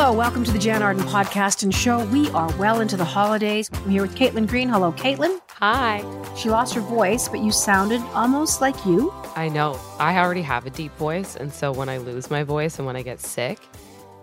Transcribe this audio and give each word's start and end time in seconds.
Hello, 0.00 0.12
welcome 0.12 0.44
to 0.44 0.52
the 0.52 0.60
Jann 0.60 0.80
Arden 0.80 1.02
podcast 1.02 1.64
and 1.64 1.74
show. 1.74 2.04
We 2.04 2.30
are 2.30 2.56
well 2.56 2.80
into 2.80 2.96
the 2.96 3.04
holidays. 3.04 3.68
I'm 3.72 3.90
here 3.90 4.02
with 4.02 4.14
Caitlin 4.14 4.46
Green. 4.46 4.68
Hello, 4.68 4.92
Caitlin. 4.92 5.40
Hi. 5.48 6.04
She 6.36 6.50
lost 6.50 6.72
her 6.74 6.80
voice, 6.80 7.26
but 7.26 7.40
you 7.40 7.50
sounded 7.50 8.00
almost 8.14 8.60
like 8.60 8.76
you. 8.86 9.12
I 9.34 9.48
know. 9.48 9.76
I 9.98 10.16
already 10.18 10.42
have 10.42 10.66
a 10.66 10.70
deep 10.70 10.96
voice, 10.98 11.34
and 11.34 11.52
so 11.52 11.72
when 11.72 11.88
I 11.88 11.98
lose 11.98 12.30
my 12.30 12.44
voice 12.44 12.78
and 12.78 12.86
when 12.86 12.94
I 12.94 13.02
get 13.02 13.18
sick, 13.18 13.58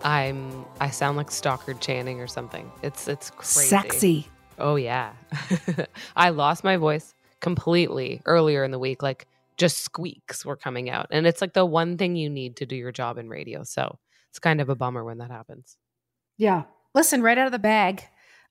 I'm 0.02 0.66
I 0.80 0.89
sound 0.91 1.17
like 1.17 1.30
Stockard 1.30 1.81
Channing 1.81 2.21
or 2.21 2.27
something. 2.27 2.71
It's 2.81 3.09
it's 3.09 3.30
crazy. 3.31 3.67
Sexy. 3.67 4.27
Oh 4.57 4.77
yeah. 4.77 5.11
I 6.16 6.30
lost 6.30 6.63
my 6.63 6.77
voice 6.77 7.13
completely 7.41 8.21
earlier 8.25 8.63
in 8.63 8.71
the 8.71 8.80
week. 8.80 9.03
Like 9.03 9.27
just 9.57 9.80
squeaks 9.80 10.45
were 10.45 10.55
coming 10.55 10.89
out, 10.89 11.07
and 11.11 11.27
it's 11.27 11.41
like 11.41 11.52
the 11.52 11.66
one 11.66 11.97
thing 11.97 12.16
you 12.16 12.30
need 12.30 12.55
to 12.55 12.66
do 12.66 12.77
your 12.77 12.94
job 12.94 13.17
in 13.17 13.27
radio. 13.27 13.63
So 13.63 13.99
it's 14.35 14.39
kind 14.41 14.59
of 14.59 14.67
a 14.67 14.75
bummer 14.75 15.02
when 15.02 15.20
that 15.20 15.31
happens. 15.31 15.78
Yeah. 16.38 16.64
Listen, 16.94 17.22
right 17.22 17.38
out 17.38 17.45
of 17.45 17.53
the 17.53 17.59
bag, 17.59 18.03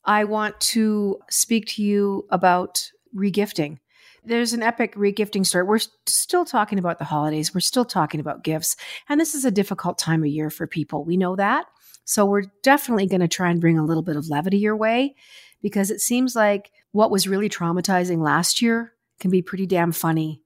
I 0.03 0.25
want 0.25 0.59
to 0.61 1.19
speak 1.29 1.67
to 1.75 1.83
you 1.83 2.27
about 2.31 2.91
regifting. 3.15 3.81
There's 4.25 4.55
an 4.55 4.63
epic 4.63 4.95
regifting 4.95 5.45
story. 5.45 5.65
We're 5.65 5.81
still 6.07 6.47
talking 6.47 6.79
about 6.79 6.99
the 6.99 7.05
holidays. 7.05 7.55
We're 7.55 7.61
still 7.61 7.85
talking 7.85 8.19
about 8.19 8.45
gifts. 8.45 8.77
And 9.11 9.21
this 9.21 9.35
is 9.35 9.45
a 9.45 9.51
difficult 9.51 9.99
time 9.99 10.23
of 10.23 10.31
year 10.31 10.49
for 10.49 10.67
people. 10.67 11.05
We 11.05 11.19
know 11.19 11.37
that. 11.37 11.67
So 12.07 12.25
we're 12.25 12.45
definitely 12.63 13.07
going 13.07 13.21
to 13.21 13.29
try 13.29 13.51
and 13.51 13.61
bring 13.61 13.79
a 13.79 13.85
little 13.85 14.03
bit 14.03 14.17
of 14.17 14.31
levity 14.31 14.57
your 14.57 14.77
way 14.77 15.15
because 15.61 15.91
it 15.91 16.01
seems 16.01 16.35
like 16.35 16.71
what 16.93 17.11
was 17.11 17.29
really 17.29 17.51
traumatizing 17.51 18.23
last 18.23 18.63
year 18.63 18.95
can 19.21 19.31
be 19.31 19.43
pretty 19.43 19.67
damn 19.67 19.93
funny 19.93 20.44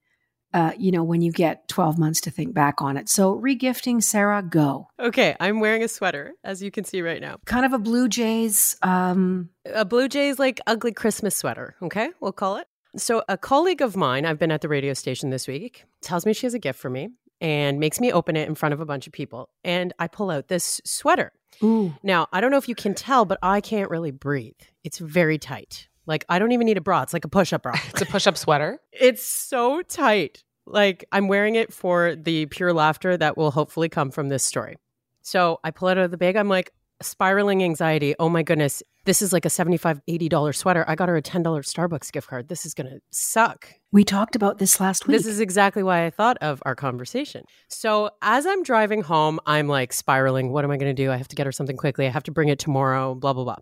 uh, 0.55 0.73
you 0.79 0.91
know, 0.91 1.03
when 1.05 1.21
you 1.21 1.31
get 1.31 1.69
12 1.69 1.99
months 1.99 2.21
to 2.23 2.31
think 2.31 2.55
back 2.55 2.81
on 2.81 2.97
it. 2.97 3.09
So, 3.09 3.39
regifting, 3.39 4.03
Sarah, 4.03 4.43
go. 4.43 4.89
Okay, 4.99 5.37
I'm 5.41 5.61
wearing 5.61 5.83
a 5.83 5.89
sweater, 5.89 6.33
as 6.43 6.63
you 6.63 6.71
can 6.71 6.85
see 6.85 7.03
right 7.03 7.21
now. 7.21 7.37
Kind 7.45 7.67
of 7.67 7.73
a 7.73 7.79
Blue 7.79 8.09
Jays. 8.09 8.77
Um, 8.83 9.51
a 9.67 9.85
Blue 9.85 10.09
Jays, 10.09 10.39
like 10.39 10.61
ugly 10.67 10.93
Christmas 10.93 11.37
sweater. 11.37 11.77
Okay, 11.83 12.11
we'll 12.21 12.33
call 12.33 12.57
it. 12.57 12.67
So, 12.97 13.23
a 13.29 13.37
colleague 13.37 13.83
of 13.83 13.97
mine, 13.97 14.25
I've 14.25 14.39
been 14.39 14.51
at 14.51 14.63
the 14.63 14.69
radio 14.69 14.95
station 14.95 15.31
this 15.31 15.47
week, 15.47 15.85
tells 16.01 16.25
me 16.25 16.33
she 16.33 16.47
has 16.47 16.55
a 16.55 16.59
gift 16.59 16.79
for 16.79 16.91
me 16.91 17.11
and 17.41 17.79
makes 17.79 18.01
me 18.01 18.11
open 18.11 18.37
it 18.37 18.49
in 18.49 18.55
front 18.55 18.73
of 18.73 18.81
a 18.81 18.87
bunch 18.87 19.07
of 19.07 19.13
people. 19.13 19.51
And 19.65 19.93
I 19.99 20.09
pull 20.09 20.31
out 20.31 20.49
this 20.49 20.81
sweater. 20.85 21.33
Ooh. 21.63 21.95
Now, 22.03 22.27
I 22.33 22.41
don't 22.41 22.51
know 22.51 22.57
if 22.59 22.69
you 22.69 22.75
can 22.75 22.95
tell, 22.95 23.25
but 23.25 23.39
I 23.43 23.61
can't 23.61 23.91
really 23.91 24.11
breathe. 24.11 24.55
It's 24.85 24.99
very 24.99 25.39
tight. 25.39 25.89
Like 26.09 26.25
I 26.29 26.39
don't 26.39 26.53
even 26.53 26.65
need 26.65 26.79
a 26.79 26.81
bra. 26.81 27.03
It's 27.03 27.13
like 27.13 27.27
a 27.27 27.29
push-up 27.29 27.63
bra. 27.63 27.75
it's 27.91 28.03
a 28.03 28.07
push-up 28.07 28.37
sweater. 28.37 28.81
It's 28.93 29.25
so 29.25 29.83
tight. 29.83 30.43
Like 30.67 31.05
I'm 31.13 31.29
wearing 31.29 31.55
it 31.55 31.73
for 31.73 32.17
the 32.17 32.47
pure 32.47 32.73
laughter 32.73 33.17
that 33.17 33.37
will 33.37 33.51
hopefully 33.51 33.89
come 33.89 34.11
from 34.11 34.29
this 34.29 34.43
story. 34.43 34.77
So 35.23 35.61
I 35.63 35.71
pull 35.71 35.89
it 35.89 35.99
out 35.99 36.05
of 36.05 36.11
the 36.11 36.17
bag. 36.17 36.37
I'm 36.37 36.49
like 36.49 36.73
spiraling 37.03 37.63
anxiety. 37.63 38.15
Oh 38.19 38.29
my 38.29 38.43
goodness. 38.43 38.83
This 39.05 39.23
is 39.23 39.33
like 39.33 39.47
a 39.47 39.49
$75, 39.49 40.01
$80 40.09 40.55
sweater. 40.55 40.85
I 40.87 40.95
got 40.95 41.09
her 41.09 41.17
a 41.17 41.23
$10 41.23 41.43
Starbucks 41.43 42.13
gift 42.13 42.29
card. 42.29 42.49
This 42.49 42.67
is 42.67 42.75
going 42.75 42.89
to 42.91 43.01
suck. 43.11 43.73
We 43.91 44.05
talked 44.05 44.37
about 44.37 44.59
this 44.59 44.81
last 44.81 45.07
week. 45.07 45.17
This 45.17 45.27
is 45.27 45.41
exactly 45.41 45.83
why 45.83 46.05
I 46.05 46.11
thought 46.11 46.37
of 46.43 46.63
our 46.67 46.75
conversation. 46.75 47.45
So 47.69 48.11
as 48.21 48.45
I'm 48.45 48.63
driving 48.63 49.01
home, 49.03 49.41
I'm 49.47 49.67
like 49.67 49.95
spiraling. 49.95 50.53
What 50.53 50.65
am 50.65 50.71
I 50.71 50.77
going 50.77 50.95
to 50.95 51.03
do? 51.03 51.11
I 51.11 51.17
have 51.17 51.29
to 51.29 51.37
get 51.37 51.47
her 51.47 51.53
something 51.53 51.77
quickly. 51.77 52.07
I 52.07 52.11
have 52.11 52.25
to 52.25 52.33
bring 52.33 52.49
it 52.49 52.59
tomorrow, 52.59 53.15
blah, 53.15 53.33
blah, 53.33 53.45
blah. 53.45 53.57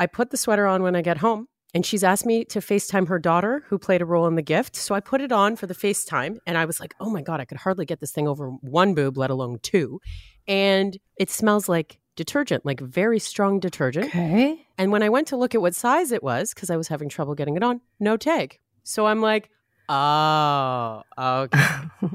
I 0.00 0.06
put 0.06 0.30
the 0.30 0.38
sweater 0.38 0.66
on 0.66 0.82
when 0.82 0.96
I 0.96 1.02
get 1.02 1.18
home. 1.18 1.46
And 1.74 1.86
she's 1.86 2.02
asked 2.02 2.26
me 2.26 2.44
to 2.46 2.58
FaceTime 2.58 3.08
her 3.08 3.18
daughter, 3.18 3.64
who 3.68 3.78
played 3.78 4.02
a 4.02 4.04
role 4.04 4.26
in 4.26 4.34
the 4.34 4.42
gift. 4.42 4.74
So 4.74 4.94
I 4.94 5.00
put 5.00 5.20
it 5.20 5.30
on 5.30 5.56
for 5.56 5.66
the 5.66 5.74
FaceTime. 5.74 6.38
And 6.46 6.58
I 6.58 6.64
was 6.64 6.80
like, 6.80 6.94
oh 7.00 7.10
my 7.10 7.22
God, 7.22 7.40
I 7.40 7.44
could 7.44 7.58
hardly 7.58 7.84
get 7.84 8.00
this 8.00 8.10
thing 8.10 8.26
over 8.26 8.48
one 8.48 8.94
boob, 8.94 9.16
let 9.16 9.30
alone 9.30 9.58
two. 9.62 10.00
And 10.48 10.98
it 11.16 11.30
smells 11.30 11.68
like 11.68 11.98
detergent, 12.16 12.66
like 12.66 12.80
very 12.80 13.18
strong 13.18 13.60
detergent. 13.60 14.06
Okay. 14.06 14.66
And 14.78 14.90
when 14.90 15.02
I 15.02 15.08
went 15.08 15.28
to 15.28 15.36
look 15.36 15.54
at 15.54 15.60
what 15.60 15.74
size 15.74 16.10
it 16.12 16.22
was, 16.22 16.52
because 16.52 16.70
I 16.70 16.76
was 16.76 16.88
having 16.88 17.08
trouble 17.08 17.34
getting 17.34 17.56
it 17.56 17.62
on, 17.62 17.80
no 18.00 18.16
tag. 18.16 18.58
So 18.82 19.06
I'm 19.06 19.20
like, 19.20 19.48
oh, 19.88 21.02
okay. 21.16 21.58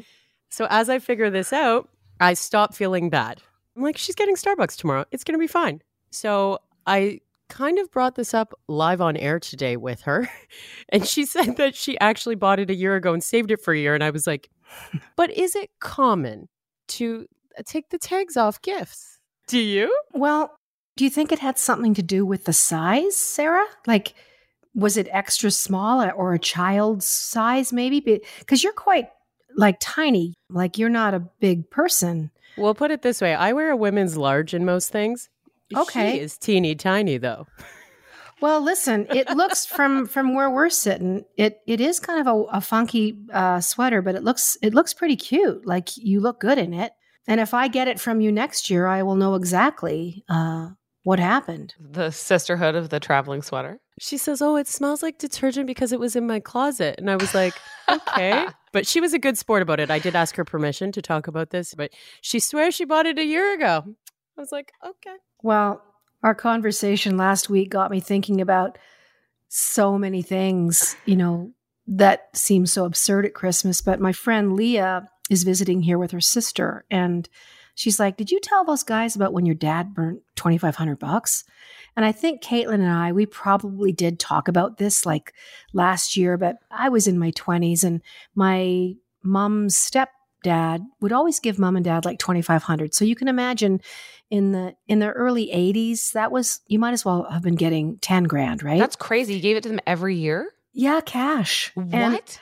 so 0.50 0.68
as 0.70 0.90
I 0.90 1.00
figure 1.00 1.30
this 1.30 1.54
out, 1.54 1.90
I 2.20 2.34
stop 2.34 2.76
feeling 2.76 3.10
bad. 3.10 3.42
I'm 3.76 3.84
like, 3.84 3.98
she's 3.98 4.16
getting 4.16 4.36
Starbucks 4.36 4.78
tomorrow. 4.78 5.06
It's 5.12 5.24
going 5.24 5.34
to 5.34 5.40
be 5.40 5.48
fine. 5.48 5.82
So 6.12 6.60
I 6.88 7.22
kind 7.50 7.80
of 7.80 7.92
brought 7.92 8.16
this 8.16 8.34
up 8.34 8.54
live 8.68 9.02
on 9.02 9.18
air 9.18 9.40
today 9.40 9.78
with 9.78 10.02
her. 10.02 10.30
And 10.90 11.06
she 11.06 11.26
said 11.26 11.58
that 11.58 11.76
she 11.76 12.00
actually 12.00 12.36
bought 12.36 12.60
it 12.60 12.70
a 12.70 12.76
year 12.76 12.96
ago 12.96 13.14
and 13.14 13.24
saved 13.24 13.50
it 13.52 13.60
for 13.62 13.74
a 13.74 13.78
year. 13.78 13.96
And 13.96 14.04
I 14.04 14.12
was 14.12 14.28
like, 14.28 14.50
but 15.16 15.32
is 15.32 15.56
it 15.56 15.72
common 15.80 16.48
to 16.90 17.26
uh, 17.58 17.64
take 17.66 17.90
the 17.90 17.98
tags 17.98 18.38
off 18.38 18.62
gifts? 18.62 19.18
Do 19.48 19.60
you? 19.60 19.98
Well, 20.14 20.56
do 20.96 21.04
you 21.04 21.10
think 21.10 21.32
it 21.32 21.40
had 21.40 21.58
something 21.58 21.94
to 21.96 22.04
do 22.04 22.26
with 22.26 22.46
the 22.46 22.54
size, 22.54 23.18
Sarah? 23.18 23.66
Like, 23.88 24.14
was 24.74 24.96
it 24.96 25.08
extra 25.12 25.52
small 25.52 26.08
or 26.16 26.34
a 26.34 26.40
child's 26.40 27.08
size, 27.08 27.74
maybe? 27.74 28.22
Because 28.40 28.64
you're 28.64 28.74
quite 28.74 29.10
like 29.56 29.78
tiny, 29.80 30.34
like 30.50 30.78
you're 30.78 30.90
not 30.90 31.14
a 31.14 31.20
big 31.20 31.70
person. 31.70 32.32
Well, 32.58 32.76
put 32.76 32.92
it 32.92 33.02
this 33.02 33.22
way 33.22 33.34
I 33.34 33.54
wear 33.54 33.72
a 33.72 33.78
women's 33.78 34.18
large 34.18 34.54
in 34.54 34.66
most 34.66 34.92
things. 34.92 35.30
Okay. 35.74 36.14
She 36.14 36.20
is 36.20 36.38
teeny 36.38 36.76
tiny 36.76 37.18
though. 37.18 37.48
Well, 38.42 38.62
listen, 38.62 39.08
it 39.10 39.30
looks 39.30 39.66
from 39.76 40.06
from 40.06 40.36
where 40.36 40.50
we're 40.50 40.70
sitting, 40.70 41.26
it 41.38 41.62
it 41.66 41.80
is 41.82 42.00
kind 42.00 42.20
of 42.20 42.28
a, 42.28 42.58
a 42.58 42.62
funky 42.62 43.18
uh, 43.34 43.62
sweater, 43.62 44.02
but 44.02 44.16
it 44.16 44.24
looks 44.24 44.58
it 44.62 44.74
looks 44.74 44.94
pretty 44.94 45.16
cute. 45.16 45.66
Like 45.66 45.96
you 45.98 46.20
look 46.20 46.40
good 46.40 46.58
in 46.58 46.74
it. 46.74 46.94
And 47.28 47.40
if 47.40 47.56
I 47.56 47.68
get 47.68 47.88
it 47.88 48.00
from 48.00 48.22
you 48.22 48.32
next 48.32 48.70
year, 48.70 48.86
I 48.86 49.02
will 49.02 49.16
know 49.16 49.34
exactly 49.34 50.24
uh, 50.30 50.70
what 51.04 51.18
happened. 51.18 51.74
The 51.80 52.12
sisterhood 52.12 52.76
of 52.76 52.90
the 52.90 53.00
traveling 53.00 53.42
sweater. 53.42 53.80
She 54.00 54.18
says, 54.18 54.42
"Oh, 54.42 54.58
it 54.58 54.68
smells 54.68 55.02
like 55.02 55.18
detergent 55.18 55.66
because 55.66 55.92
it 55.92 56.00
was 56.00 56.16
in 56.16 56.28
my 56.28 56.40
closet," 56.40 56.96
and 57.00 57.10
I 57.10 57.16
was 57.16 57.34
like, 57.34 57.54
"Okay." 57.90 58.46
but 58.74 58.86
she 58.86 59.00
was 59.00 59.14
a 59.14 59.20
good 59.20 59.38
sport 59.38 59.62
about 59.62 59.80
it. 59.80 59.90
I 59.90 60.00
did 60.00 60.16
ask 60.16 60.36
her 60.36 60.46
permission 60.46 60.92
to 60.92 61.02
talk 61.02 61.28
about 61.28 61.50
this, 61.50 61.74
but 61.74 61.92
she 62.22 62.40
swears 62.40 62.76
she 62.76 62.86
bought 62.86 63.06
it 63.06 63.18
a 63.18 63.24
year 63.24 63.54
ago. 63.56 63.96
I 64.38 64.42
was 64.42 64.52
like, 64.52 64.74
"Okay." 64.86 65.16
Well, 65.42 65.82
our 66.24 66.36
conversation 66.36 67.18
last 67.18 67.50
week 67.50 67.70
got 67.70 67.92
me 67.92 68.00
thinking 68.00 68.42
about 68.42 68.78
so 69.48 69.98
many 69.98 70.22
things, 70.22 70.96
you 71.06 71.16
know, 71.16 71.52
that 71.88 72.36
seem 72.36 72.66
so 72.66 72.86
absurd 72.86 73.26
at 73.26 73.34
Christmas. 73.34 73.82
But 73.82 74.00
my 74.00 74.12
friend 74.12 74.54
Leah 74.54 75.10
is 75.30 75.44
visiting 75.44 75.82
here 75.82 75.98
with 75.98 76.12
her 76.12 76.22
sister, 76.22 76.86
and 76.90 77.30
she's 77.76 78.00
like, 78.00 78.18
"Did 78.18 78.32
you 78.32 78.40
tell 78.40 78.66
those 78.66 78.84
guys 78.84 79.16
about 79.16 79.34
when 79.34 79.46
your 79.46 79.56
dad 79.56 79.94
burnt 79.94 80.22
twenty 80.36 80.58
five 80.58 80.76
hundred 80.76 81.00
bucks?" 81.00 81.44
And 81.96 82.04
I 82.04 82.12
think 82.12 82.44
Caitlin 82.44 82.76
and 82.76 82.92
I, 82.92 83.14
we 83.14 83.26
probably 83.26 83.94
did 83.94 84.20
talk 84.20 84.48
about 84.48 84.78
this 84.78 85.06
like 85.06 85.34
last 85.74 86.18
year, 86.18 86.38
but 86.38 86.58
I 86.70 86.90
was 86.90 87.08
in 87.08 87.18
my 87.18 87.32
twenties, 87.32 87.84
and 87.84 88.02
my 88.34 88.96
mom's 89.24 89.78
step 89.78 90.10
dad 90.46 90.82
would 91.02 91.12
always 91.12 91.40
give 91.42 91.60
mom 91.60 91.76
and 91.76 91.84
dad 91.86 92.06
like 92.06 92.20
2500 92.20 92.94
so 92.94 93.04
you 93.04 93.16
can 93.16 93.28
imagine 93.28 93.82
in 94.30 94.52
the 94.54 94.74
in 94.88 95.00
the 95.00 95.10
early 95.12 95.48
80s 95.54 96.12
that 96.14 96.32
was 96.32 96.62
you 96.68 96.80
might 96.80 96.94
as 96.94 97.04
well 97.04 97.28
have 97.30 97.42
been 97.44 97.56
getting 97.56 97.98
10 98.00 98.24
grand 98.24 98.64
right 98.64 98.80
That's 98.80 98.96
crazy. 98.96 99.34
You 99.36 99.42
gave 99.42 99.58
it 99.58 99.64
to 99.64 99.70
them 99.70 99.80
every 99.86 100.16
year? 100.16 100.52
yeah 100.74 101.02
cash 101.02 101.72
What? 101.76 101.88
And 101.94 102.40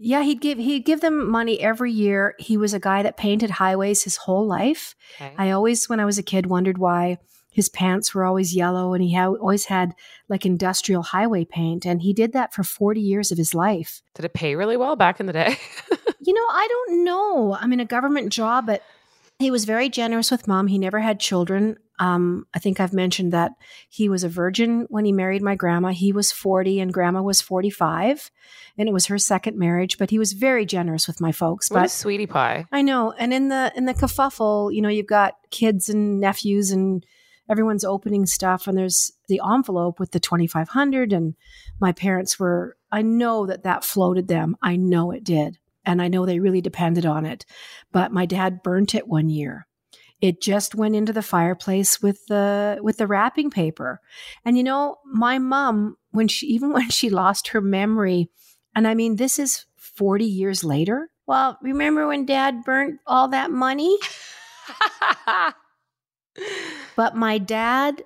yeah 0.00 0.22
he'd 0.22 0.40
give 0.40 0.58
he'd 0.58 0.84
give 0.84 1.00
them 1.00 1.28
money 1.30 1.60
every 1.60 1.90
year 1.92 2.34
he 2.38 2.56
was 2.56 2.72
a 2.72 2.78
guy 2.80 3.02
that 3.02 3.16
painted 3.16 3.50
highways 3.50 4.04
his 4.04 4.16
whole 4.16 4.46
life 4.46 4.94
Okay. 5.16 5.34
i 5.36 5.50
always 5.50 5.88
when 5.88 5.98
i 6.00 6.04
was 6.04 6.18
a 6.18 6.22
kid 6.22 6.46
wondered 6.46 6.78
why 6.78 7.18
his 7.58 7.68
pants 7.68 8.14
were 8.14 8.24
always 8.24 8.54
yellow 8.54 8.94
and 8.94 9.02
he 9.02 9.12
ha- 9.14 9.34
always 9.44 9.64
had 9.64 9.94
like 10.28 10.46
industrial 10.46 11.02
highway 11.02 11.44
paint 11.44 11.84
and 11.84 12.02
he 12.02 12.12
did 12.12 12.32
that 12.32 12.54
for 12.54 12.62
40 12.62 13.00
years 13.00 13.32
of 13.32 13.38
his 13.38 13.52
life 13.52 14.00
Did 14.14 14.24
it 14.24 14.32
pay 14.32 14.54
really 14.54 14.76
well 14.76 14.94
back 14.94 15.18
in 15.20 15.26
the 15.26 15.32
day? 15.32 15.56
You 16.20 16.34
know, 16.34 16.46
I 16.50 16.68
don't 16.68 17.04
know. 17.04 17.56
I'm 17.58 17.72
in 17.72 17.80
a 17.80 17.86
government 17.86 18.30
job, 18.32 18.66
but 18.66 18.82
he 19.38 19.50
was 19.50 19.64
very 19.64 19.88
generous 19.88 20.30
with 20.30 20.46
mom. 20.46 20.66
He 20.66 20.76
never 20.76 21.00
had 21.00 21.20
children. 21.20 21.78
Um, 21.98 22.46
I 22.52 22.58
think 22.58 22.80
I've 22.80 22.92
mentioned 22.92 23.32
that 23.32 23.52
he 23.88 24.08
was 24.10 24.24
a 24.24 24.28
virgin 24.28 24.86
when 24.90 25.06
he 25.06 25.12
married 25.12 25.42
my 25.42 25.54
grandma. 25.54 25.88
He 25.90 26.12
was 26.12 26.30
40 26.30 26.80
and 26.80 26.92
grandma 26.92 27.22
was 27.22 27.40
45, 27.40 28.30
and 28.76 28.88
it 28.88 28.92
was 28.92 29.06
her 29.06 29.16
second 29.16 29.56
marriage, 29.56 29.96
but 29.96 30.10
he 30.10 30.18
was 30.18 30.32
very 30.34 30.66
generous 30.66 31.06
with 31.06 31.20
my 31.20 31.32
folks. 31.32 31.70
What 31.70 31.78
a 31.78 31.82
But 31.84 31.90
sweetie 31.92 32.26
pie. 32.26 32.66
I 32.72 32.82
know. 32.82 33.12
And 33.12 33.32
in 33.32 33.48
the 33.48 33.72
in 33.74 33.86
the 33.86 33.94
kerfuffle, 33.94 34.74
you 34.74 34.82
know, 34.82 34.90
you've 34.90 35.06
got 35.06 35.36
kids 35.50 35.88
and 35.88 36.20
nephews 36.20 36.72
and 36.72 37.06
everyone's 37.48 37.84
opening 37.84 38.26
stuff 38.26 38.66
and 38.66 38.76
there's 38.76 39.12
the 39.28 39.40
envelope 39.44 39.98
with 39.98 40.10
the 40.10 40.20
2500 40.20 41.12
and 41.12 41.34
my 41.80 41.92
parents 41.92 42.38
were 42.38 42.76
I 42.90 43.02
know 43.02 43.46
that 43.46 43.64
that 43.64 43.84
floated 43.84 44.28
them. 44.28 44.56
I 44.62 44.76
know 44.76 45.10
it 45.10 45.24
did. 45.24 45.58
And 45.84 46.02
I 46.02 46.08
know 46.08 46.26
they 46.26 46.40
really 46.40 46.60
depended 46.60 47.06
on 47.06 47.24
it. 47.24 47.46
But 47.92 48.12
my 48.12 48.26
dad 48.26 48.62
burnt 48.62 48.94
it 48.94 49.08
one 49.08 49.28
year. 49.28 49.66
It 50.20 50.42
just 50.42 50.74
went 50.74 50.96
into 50.96 51.12
the 51.12 51.22
fireplace 51.22 52.02
with 52.02 52.26
the 52.26 52.78
with 52.82 52.98
the 52.98 53.06
wrapping 53.06 53.50
paper. 53.50 54.00
And 54.44 54.56
you 54.56 54.64
know, 54.64 54.96
my 55.04 55.38
mom 55.38 55.96
when 56.10 56.28
she 56.28 56.46
even 56.54 56.72
when 56.72 56.90
she 56.90 57.10
lost 57.10 57.48
her 57.48 57.60
memory 57.60 58.30
and 58.74 58.86
I 58.86 58.94
mean 58.94 59.16
this 59.16 59.38
is 59.38 59.64
40 59.76 60.24
years 60.24 60.64
later. 60.64 61.10
Well, 61.26 61.58
remember 61.62 62.06
when 62.06 62.24
dad 62.24 62.64
burnt 62.64 63.00
all 63.06 63.28
that 63.28 63.50
money? 63.50 63.96
But 66.96 67.16
my 67.16 67.38
dad, 67.38 68.02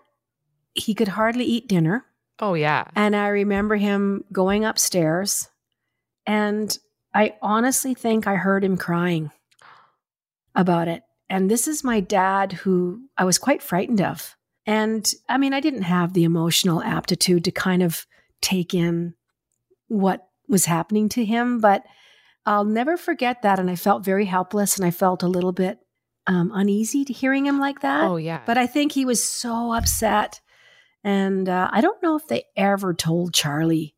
he 0.74 0.94
could 0.94 1.08
hardly 1.08 1.44
eat 1.44 1.68
dinner. 1.68 2.04
oh 2.40 2.54
yeah. 2.54 2.84
And 2.94 3.14
I 3.14 3.28
remember 3.28 3.76
him 3.76 4.24
going 4.32 4.64
upstairs. 4.64 5.48
And 6.26 6.76
I 7.14 7.34
honestly 7.42 7.94
think 7.94 8.26
I 8.26 8.36
heard 8.36 8.64
him 8.64 8.76
crying 8.76 9.30
about 10.54 10.88
it. 10.88 11.02
And 11.28 11.50
this 11.50 11.66
is 11.66 11.82
my 11.84 12.00
dad 12.00 12.52
who 12.52 13.02
I 13.16 13.24
was 13.24 13.38
quite 13.38 13.62
frightened 13.62 14.00
of. 14.00 14.36
And 14.66 15.10
I 15.28 15.38
mean, 15.38 15.54
I 15.54 15.60
didn't 15.60 15.82
have 15.82 16.12
the 16.12 16.24
emotional 16.24 16.82
aptitude 16.82 17.44
to 17.44 17.50
kind 17.50 17.82
of 17.82 18.06
take 18.40 18.74
in 18.74 19.14
what 19.88 20.28
was 20.48 20.66
happening 20.66 21.08
to 21.10 21.24
him, 21.24 21.60
but 21.60 21.84
I'll 22.44 22.64
never 22.64 22.96
forget 22.96 23.42
that. 23.42 23.58
And 23.58 23.70
I 23.70 23.76
felt 23.76 24.04
very 24.04 24.26
helpless 24.26 24.76
and 24.76 24.86
I 24.86 24.90
felt 24.90 25.22
a 25.22 25.28
little 25.28 25.52
bit 25.52 25.78
um, 26.26 26.50
uneasy 26.54 27.04
to 27.04 27.12
hearing 27.12 27.46
him 27.46 27.58
like 27.58 27.80
that. 27.80 28.04
Oh 28.04 28.16
yeah. 28.16 28.42
But 28.46 28.58
I 28.58 28.66
think 28.66 28.92
he 28.92 29.04
was 29.04 29.22
so 29.22 29.72
upset. 29.72 30.40
And 31.04 31.48
uh, 31.48 31.68
I 31.72 31.80
don't 31.80 32.02
know 32.02 32.16
if 32.16 32.28
they 32.28 32.44
ever 32.56 32.94
told 32.94 33.34
Charlie 33.34 33.94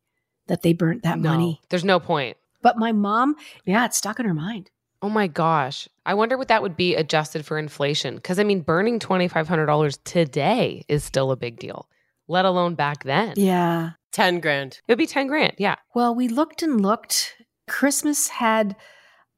that 0.47 0.61
they 0.63 0.73
burnt 0.73 1.03
that 1.03 1.19
no, 1.19 1.29
money. 1.29 1.61
There's 1.69 1.85
no 1.85 1.99
point. 1.99 2.37
But 2.61 2.77
my 2.77 2.91
mom, 2.91 3.35
yeah, 3.65 3.85
it's 3.85 3.97
stuck 3.97 4.19
in 4.19 4.25
her 4.25 4.33
mind. 4.33 4.71
Oh 5.01 5.09
my 5.09 5.27
gosh. 5.27 5.87
I 6.05 6.15
wonder 6.15 6.37
what 6.37 6.47
that 6.47 6.63
would 6.63 6.75
be 6.75 6.95
adjusted 6.95 7.45
for 7.45 7.59
inflation. 7.59 8.15
Because 8.15 8.39
I 8.39 8.43
mean, 8.43 8.61
burning 8.61 8.99
$2,500 8.99 9.99
today 10.03 10.83
is 10.87 11.03
still 11.03 11.31
a 11.31 11.35
big 11.35 11.59
deal, 11.59 11.87
let 12.27 12.45
alone 12.45 12.73
back 12.73 13.03
then. 13.03 13.33
Yeah. 13.37 13.91
10 14.13 14.39
grand. 14.39 14.79
It 14.87 14.91
would 14.91 14.97
be 14.97 15.05
10 15.05 15.27
grand. 15.27 15.53
Yeah. 15.57 15.75
Well, 15.93 16.15
we 16.15 16.27
looked 16.27 16.63
and 16.63 16.81
looked. 16.81 17.35
Christmas 17.67 18.29
had 18.29 18.75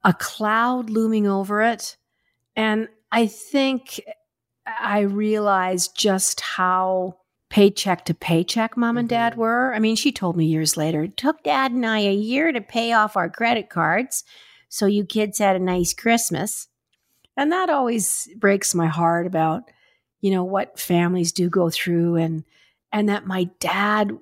a 0.04 0.14
cloud 0.14 0.90
looming 0.90 1.28
over 1.28 1.62
it. 1.62 1.98
And 2.58 2.90
I 3.12 3.28
think 3.28 4.02
I 4.66 5.02
realized 5.02 5.98
just 5.98 6.42
how 6.42 7.20
paycheck 7.50 8.04
to 8.06 8.14
paycheck 8.14 8.76
mom 8.76 8.98
and 8.98 9.08
dad 9.08 9.34
Mhm. 9.34 9.38
were. 9.38 9.74
I 9.74 9.80
mean, 9.80 9.96
she 9.96 10.12
told 10.12 10.36
me 10.36 10.46
years 10.46 10.76
later, 10.76 11.04
it 11.04 11.16
took 11.16 11.44
dad 11.44 11.72
and 11.72 11.86
I 11.86 12.00
a 12.00 12.14
year 12.14 12.52
to 12.52 12.60
pay 12.60 12.92
off 12.92 13.16
our 13.16 13.30
credit 13.30 13.70
cards. 13.70 14.26
So 14.68 14.86
you 14.86 15.06
kids 15.06 15.40
had 15.40 15.56
a 15.56 15.60
nice 15.60 15.94
Christmas. 15.94 16.68
And 17.38 17.52
that 17.54 17.70
always 17.70 18.28
breaks 18.36 18.76
my 18.76 18.88
heart 18.88 19.28
about, 19.28 19.72
you 20.20 20.32
know, 20.32 20.44
what 20.44 20.78
families 20.80 21.32
do 21.32 21.50
go 21.50 21.70
through 21.70 22.16
and 22.16 22.44
and 22.92 23.08
that 23.08 23.28
my 23.28 23.46
dad 23.60 24.18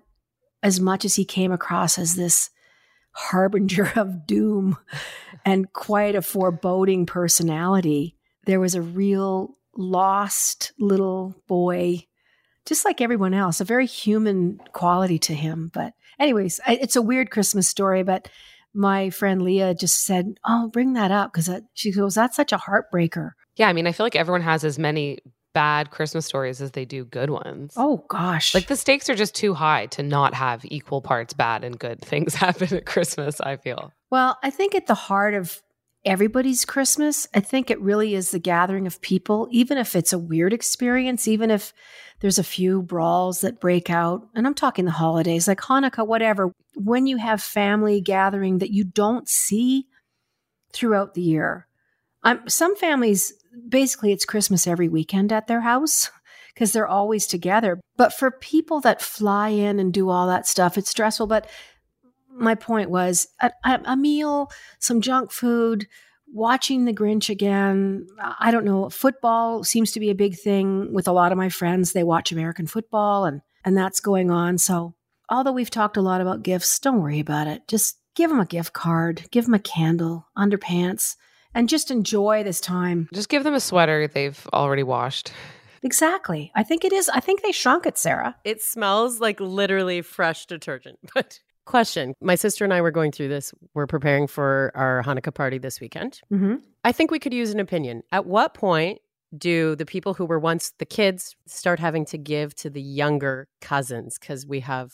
as 0.62 0.80
much 0.80 1.06
as 1.06 1.16
he 1.16 1.24
came 1.26 1.52
across 1.52 1.98
as 1.98 2.16
this 2.16 2.50
harbinger 3.12 3.92
of 3.96 4.28
doom 4.28 4.78
and 5.46 5.72
quite 5.74 6.16
a 6.16 6.22
foreboding 6.22 7.06
personality, 7.06 8.15
there 8.45 8.59
was 8.59 8.75
a 8.75 8.81
real 8.81 9.57
lost 9.75 10.74
little 10.80 11.36
boy, 11.47 12.06
just 12.65 12.86
like 12.86 13.01
everyone 13.01 13.33
else, 13.33 13.59
a 13.59 13.65
very 13.65 13.86
human 13.86 14.59
quality 14.71 15.19
to 15.19 15.33
him. 15.33 15.69
But, 15.74 15.94
anyways, 16.19 16.59
I, 16.65 16.75
it's 16.75 16.95
a 16.95 17.01
weird 17.01 17.31
Christmas 17.31 17.68
story, 17.68 18.03
but 18.03 18.30
my 18.74 19.09
friend 19.09 19.42
Leah 19.42 19.74
just 19.74 20.06
said, 20.06 20.38
Oh, 20.45 20.69
bring 20.69 20.94
that 20.94 21.12
up 21.12 21.33
because 21.33 21.50
she 21.74 21.92
goes, 21.92 22.15
That's 22.15 22.36
such 22.36 22.51
a 22.51 22.57
heartbreaker. 22.57 23.31
Yeah. 23.56 23.69
I 23.69 23.74
mean, 23.74 23.88
I 23.88 23.92
feel 23.92 24.06
like 24.06 24.15
everyone 24.15 24.42
has 24.42 24.63
as 24.63 24.77
many 24.77 25.19
bad 25.53 25.89
Christmas 25.89 26.25
stories 26.25 26.62
as 26.62 26.71
they 26.71 26.83
do 26.83 27.06
good 27.06 27.30
ones. 27.30 27.74
Oh, 27.77 28.03
gosh. 28.09 28.53
Like 28.53 28.68
the 28.68 28.75
stakes 28.75 29.09
are 29.09 29.15
just 29.15 29.33
too 29.33 29.53
high 29.53 29.86
to 29.88 30.03
not 30.03 30.33
have 30.33 30.65
equal 30.65 31.01
parts 31.01 31.33
bad 31.33 31.63
and 31.63 31.80
good 31.80 32.01
things 32.01 32.36
happen 32.36 32.75
at 32.75 32.86
Christmas, 32.86 33.39
I 33.39 33.56
feel. 33.56 33.94
Well, 34.12 34.38
I 34.44 34.50
think 34.50 34.75
at 34.75 34.88
the 34.88 34.94
heart 34.94 35.33
of 35.33 35.62
everybody's 36.06 36.66
Christmas, 36.66 37.28
I 37.34 37.40
think 37.40 37.69
it 37.69 37.81
really 37.81 38.13
is 38.13 38.31
the 38.31 38.40
gathering 38.40 38.88
of 38.88 39.02
people, 39.02 39.48
even 39.52 39.78
if 39.78 39.96
it's 39.96 40.13
a 40.13 40.19
weird 40.19 40.54
experience, 40.54 41.28
even 41.28 41.52
if 41.52 41.74
there's 42.19 42.38
a 42.38 42.44
few 42.44 42.81
brawls 42.81 43.42
that 43.42 43.60
break 43.60 43.90
out. 43.90 44.28
And 44.36 44.48
I'm 44.48 44.54
talking 44.54 44.86
the 44.86 44.92
holidays, 44.92 45.48
like 45.48 45.60
Hanukkah, 45.60 46.07
whatever. 46.07 46.54
When 46.75 47.07
you 47.07 47.18
have 47.18 47.42
family 47.42 48.02
gathering 48.02 48.60
that 48.60 48.72
you 48.72 48.84
don't 48.84 49.28
see 49.28 49.88
throughout 50.72 51.13
the 51.13 51.22
year. 51.22 51.68
Um, 52.24 52.42
some 52.48 52.75
families, 52.75 53.34
basically, 53.68 54.12
it's 54.12 54.25
Christmas 54.25 54.68
every 54.68 54.90
weekend 54.90 55.31
at 55.31 55.48
their 55.48 55.62
house 55.62 56.10
because 56.54 56.72
they're 56.72 56.88
always 56.88 57.28
together. 57.28 57.80
But 57.98 58.13
for 58.13 58.31
people 58.31 58.81
that 58.81 59.02
fly 59.02 59.50
in 59.50 59.80
and 59.80 59.94
do 59.94 60.10
all 60.10 60.28
that 60.28 60.48
stuff, 60.48 60.78
it's 60.78 60.90
stressful. 60.90 61.28
But 61.28 61.50
my 62.36 62.56
point 62.56 62.90
was 62.90 63.28
a, 63.42 63.52
a, 63.64 63.82
a 63.86 63.98
meal, 63.98 64.52
some 64.80 65.02
junk 65.02 65.32
food, 65.32 65.88
watching 66.32 66.86
the 66.86 66.94
Grinch 66.94 67.30
again. 67.30 68.08
I 68.40 68.52
don't 68.52 68.66
know. 68.66 68.90
Football 68.90 69.64
seems 69.64 69.92
to 69.94 70.00
be 70.00 70.10
a 70.10 70.16
big 70.16 70.38
thing 70.38 70.94
with 70.94 71.08
a 71.08 71.12
lot 71.14 71.32
of 71.32 71.38
my 71.38 71.50
friends. 71.50 71.94
They 71.94 72.04
watch 72.04 72.32
American 72.32 72.68
football 72.68 73.26
and, 73.26 73.42
and 73.64 73.78
that's 73.78 74.00
going 74.00 74.32
on. 74.32 74.58
So, 74.58 74.96
although 75.30 75.54
we've 75.54 75.70
talked 75.70 75.98
a 75.98 76.02
lot 76.02 76.22
about 76.22 76.44
gifts, 76.44 76.80
don't 76.80 77.02
worry 77.02 77.20
about 77.20 77.48
it. 77.48 77.68
Just 77.68 77.98
give 78.16 78.30
them 78.30 78.40
a 78.40 78.46
gift 78.46 78.74
card, 78.74 79.26
give 79.31 79.46
them 79.46 79.54
a 79.54 79.60
candle, 79.60 80.28
underpants, 80.38 81.16
and 81.54 81.70
just 81.70 81.90
enjoy 81.90 82.44
this 82.44 82.60
time. 82.60 83.08
Just 83.14 83.30
give 83.30 83.44
them 83.44 83.54
a 83.54 83.60
sweater 83.60 84.08
they've 84.08 84.48
already 84.54 84.84
washed. 84.84 85.31
Exactly. 85.84 86.52
I 86.56 86.64
think 86.64 86.84
it 86.84 86.92
is. 86.92 87.10
I 87.10 87.20
think 87.20 87.44
they 87.44 87.52
shrunk 87.52 87.86
it, 87.86 87.98
Sarah. 87.98 88.36
It 88.44 88.62
smells 88.62 89.20
like 89.22 89.40
literally 89.40 90.02
fresh 90.02 90.48
detergent. 90.48 91.00
But 91.14 91.40
question 91.66 92.14
My 92.22 92.36
sister 92.36 92.64
and 92.64 92.74
I 92.74 92.82
were 92.82 92.92
going 92.92 93.12
through 93.12 93.30
this. 93.30 93.54
We're 93.74 93.88
preparing 93.88 94.28
for 94.28 94.72
our 94.76 95.04
Hanukkah 95.04 95.34
party 95.34 95.58
this 95.58 95.80
weekend. 95.80 96.22
Mm-hmm. 96.32 96.56
I 96.84 96.92
think 96.92 97.12
we 97.12 97.20
could 97.20 97.34
use 97.34 97.52
an 97.52 97.60
opinion. 97.60 98.04
At 98.12 98.26
what 98.26 98.54
point 98.54 99.00
do 99.38 99.76
the 99.76 99.86
people 99.86 100.14
who 100.14 100.26
were 100.26 100.40
once 100.40 100.72
the 100.78 100.86
kids 100.86 101.36
start 101.48 101.80
having 101.80 102.06
to 102.06 102.18
give 102.18 102.56
to 102.56 102.69
the 102.69 102.81
younger 102.81 103.48
cousins? 103.62 104.18
Because 104.19 104.45
we 104.45 104.62
have 104.62 104.94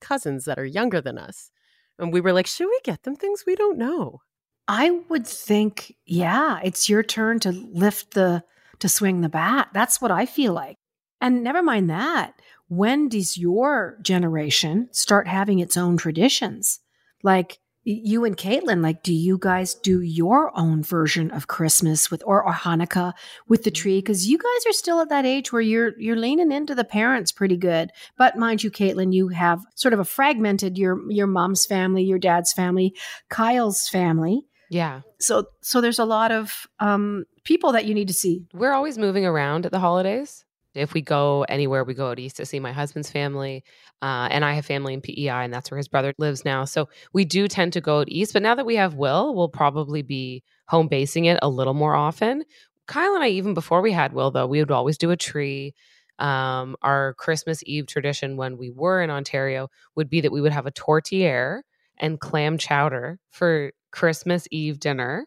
cousins 0.00 0.44
that 0.46 0.58
are 0.58 0.64
younger 0.64 1.00
than 1.00 1.18
us. 1.18 1.50
And 1.98 2.12
we 2.12 2.20
were 2.20 2.32
like, 2.32 2.46
should 2.46 2.68
we 2.68 2.80
get 2.84 3.04
them 3.04 3.16
things 3.16 3.44
we 3.46 3.54
don't 3.54 3.78
know? 3.78 4.20
I 4.68 4.90
would 5.08 5.26
think, 5.26 5.96
yeah, 6.04 6.60
it's 6.62 6.88
your 6.88 7.02
turn 7.02 7.38
to 7.40 7.52
lift 7.52 8.14
the, 8.14 8.42
to 8.80 8.88
swing 8.88 9.20
the 9.20 9.28
bat. 9.28 9.68
That's 9.72 10.00
what 10.00 10.10
I 10.10 10.26
feel 10.26 10.52
like. 10.52 10.76
And 11.20 11.42
never 11.42 11.62
mind 11.62 11.88
that. 11.88 12.40
When 12.68 13.08
does 13.08 13.38
your 13.38 13.98
generation 14.02 14.88
start 14.92 15.28
having 15.28 15.60
its 15.60 15.76
own 15.76 15.96
traditions? 15.96 16.80
Like 17.22 17.58
you 17.88 18.24
and 18.24 18.36
Caitlin, 18.36 18.82
like, 18.82 19.04
do 19.04 19.14
you 19.14 19.38
guys 19.40 19.74
do 19.74 20.00
your 20.00 20.50
own 20.58 20.82
version 20.82 21.30
of 21.30 21.46
Christmas 21.46 22.10
with 22.10 22.20
or, 22.26 22.42
or 22.44 22.52
Hanukkah 22.52 23.12
with 23.46 23.62
the 23.62 23.70
tree? 23.70 23.98
Because 23.98 24.28
you 24.28 24.38
guys 24.38 24.66
are 24.66 24.72
still 24.72 25.00
at 25.00 25.08
that 25.10 25.24
age 25.24 25.52
where 25.52 25.62
you're 25.62 25.92
you're 25.96 26.16
leaning 26.16 26.50
into 26.50 26.74
the 26.74 26.82
parents 26.84 27.30
pretty 27.30 27.56
good. 27.56 27.90
But 28.18 28.36
mind 28.36 28.64
you, 28.64 28.72
Caitlin, 28.72 29.12
you 29.12 29.28
have 29.28 29.60
sort 29.76 29.94
of 29.94 30.00
a 30.00 30.04
fragmented 30.04 30.76
your 30.76 31.00
your 31.10 31.28
mom's 31.28 31.64
family, 31.64 32.02
your 32.02 32.18
dad's 32.18 32.52
family, 32.52 32.92
Kyle's 33.28 33.88
family 33.88 34.46
Yeah. 34.68 35.02
so 35.20 35.46
so 35.60 35.80
there's 35.80 36.00
a 36.00 36.04
lot 36.04 36.32
of 36.32 36.66
um 36.80 37.24
people 37.44 37.70
that 37.70 37.84
you 37.84 37.94
need 37.94 38.08
to 38.08 38.14
see 38.14 38.42
We're 38.52 38.72
always 38.72 38.98
moving 38.98 39.24
around 39.24 39.64
at 39.64 39.70
the 39.70 39.78
holidays. 39.78 40.44
If 40.76 40.94
we 40.94 41.00
go 41.00 41.44
anywhere, 41.48 41.84
we 41.84 41.94
go 41.94 42.10
out 42.10 42.18
east 42.18 42.36
to 42.36 42.46
see 42.46 42.60
my 42.60 42.72
husband's 42.72 43.10
family. 43.10 43.64
Uh, 44.02 44.28
and 44.30 44.44
I 44.44 44.52
have 44.52 44.66
family 44.66 44.94
in 44.94 45.00
PEI, 45.00 45.44
and 45.44 45.52
that's 45.52 45.70
where 45.70 45.78
his 45.78 45.88
brother 45.88 46.12
lives 46.18 46.44
now. 46.44 46.64
So 46.64 46.88
we 47.12 47.24
do 47.24 47.48
tend 47.48 47.72
to 47.72 47.80
go 47.80 48.00
out 48.00 48.08
east. 48.08 48.32
But 48.32 48.42
now 48.42 48.54
that 48.54 48.66
we 48.66 48.76
have 48.76 48.94
Will, 48.94 49.34
we'll 49.34 49.48
probably 49.48 50.02
be 50.02 50.42
home 50.68 50.88
basing 50.88 51.24
it 51.24 51.38
a 51.42 51.48
little 51.48 51.74
more 51.74 51.94
often. 51.94 52.44
Kyle 52.86 53.14
and 53.14 53.24
I, 53.24 53.28
even 53.28 53.54
before 53.54 53.80
we 53.80 53.92
had 53.92 54.12
Will, 54.12 54.30
though, 54.30 54.46
we 54.46 54.60
would 54.60 54.70
always 54.70 54.98
do 54.98 55.10
a 55.10 55.16
tree. 55.16 55.74
Um, 56.18 56.76
our 56.82 57.14
Christmas 57.14 57.62
Eve 57.66 57.86
tradition 57.86 58.36
when 58.36 58.56
we 58.56 58.70
were 58.70 59.02
in 59.02 59.10
Ontario 59.10 59.68
would 59.96 60.08
be 60.08 60.20
that 60.22 60.32
we 60.32 60.40
would 60.40 60.52
have 60.52 60.66
a 60.66 60.72
tourtière 60.72 61.60
and 61.98 62.20
clam 62.20 62.58
chowder 62.58 63.18
for 63.30 63.72
Christmas 63.90 64.46
Eve 64.50 64.78
dinner. 64.78 65.26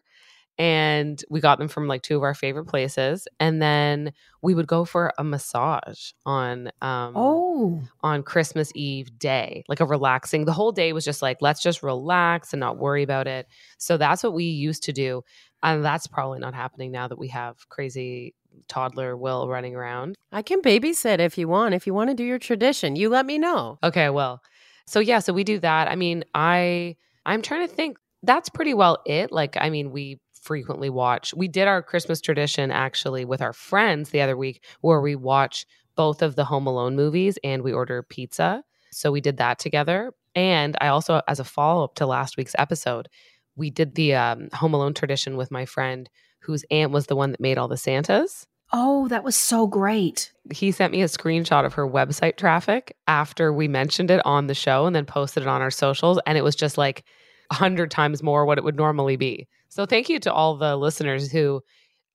And 0.60 1.24
we 1.30 1.40
got 1.40 1.58
them 1.58 1.68
from 1.68 1.88
like 1.88 2.02
two 2.02 2.18
of 2.18 2.22
our 2.22 2.34
favorite 2.34 2.66
places 2.66 3.26
and 3.40 3.62
then 3.62 4.12
we 4.42 4.54
would 4.54 4.66
go 4.66 4.84
for 4.84 5.10
a 5.16 5.24
massage 5.24 6.12
on 6.26 6.66
um 6.82 7.14
Oh, 7.16 7.82
on 8.02 8.22
Christmas 8.22 8.70
Eve 8.74 9.18
day, 9.18 9.64
like 9.68 9.80
a 9.80 9.86
relaxing. 9.86 10.44
The 10.44 10.52
whole 10.52 10.70
day 10.70 10.92
was 10.92 11.04
just 11.04 11.22
like, 11.22 11.38
let's 11.40 11.62
just 11.62 11.82
relax 11.82 12.52
and 12.52 12.60
not 12.60 12.76
worry 12.76 13.02
about 13.02 13.26
it. 13.26 13.46
So 13.78 13.96
that's 13.96 14.22
what 14.22 14.34
we 14.34 14.44
used 14.44 14.82
to 14.84 14.92
do. 14.92 15.22
And 15.62 15.82
that's 15.82 16.06
probably 16.06 16.40
not 16.40 16.54
happening 16.54 16.92
now 16.92 17.08
that 17.08 17.18
we 17.18 17.28
have 17.28 17.66
crazy 17.70 18.34
toddler 18.68 19.16
Will 19.16 19.48
running 19.48 19.74
around. 19.74 20.14
I 20.30 20.42
can 20.42 20.60
babysit 20.60 21.20
if 21.20 21.38
you 21.38 21.48
want. 21.48 21.74
If 21.74 21.86
you 21.86 21.94
want 21.94 22.10
to 22.10 22.14
do 22.14 22.24
your 22.24 22.38
tradition, 22.38 22.96
you 22.96 23.08
let 23.08 23.24
me 23.24 23.38
know. 23.38 23.78
Okay, 23.82 24.10
well. 24.10 24.42
So 24.86 25.00
yeah, 25.00 25.20
so 25.20 25.32
we 25.32 25.44
do 25.44 25.58
that. 25.60 25.88
I 25.88 25.96
mean, 25.96 26.24
I 26.34 26.96
I'm 27.24 27.40
trying 27.40 27.66
to 27.66 27.74
think. 27.74 27.96
That's 28.22 28.50
pretty 28.50 28.74
well 28.74 28.98
it. 29.06 29.32
Like, 29.32 29.56
I 29.58 29.70
mean, 29.70 29.92
we 29.92 30.20
frequently 30.40 30.90
watch. 30.90 31.34
We 31.34 31.48
did 31.48 31.68
our 31.68 31.82
Christmas 31.82 32.20
tradition 32.20 32.70
actually 32.70 33.24
with 33.24 33.42
our 33.42 33.52
friends 33.52 34.10
the 34.10 34.20
other 34.20 34.36
week 34.36 34.64
where 34.80 35.00
we 35.00 35.14
watch 35.14 35.66
both 35.96 36.22
of 36.22 36.36
the 36.36 36.44
Home 36.44 36.66
Alone 36.66 36.96
movies 36.96 37.38
and 37.44 37.62
we 37.62 37.72
order 37.72 38.02
pizza. 38.02 38.62
So 38.90 39.12
we 39.12 39.20
did 39.20 39.36
that 39.36 39.58
together. 39.58 40.12
And 40.34 40.76
I 40.80 40.88
also, 40.88 41.20
as 41.28 41.40
a 41.40 41.44
follow 41.44 41.84
up 41.84 41.94
to 41.96 42.06
last 42.06 42.36
week's 42.36 42.54
episode, 42.58 43.08
we 43.56 43.70
did 43.70 43.94
the 43.94 44.14
um, 44.14 44.48
Home 44.54 44.74
Alone 44.74 44.94
tradition 44.94 45.36
with 45.36 45.50
my 45.50 45.66
friend 45.66 46.08
whose 46.40 46.64
aunt 46.70 46.92
was 46.92 47.06
the 47.06 47.16
one 47.16 47.32
that 47.32 47.40
made 47.40 47.58
all 47.58 47.68
the 47.68 47.76
Santas. 47.76 48.46
oh, 48.72 49.08
that 49.08 49.24
was 49.24 49.34
so 49.34 49.66
great. 49.66 50.32
He 50.52 50.70
sent 50.70 50.92
me 50.92 51.02
a 51.02 51.06
screenshot 51.06 51.66
of 51.66 51.74
her 51.74 51.88
website 51.88 52.36
traffic 52.36 52.96
after 53.08 53.52
we 53.52 53.66
mentioned 53.66 54.10
it 54.12 54.24
on 54.24 54.46
the 54.46 54.54
show 54.54 54.86
and 54.86 54.94
then 54.94 55.04
posted 55.04 55.42
it 55.42 55.48
on 55.48 55.60
our 55.60 55.72
socials. 55.72 56.20
And 56.24 56.38
it 56.38 56.44
was 56.44 56.54
just 56.54 56.78
like 56.78 57.04
a 57.50 57.54
hundred 57.54 57.90
times 57.90 58.22
more 58.22 58.46
what 58.46 58.58
it 58.58 58.64
would 58.64 58.76
normally 58.76 59.16
be. 59.16 59.48
So 59.68 59.86
thank 59.86 60.08
you 60.08 60.18
to 60.20 60.32
all 60.32 60.56
the 60.56 60.76
listeners 60.76 61.30
who 61.30 61.62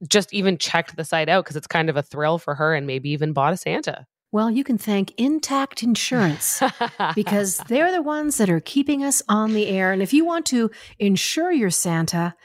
just 0.07 0.33
even 0.33 0.57
checked 0.57 0.95
the 0.95 1.05
site 1.05 1.29
out 1.29 1.43
because 1.43 1.55
it's 1.55 1.67
kind 1.67 1.89
of 1.89 1.97
a 1.97 2.03
thrill 2.03 2.37
for 2.37 2.55
her 2.55 2.73
and 2.73 2.85
maybe 2.85 3.09
even 3.11 3.33
bought 3.33 3.53
a 3.53 3.57
Santa. 3.57 4.05
Well, 4.31 4.51
you 4.51 4.63
can 4.65 4.77
thank 4.77 5.13
Intact 5.17 5.81
Insurance 5.81 6.61
because 7.15 7.57
they're 7.69 7.91
the 7.91 8.01
ones 8.01 8.37
that 8.37 8.49
are 8.49 8.59
keeping 8.59 9.03
us 9.03 9.21
on 9.29 9.53
the 9.53 9.67
air. 9.67 9.93
And 9.93 10.01
if 10.01 10.13
you 10.13 10.25
want 10.25 10.45
to 10.47 10.71
insure 10.99 11.51
your 11.51 11.69
Santa, 11.69 12.35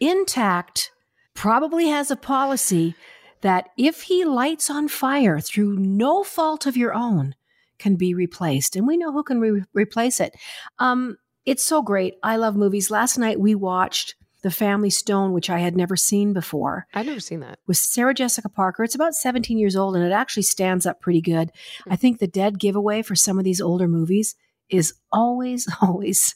Intact 0.00 0.90
probably 1.34 1.88
has 1.88 2.10
a 2.10 2.16
policy 2.16 2.94
that 3.42 3.68
if 3.76 4.02
he 4.02 4.24
lights 4.24 4.70
on 4.70 4.88
fire 4.88 5.38
through 5.38 5.76
no 5.78 6.24
fault 6.24 6.64
of 6.64 6.78
your 6.78 6.94
own, 6.94 7.34
can 7.78 7.96
be 7.96 8.14
replaced. 8.14 8.76
And 8.76 8.86
we 8.86 8.96
know 8.96 9.12
who 9.12 9.22
can 9.22 9.40
re- 9.40 9.64
replace 9.74 10.20
it. 10.20 10.34
Um, 10.78 11.18
it's 11.46 11.64
so 11.64 11.82
great. 11.82 12.14
I 12.22 12.36
love 12.36 12.56
movies. 12.56 12.90
Last 12.90 13.18
night 13.18 13.38
we 13.40 13.54
watched 13.54 14.14
The 14.42 14.50
Family 14.50 14.90
Stone, 14.90 15.32
which 15.32 15.50
I 15.50 15.58
had 15.58 15.76
never 15.76 15.96
seen 15.96 16.32
before 16.32 16.86
I've 16.94 17.06
never 17.06 17.20
seen 17.20 17.40
that. 17.40 17.58
with 17.66 17.76
Sarah 17.76 18.14
Jessica 18.14 18.48
Parker. 18.48 18.84
It's 18.84 18.94
about 18.94 19.14
17 19.14 19.58
years 19.58 19.76
old 19.76 19.96
and 19.96 20.04
it 20.04 20.12
actually 20.12 20.42
stands 20.44 20.86
up 20.86 21.00
pretty 21.00 21.20
good. 21.20 21.50
I 21.88 21.96
think 21.96 22.18
the 22.18 22.26
dead 22.26 22.58
giveaway 22.58 23.02
for 23.02 23.14
some 23.14 23.38
of 23.38 23.44
these 23.44 23.60
older 23.60 23.88
movies 23.88 24.36
is 24.68 24.94
always, 25.12 25.68
always 25.82 26.34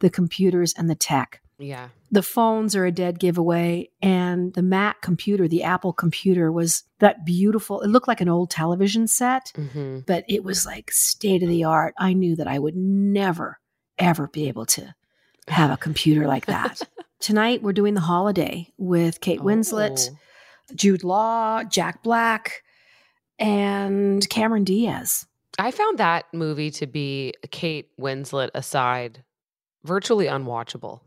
the 0.00 0.10
computers 0.10 0.74
and 0.76 0.88
the 0.90 0.94
tech. 0.94 1.40
Yeah. 1.58 1.88
The 2.10 2.22
phones 2.22 2.74
are 2.74 2.84
a 2.84 2.90
dead 2.90 3.20
giveaway, 3.20 3.88
and 4.02 4.52
the 4.54 4.62
Mac 4.62 5.00
computer, 5.00 5.46
the 5.46 5.62
Apple 5.62 5.92
computer, 5.92 6.50
was 6.50 6.82
that 6.98 7.24
beautiful. 7.24 7.80
It 7.82 7.88
looked 7.88 8.08
like 8.08 8.20
an 8.20 8.28
old 8.28 8.50
television 8.50 9.06
set, 9.06 9.52
hmm 9.54 10.00
but 10.06 10.24
it 10.28 10.42
was 10.42 10.66
like 10.66 10.90
state 10.90 11.42
of 11.42 11.48
the 11.48 11.62
art. 11.64 11.94
I 11.98 12.14
knew 12.14 12.34
that 12.36 12.48
I 12.48 12.58
would 12.58 12.74
never, 12.76 13.60
ever 13.98 14.28
be 14.28 14.48
able 14.48 14.66
to 14.66 14.94
have 15.48 15.70
a 15.70 15.76
computer 15.76 16.26
like 16.26 16.46
that. 16.46 16.82
Tonight, 17.20 17.62
we're 17.62 17.72
doing 17.72 17.94
The 17.94 18.00
Holiday 18.00 18.72
with 18.78 19.20
Kate 19.20 19.40
Winslet. 19.40 20.10
Oh. 20.10 20.16
Jude 20.74 21.04
Law, 21.04 21.64
Jack 21.64 22.02
Black, 22.02 22.62
and 23.38 24.28
Cameron 24.28 24.64
Diaz. 24.64 25.26
I 25.58 25.70
found 25.70 25.98
that 25.98 26.24
movie 26.32 26.70
to 26.72 26.86
be 26.86 27.34
Kate 27.50 27.88
Winslet 28.00 28.50
aside, 28.54 29.22
virtually 29.84 30.26
unwatchable. 30.26 31.00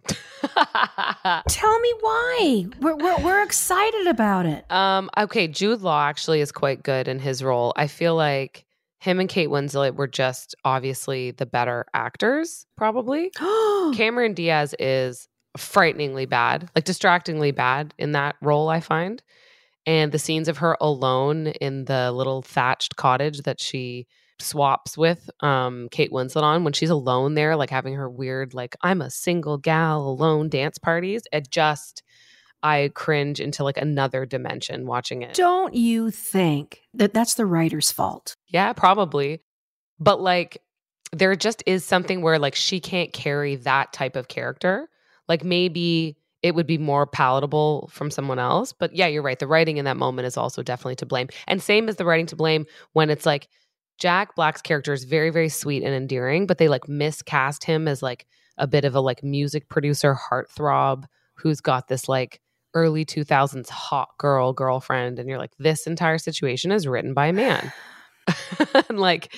Tell 1.50 1.80
me 1.80 1.94
why. 2.01 2.65
We're, 2.80 2.96
we're, 2.96 3.18
we're 3.24 3.44
excited 3.44 4.08
about 4.08 4.46
it. 4.46 4.70
Um, 4.72 5.10
okay, 5.18 5.48
Jude 5.48 5.82
Law 5.82 6.06
actually 6.06 6.42
is 6.42 6.51
quite 6.51 6.84
good 6.84 7.08
in 7.08 7.20
his 7.20 7.44
role. 7.44 7.74
I 7.75 7.88
feel 7.88 8.15
like 8.15 8.64
him 9.05 9.19
and 9.19 9.29
Kate 9.29 9.50
Winslet 9.50 9.95
were 9.95 10.07
just 10.07 10.55
obviously 10.65 11.29
the 11.29 11.45
better 11.45 11.85
actors, 11.93 12.65
probably. 12.75 13.29
Cameron 13.93 14.33
Diaz 14.33 14.74
is 14.79 15.27
frighteningly 15.55 16.25
bad, 16.25 16.69
like 16.75 16.85
distractingly 16.85 17.51
bad 17.51 17.93
in 18.00 18.13
that 18.13 18.35
role, 18.41 18.67
I 18.67 18.79
find. 18.79 19.21
And 19.85 20.12
the 20.12 20.17
scenes 20.17 20.47
of 20.47 20.57
her 20.57 20.75
alone 20.81 21.47
in 21.47 21.85
the 21.85 22.12
little 22.12 22.41
thatched 22.41 22.95
cottage 22.95 23.41
that 23.41 23.62
she 23.62 24.07
swaps 24.39 24.97
with 24.97 25.29
um 25.41 25.88
Kate 25.91 26.12
Winslet 26.12 26.41
on 26.41 26.65
when 26.65 26.74
she's 26.74 26.89
alone 26.89 27.35
there 27.35 27.55
like 27.55 27.69
having 27.69 27.93
her 27.93 28.09
weird 28.09 28.53
like 28.53 28.75
I'm 28.81 29.01
a 29.01 29.09
single 29.09 29.57
gal 29.57 30.01
alone 30.01 30.50
dance 30.50 30.77
parties 30.77 31.21
it 31.31 31.50
just 31.50 32.03
I 32.63 32.91
cringe 32.93 33.39
into 33.39 33.63
like 33.63 33.77
another 33.77 34.25
dimension 34.25 34.88
watching 34.88 35.21
it. 35.21 35.35
Don't 35.35 35.74
you 35.74 36.12
think 36.12 36.81
that 36.93 37.13
that's 37.13 37.35
the 37.35 37.45
writer's 37.45 37.91
fault? 37.91 38.35
Yeah, 38.47 38.74
probably. 38.74 39.41
But 40.00 40.19
like 40.19 40.62
there 41.12 41.35
just 41.35 41.63
is 41.65 41.85
something 41.85 42.21
where 42.21 42.39
like 42.39 42.55
she 42.55 42.79
can't 42.79 43.13
carry 43.13 43.55
that 43.57 43.93
type 43.93 44.15
of 44.15 44.27
character. 44.27 44.89
Like 45.27 45.43
maybe 45.43 46.17
it 46.43 46.53
would 46.53 46.67
be 46.67 46.77
more 46.77 47.07
palatable 47.07 47.89
from 47.91 48.12
someone 48.12 48.39
else. 48.39 48.74
But 48.74 48.95
yeah, 48.95 49.07
you're 49.07 49.24
right. 49.24 49.39
The 49.39 49.47
writing 49.47 49.77
in 49.77 49.85
that 49.85 49.97
moment 49.97 50.27
is 50.27 50.38
also 50.38 50.62
definitely 50.62 50.97
to 50.97 51.05
blame. 51.05 51.29
And 51.47 51.62
same 51.62 51.89
as 51.89 51.95
the 51.95 52.05
writing 52.05 52.27
to 52.27 52.35
blame 52.35 52.65
when 52.93 53.09
it's 53.09 53.25
like 53.25 53.47
Jack 53.97 54.35
Black's 54.35 54.62
character 54.62 54.93
is 54.93 55.05
very, 55.05 55.29
very 55.29 55.50
sweet 55.50 55.83
and 55.83 55.93
endearing, 55.93 56.45
but 56.45 56.57
they 56.57 56.67
like 56.67 56.88
miscast 56.88 57.63
him 57.63 57.88
as 57.88 58.03
like 58.03 58.27
a 58.57 58.67
bit 58.67 58.85
of 58.85 58.95
a 58.95 59.00
like 59.00 59.24
music 59.24 59.69
producer 59.69 60.15
heartthrob 60.15 61.05
who's 61.35 61.62
got 61.62 61.88
this 61.88 62.07
like 62.07 62.41
early 62.75 63.05
2000s 63.05 63.70
hot 63.70 64.10
girl 64.17 64.53
girlfriend. 64.53 65.17
And 65.17 65.27
you're 65.27 65.39
like, 65.39 65.55
this 65.58 65.88
entire 65.88 66.17
situation 66.17 66.72
is 66.72 66.88
written 66.88 67.13
by 67.13 67.27
a 67.27 67.34
man. 67.34 67.74
like, 68.89 69.34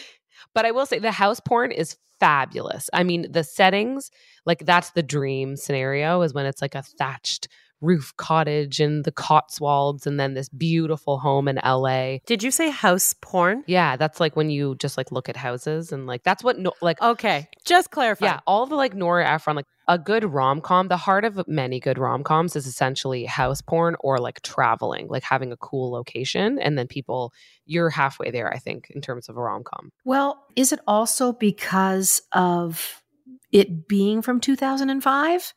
but 0.54 0.66
I 0.66 0.72
will 0.72 0.86
say 0.86 1.00
the 1.00 1.12
house 1.12 1.40
porn 1.40 1.72
is 1.72 1.98
fabulous. 2.20 2.90
I 2.94 3.04
mean, 3.04 3.32
the 3.32 3.44
settings, 3.44 4.12
like 4.46 4.66
that's 4.66 4.92
the 4.92 5.04
dream 5.04 5.56
scenario 5.56 6.22
is 6.24 6.34
when 6.34 6.46
it's 6.46 6.62
like 6.62 6.76
a 6.76 6.82
thatched 6.82 7.48
roof 7.82 8.14
cottage 8.18 8.80
in 8.80 9.04
the 9.04 9.12
Cotswolds 9.12 10.08
and 10.08 10.20
then 10.20 10.34
this 10.34 10.50
beautiful 10.50 11.20
home 11.20 11.48
in 11.48 11.60
LA. 11.64 12.18
Did 12.26 12.42
you 12.44 12.52
say 12.52 12.70
house 12.70 13.14
porn? 13.22 13.64
Yeah, 13.68 13.96
that's 13.98 14.20
like 14.20 14.36
when 14.36 14.50
you 14.50 14.76
just 14.76 14.98
like 14.98 15.12
look 15.12 15.30
at 15.30 15.36
houses 15.36 15.92
and 15.92 16.08
like 16.08 16.24
that's 16.24 16.44
what 16.44 16.58
no, 16.58 16.74
like 16.82 17.02
Okay, 17.02 17.48
just 17.66 17.92
clarify. 17.92 18.26
yeah, 18.26 18.40
all 18.48 18.66
the 18.66 18.76
like 18.76 18.96
Nora 18.96 19.28
Ephron, 19.30 19.56
like 19.56 19.66
a 19.88 19.98
good 19.98 20.26
rom 20.26 20.60
com. 20.60 20.88
The 20.88 20.98
heart 20.98 21.24
of 21.24 21.48
many 21.48 21.80
good 21.80 21.98
rom 21.98 22.24
coms 22.24 22.56
is 22.56 22.66
essentially 22.68 23.26
house 23.26 23.62
porn 23.62 23.96
or 24.00 24.18
like 24.20 24.42
traveling, 24.42 25.08
like 25.08 25.24
having 25.24 25.52
a 25.52 25.58
cool 25.58 25.92
location, 25.92 26.60
and 26.60 26.78
then 26.78 26.88
people 26.88 27.32
you're 27.66 27.90
halfway 27.90 28.32
there. 28.32 28.52
I 28.54 28.58
think 28.58 28.90
in 28.90 29.02
terms 29.02 29.30
of 29.30 29.38
a 29.38 29.42
rom 29.42 29.64
com. 29.64 29.92
Well, 30.04 30.44
is 30.56 30.72
it 30.72 30.80
also 30.88 31.32
because 31.32 32.22
of 32.34 33.02
it 33.52 33.88
being 33.88 34.22
from 34.22 34.42
2005? 34.42 35.54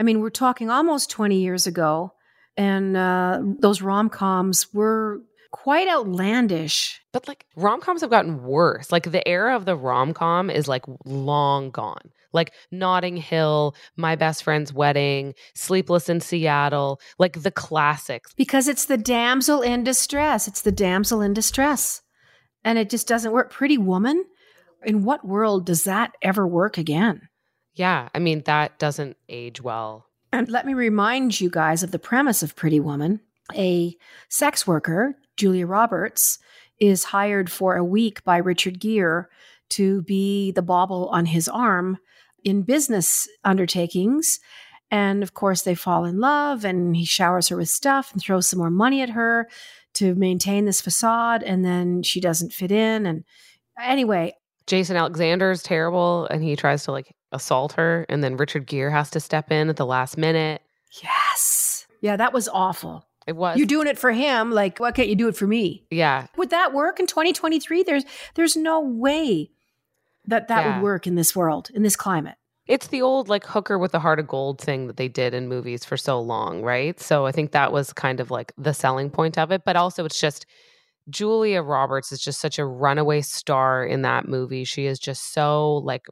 I 0.00 0.02
mean, 0.02 0.20
we're 0.20 0.30
talking 0.30 0.70
almost 0.70 1.10
20 1.10 1.40
years 1.40 1.66
ago, 1.66 2.12
and 2.56 2.96
uh, 2.96 3.40
those 3.60 3.82
rom 3.82 4.08
coms 4.08 4.72
were 4.72 5.20
quite 5.52 5.86
outlandish. 5.86 7.00
But 7.12 7.28
like 7.28 7.46
rom 7.54 7.80
coms 7.80 8.00
have 8.00 8.10
gotten 8.10 8.42
worse. 8.42 8.90
Like 8.90 9.10
the 9.10 9.26
era 9.28 9.54
of 9.54 9.64
the 9.64 9.76
rom 9.76 10.12
com 10.12 10.50
is 10.50 10.66
like 10.66 10.84
long 11.04 11.70
gone. 11.70 12.10
Like 12.32 12.54
Notting 12.70 13.18
Hill, 13.18 13.76
My 13.96 14.16
Best 14.16 14.42
Friend's 14.42 14.72
Wedding, 14.72 15.34
Sleepless 15.54 16.08
in 16.08 16.20
Seattle, 16.20 16.98
like 17.18 17.42
the 17.42 17.50
classics. 17.50 18.32
Because 18.34 18.68
it's 18.68 18.86
the 18.86 18.96
damsel 18.96 19.60
in 19.60 19.84
distress. 19.84 20.48
It's 20.48 20.62
the 20.62 20.72
damsel 20.72 21.20
in 21.20 21.34
distress. 21.34 22.00
And 22.64 22.78
it 22.78 22.88
just 22.88 23.06
doesn't 23.06 23.32
work. 23.32 23.50
Pretty 23.50 23.76
Woman? 23.76 24.24
In 24.84 25.04
what 25.04 25.26
world 25.26 25.66
does 25.66 25.84
that 25.84 26.12
ever 26.22 26.46
work 26.46 26.78
again? 26.78 27.28
Yeah, 27.74 28.08
I 28.14 28.18
mean 28.18 28.42
that 28.44 28.78
doesn't 28.78 29.16
age 29.28 29.60
well. 29.60 30.06
And 30.32 30.48
let 30.48 30.66
me 30.66 30.74
remind 30.74 31.40
you 31.40 31.50
guys 31.50 31.82
of 31.82 31.90
the 31.90 31.98
premise 31.98 32.42
of 32.42 32.56
Pretty 32.56 32.80
Woman. 32.80 33.20
A 33.54 33.96
sex 34.28 34.66
worker, 34.66 35.16
Julia 35.36 35.66
Roberts, 35.66 36.38
is 36.78 37.04
hired 37.04 37.50
for 37.50 37.76
a 37.76 37.84
week 37.84 38.24
by 38.24 38.38
Richard 38.38 38.80
Gere 38.80 39.26
to 39.70 40.02
be 40.02 40.52
the 40.52 40.62
bauble 40.62 41.08
on 41.08 41.26
his 41.26 41.48
arm 41.48 41.98
in 42.44 42.62
business 42.62 43.28
undertakings. 43.44 44.40
And 44.90 45.22
of 45.22 45.32
course, 45.32 45.62
they 45.62 45.74
fall 45.74 46.04
in 46.04 46.18
love, 46.20 46.64
and 46.64 46.94
he 46.94 47.04
showers 47.04 47.48
her 47.48 47.56
with 47.56 47.70
stuff 47.70 48.12
and 48.12 48.20
throws 48.20 48.48
some 48.48 48.58
more 48.58 48.70
money 48.70 49.00
at 49.00 49.10
her 49.10 49.48
to 49.94 50.14
maintain 50.14 50.64
this 50.64 50.80
facade. 50.80 51.42
And 51.42 51.64
then 51.64 52.02
she 52.02 52.20
doesn't 52.20 52.52
fit 52.52 52.70
in. 52.70 53.06
And 53.06 53.24
anyway, 53.80 54.34
Jason 54.66 54.96
Alexander 54.96 55.50
is 55.50 55.62
terrible 55.62 56.26
and 56.30 56.42
he 56.42 56.56
tries 56.56 56.84
to 56.84 56.92
like 56.92 57.14
assault 57.32 57.72
her 57.74 58.06
and 58.08 58.22
then 58.22 58.36
Richard 58.36 58.66
Gere 58.66 58.90
has 58.90 59.10
to 59.10 59.20
step 59.20 59.50
in 59.50 59.68
at 59.68 59.76
the 59.76 59.86
last 59.86 60.16
minute. 60.16 60.62
yes. 61.02 61.86
Yeah, 62.00 62.16
that 62.16 62.32
was 62.32 62.48
awful. 62.48 63.06
It 63.26 63.36
was. 63.36 63.56
You're 63.56 63.66
doing 63.68 63.86
it 63.86 63.98
for 63.98 64.10
him. 64.10 64.50
Like, 64.50 64.78
why 64.78 64.90
can't 64.90 65.08
you 65.08 65.14
do 65.14 65.28
it 65.28 65.36
for 65.36 65.46
me? 65.46 65.84
yeah. 65.90 66.26
Would 66.36 66.50
that 66.50 66.72
work 66.72 66.98
in 66.98 67.06
2023? 67.06 67.84
There's 67.84 68.04
there's 68.34 68.56
no 68.56 68.80
way 68.80 69.50
that 70.26 70.48
that 70.48 70.64
Yeah. 70.66 70.76
would 70.76 70.82
work 70.82 71.06
in 71.06 71.14
this 71.14 71.34
world, 71.36 71.70
in 71.72 71.82
this 71.82 71.94
climate. 71.96 72.34
It's 72.66 72.88
the 72.88 73.02
old 73.02 73.28
like 73.28 73.44
hooker 73.46 73.78
with 73.78 73.94
a 73.94 73.98
heart 74.00 74.18
of 74.18 74.26
gold 74.26 74.60
thing 74.60 74.86
that 74.88 74.96
they 74.96 75.08
did 75.08 75.34
in 75.34 75.48
movies 75.48 75.84
for 75.84 75.96
so 75.96 76.20
long, 76.20 76.62
right? 76.62 76.98
So 77.00 77.26
I 77.26 77.32
think 77.32 77.52
that 77.52 77.72
was 77.72 77.92
kind 77.92 78.18
of 78.20 78.30
like 78.32 78.52
the 78.58 78.72
selling 78.74 79.10
point 79.10 79.38
of 79.38 79.52
it. 79.52 79.62
But 79.64 79.76
also, 79.76 80.04
it's 80.04 80.20
just 80.20 80.46
Julia 81.10 81.62
Roberts 81.62 82.10
is 82.12 82.20
just 82.20 82.40
such 82.40 82.58
a 82.58 82.64
runaway 82.64 83.20
star 83.20 83.84
in 83.84 84.02
that 84.02 84.26
movie. 84.28 84.64
She 84.64 84.86
is 84.86 84.98
just 84.98 85.32
so 85.32 85.74
like 85.78 86.06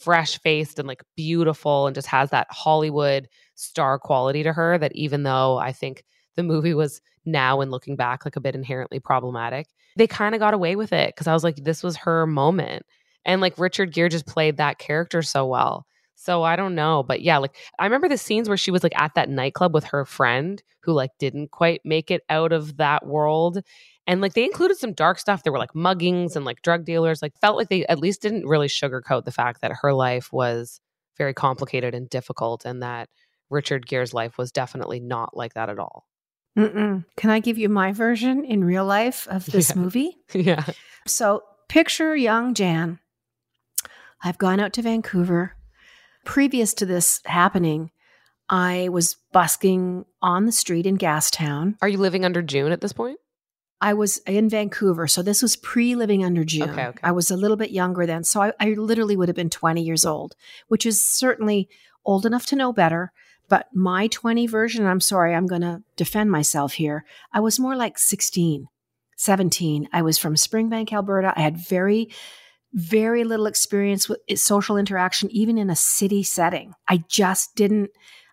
fresh 0.00 0.38
faced 0.40 0.78
and 0.78 0.88
like 0.88 1.02
beautiful 1.16 1.86
and 1.86 1.94
just 1.94 2.08
has 2.08 2.30
that 2.30 2.46
Hollywood 2.50 3.28
star 3.54 3.98
quality 3.98 4.42
to 4.42 4.52
her 4.52 4.78
that 4.78 4.94
even 4.94 5.22
though 5.22 5.58
I 5.58 5.72
think 5.72 6.04
the 6.36 6.42
movie 6.42 6.74
was 6.74 7.00
now 7.24 7.60
and 7.60 7.70
looking 7.70 7.96
back 7.96 8.24
like 8.24 8.36
a 8.36 8.40
bit 8.40 8.54
inherently 8.54 9.00
problematic, 9.00 9.66
they 9.96 10.06
kind 10.06 10.34
of 10.34 10.40
got 10.40 10.54
away 10.54 10.76
with 10.76 10.92
it 10.92 11.14
because 11.14 11.26
I 11.26 11.32
was 11.32 11.44
like, 11.44 11.56
this 11.56 11.82
was 11.82 11.96
her 11.98 12.26
moment. 12.26 12.84
And 13.24 13.40
like 13.40 13.58
Richard 13.58 13.92
Gere 13.92 14.08
just 14.08 14.26
played 14.26 14.58
that 14.58 14.78
character 14.78 15.22
so 15.22 15.46
well. 15.46 15.86
So 16.16 16.42
I 16.42 16.56
don't 16.56 16.74
know, 16.74 17.02
but 17.02 17.22
yeah, 17.22 17.38
like 17.38 17.56
I 17.78 17.84
remember 17.84 18.08
the 18.08 18.18
scenes 18.18 18.48
where 18.48 18.56
she 18.56 18.70
was 18.70 18.82
like 18.82 18.98
at 18.98 19.14
that 19.14 19.28
nightclub 19.28 19.74
with 19.74 19.84
her 19.84 20.04
friend 20.04 20.62
who 20.80 20.92
like 20.92 21.10
didn't 21.18 21.50
quite 21.50 21.80
make 21.84 22.10
it 22.10 22.22
out 22.30 22.52
of 22.52 22.76
that 22.76 23.06
world. 23.06 23.62
And 24.06 24.20
like 24.20 24.34
they 24.34 24.44
included 24.44 24.76
some 24.76 24.92
dark 24.92 25.18
stuff. 25.18 25.42
There 25.42 25.52
were 25.52 25.58
like 25.58 25.72
muggings 25.72 26.36
and 26.36 26.44
like 26.44 26.60
drug 26.62 26.84
dealers. 26.84 27.22
Like 27.22 27.32
felt 27.40 27.56
like 27.56 27.68
they 27.68 27.86
at 27.86 27.98
least 27.98 28.20
didn't 28.22 28.46
really 28.46 28.68
sugarcoat 28.68 29.24
the 29.24 29.32
fact 29.32 29.62
that 29.62 29.72
her 29.80 29.92
life 29.94 30.32
was 30.32 30.80
very 31.16 31.32
complicated 31.32 31.94
and 31.94 32.08
difficult 32.10 32.64
and 32.64 32.82
that 32.82 33.08
Richard 33.50 33.86
Gere's 33.86 34.12
life 34.12 34.36
was 34.36 34.52
definitely 34.52 35.00
not 35.00 35.36
like 35.36 35.54
that 35.54 35.70
at 35.70 35.78
all. 35.78 36.06
Mm-mm. 36.58 37.04
Can 37.16 37.30
I 37.30 37.40
give 37.40 37.56
you 37.58 37.68
my 37.68 37.92
version 37.92 38.44
in 38.44 38.62
real 38.64 38.84
life 38.84 39.26
of 39.28 39.46
this 39.46 39.70
Yeah. 39.70 39.76
movie? 39.80 40.16
yeah. 40.34 40.64
So 41.06 41.42
picture 41.68 42.14
young 42.14 42.54
Jann. 42.54 42.98
I've 44.22 44.38
gone 44.38 44.60
out 44.60 44.72
to 44.74 44.82
Vancouver. 44.82 45.56
Previous 46.24 46.72
to 46.74 46.86
this 46.86 47.20
happening, 47.26 47.90
I 48.48 48.88
was 48.90 49.16
busking 49.32 50.04
on 50.22 50.46
the 50.46 50.52
street 50.52 50.86
in 50.86 50.96
Gastown. 50.96 51.76
Are 51.82 51.88
you 51.88 51.98
living 51.98 52.24
under 52.24 52.40
June 52.42 52.72
at 52.72 52.80
this 52.80 52.92
point? 52.92 53.18
I 53.84 53.92
was 53.92 54.16
in 54.26 54.48
Vancouver. 54.48 55.06
So 55.06 55.20
this 55.20 55.42
was 55.42 55.56
pre 55.56 55.94
living 55.94 56.24
under 56.24 56.42
June. 56.42 56.70
Okay, 56.70 56.86
okay. 56.86 57.00
I 57.02 57.12
was 57.12 57.30
a 57.30 57.36
little 57.36 57.58
bit 57.58 57.70
younger 57.70 58.06
then. 58.06 58.24
So 58.24 58.40
I, 58.40 58.52
I 58.58 58.70
literally 58.70 59.14
would 59.14 59.28
have 59.28 59.36
been 59.36 59.50
20 59.50 59.82
years 59.82 60.06
old, 60.06 60.34
which 60.68 60.86
is 60.86 61.04
certainly 61.04 61.68
old 62.02 62.24
enough 62.24 62.46
to 62.46 62.56
know 62.56 62.72
better. 62.72 63.12
But 63.46 63.66
my 63.74 64.06
20 64.06 64.46
version, 64.46 64.86
I'm 64.86 65.02
sorry, 65.02 65.34
I'm 65.34 65.46
going 65.46 65.60
to 65.60 65.82
defend 65.96 66.30
myself 66.30 66.72
here. 66.72 67.04
I 67.30 67.40
was 67.40 67.60
more 67.60 67.76
like 67.76 67.98
16, 67.98 68.68
17. 69.18 69.88
I 69.92 70.00
was 70.00 70.16
from 70.16 70.34
Springbank, 70.34 70.90
Alberta. 70.90 71.34
I 71.36 71.42
had 71.42 71.58
very, 71.58 72.08
very 72.72 73.22
little 73.22 73.44
experience 73.44 74.08
with 74.08 74.20
eh, 74.30 74.36
social 74.36 74.78
interaction, 74.78 75.30
even 75.30 75.58
in 75.58 75.68
a 75.68 75.76
city 75.76 76.22
setting. 76.22 76.72
I 76.88 77.04
just 77.06 77.54
didn't. 77.54 77.90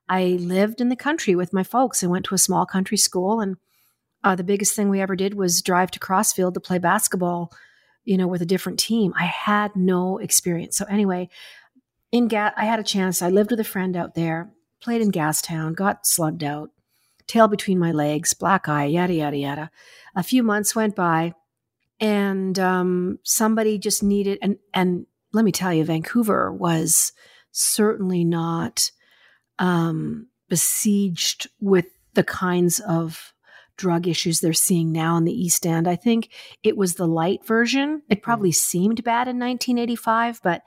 I 0.07 0.37
lived 0.39 0.79
in 0.79 0.87
the 0.87 0.95
country 0.95 1.35
with 1.35 1.51
my 1.51 1.63
folks 1.63 2.01
and 2.01 2.09
went 2.09 2.23
to 2.27 2.35
a 2.35 2.37
small 2.37 2.65
country 2.65 2.97
school. 2.97 3.41
And 3.41 3.57
uh, 4.23 4.35
the 4.35 4.43
biggest 4.43 4.75
thing 4.75 4.89
we 4.89 5.01
ever 5.01 5.15
did 5.15 5.33
was 5.33 5.61
drive 5.61 5.91
to 5.91 5.99
Crossfield 5.99 6.53
to 6.53 6.59
play 6.59 6.77
basketball, 6.77 7.51
you 8.03 8.17
know, 8.17 8.27
with 8.27 8.41
a 8.41 8.45
different 8.45 8.79
team. 8.79 9.13
I 9.17 9.25
had 9.25 9.75
no 9.75 10.17
experience. 10.17 10.77
So 10.77 10.85
anyway, 10.85 11.29
in 12.11 12.27
Ga- 12.27 12.53
I 12.55 12.65
had 12.65 12.79
a 12.79 12.83
chance. 12.83 13.21
I 13.21 13.29
lived 13.29 13.51
with 13.51 13.59
a 13.59 13.65
friend 13.65 13.95
out 13.95 14.15
there, 14.15 14.51
played 14.81 15.01
in 15.01 15.11
Gastown, 15.11 15.75
got 15.75 16.05
slugged 16.05 16.43
out, 16.43 16.71
tail 17.27 17.47
between 17.47 17.79
my 17.79 17.91
legs, 17.91 18.33
black 18.33 18.67
eye, 18.67 18.85
yada 18.85 19.13
yada 19.13 19.37
yada. 19.37 19.71
A 20.15 20.23
few 20.23 20.43
months 20.43 20.75
went 20.75 20.95
by, 20.95 21.33
and 21.99 22.57
um, 22.59 23.19
somebody 23.23 23.77
just 23.77 24.03
needed 24.03 24.39
and 24.41 24.57
and 24.73 25.05
let 25.33 25.45
me 25.45 25.51
tell 25.51 25.73
you, 25.73 25.85
Vancouver 25.85 26.51
was 26.51 27.13
certainly 27.51 28.23
not 28.23 28.91
um, 29.59 30.27
besieged 30.49 31.47
with 31.59 31.85
the 32.13 32.23
kinds 32.23 32.79
of 32.81 33.30
drug 33.81 34.07
issues 34.07 34.39
they're 34.39 34.53
seeing 34.53 34.91
now 34.91 35.17
in 35.17 35.25
the 35.25 35.33
East 35.33 35.65
End. 35.65 35.87
I 35.87 35.95
think 35.95 36.29
it 36.61 36.77
was 36.77 36.93
the 36.93 37.07
light 37.07 37.43
version. 37.45 38.03
It 38.09 38.15
mm-hmm. 38.15 38.21
probably 38.21 38.51
seemed 38.51 39.03
bad 39.03 39.27
in 39.27 39.39
1985, 39.39 40.39
but 40.43 40.61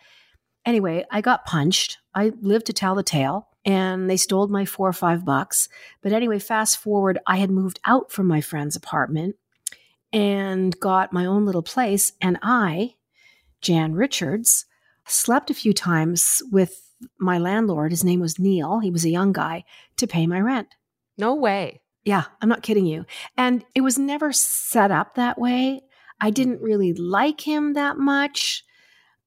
anyway, 0.66 1.04
I 1.12 1.20
got 1.20 1.44
punched. 1.44 1.98
I 2.12 2.32
lived 2.40 2.66
to 2.66 2.72
tell 2.72 2.96
the 2.96 3.04
tale 3.04 3.48
and 3.64 4.10
they 4.10 4.16
stole 4.16 4.48
my 4.48 4.64
four 4.64 4.88
or 4.88 4.92
five 4.92 5.24
bucks. 5.24 5.68
But 6.02 6.12
anyway, 6.12 6.40
fast 6.40 6.78
forward, 6.78 7.20
I 7.24 7.36
had 7.36 7.50
moved 7.50 7.78
out 7.84 8.10
from 8.10 8.26
my 8.26 8.40
friend's 8.40 8.74
apartment 8.74 9.36
and 10.12 10.78
got 10.80 11.12
my 11.12 11.24
own 11.24 11.46
little 11.46 11.62
place. 11.62 12.12
And 12.20 12.36
I, 12.42 12.96
Jann 13.60 13.94
Richards, 13.94 14.66
slept 15.06 15.50
a 15.50 15.54
few 15.54 15.72
times 15.72 16.42
with 16.50 16.82
my 17.18 17.38
landlord. 17.38 17.92
His 17.92 18.02
name 18.02 18.18
was 18.18 18.40
Neil. 18.40 18.80
He 18.80 18.90
was 18.90 19.04
a 19.04 19.10
young 19.10 19.32
guy 19.32 19.64
to 19.98 20.08
pay 20.08 20.26
my 20.26 20.40
rent. 20.40 20.68
No 21.16 21.34
way. 21.34 21.80
Yeah, 22.04 22.24
I'm 22.40 22.48
not 22.48 22.62
kidding 22.62 22.86
you. 22.86 23.06
And 23.36 23.64
it 23.74 23.80
was 23.80 23.98
never 23.98 24.32
set 24.32 24.90
up 24.90 25.14
that 25.14 25.38
way. 25.38 25.82
I 26.20 26.30
didn't 26.30 26.60
really 26.60 26.92
like 26.92 27.40
him 27.40 27.74
that 27.74 27.96
much. 27.96 28.62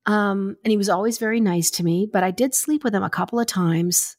Um, 0.05 0.55
and 0.63 0.71
he 0.71 0.77
was 0.77 0.89
always 0.89 1.17
very 1.17 1.41
nice 1.41 1.69
to 1.71 1.83
me, 1.83 2.07
but 2.11 2.23
I 2.23 2.31
did 2.31 2.55
sleep 2.55 2.83
with 2.83 2.95
him 2.95 3.03
a 3.03 3.09
couple 3.09 3.39
of 3.39 3.47
times, 3.47 4.15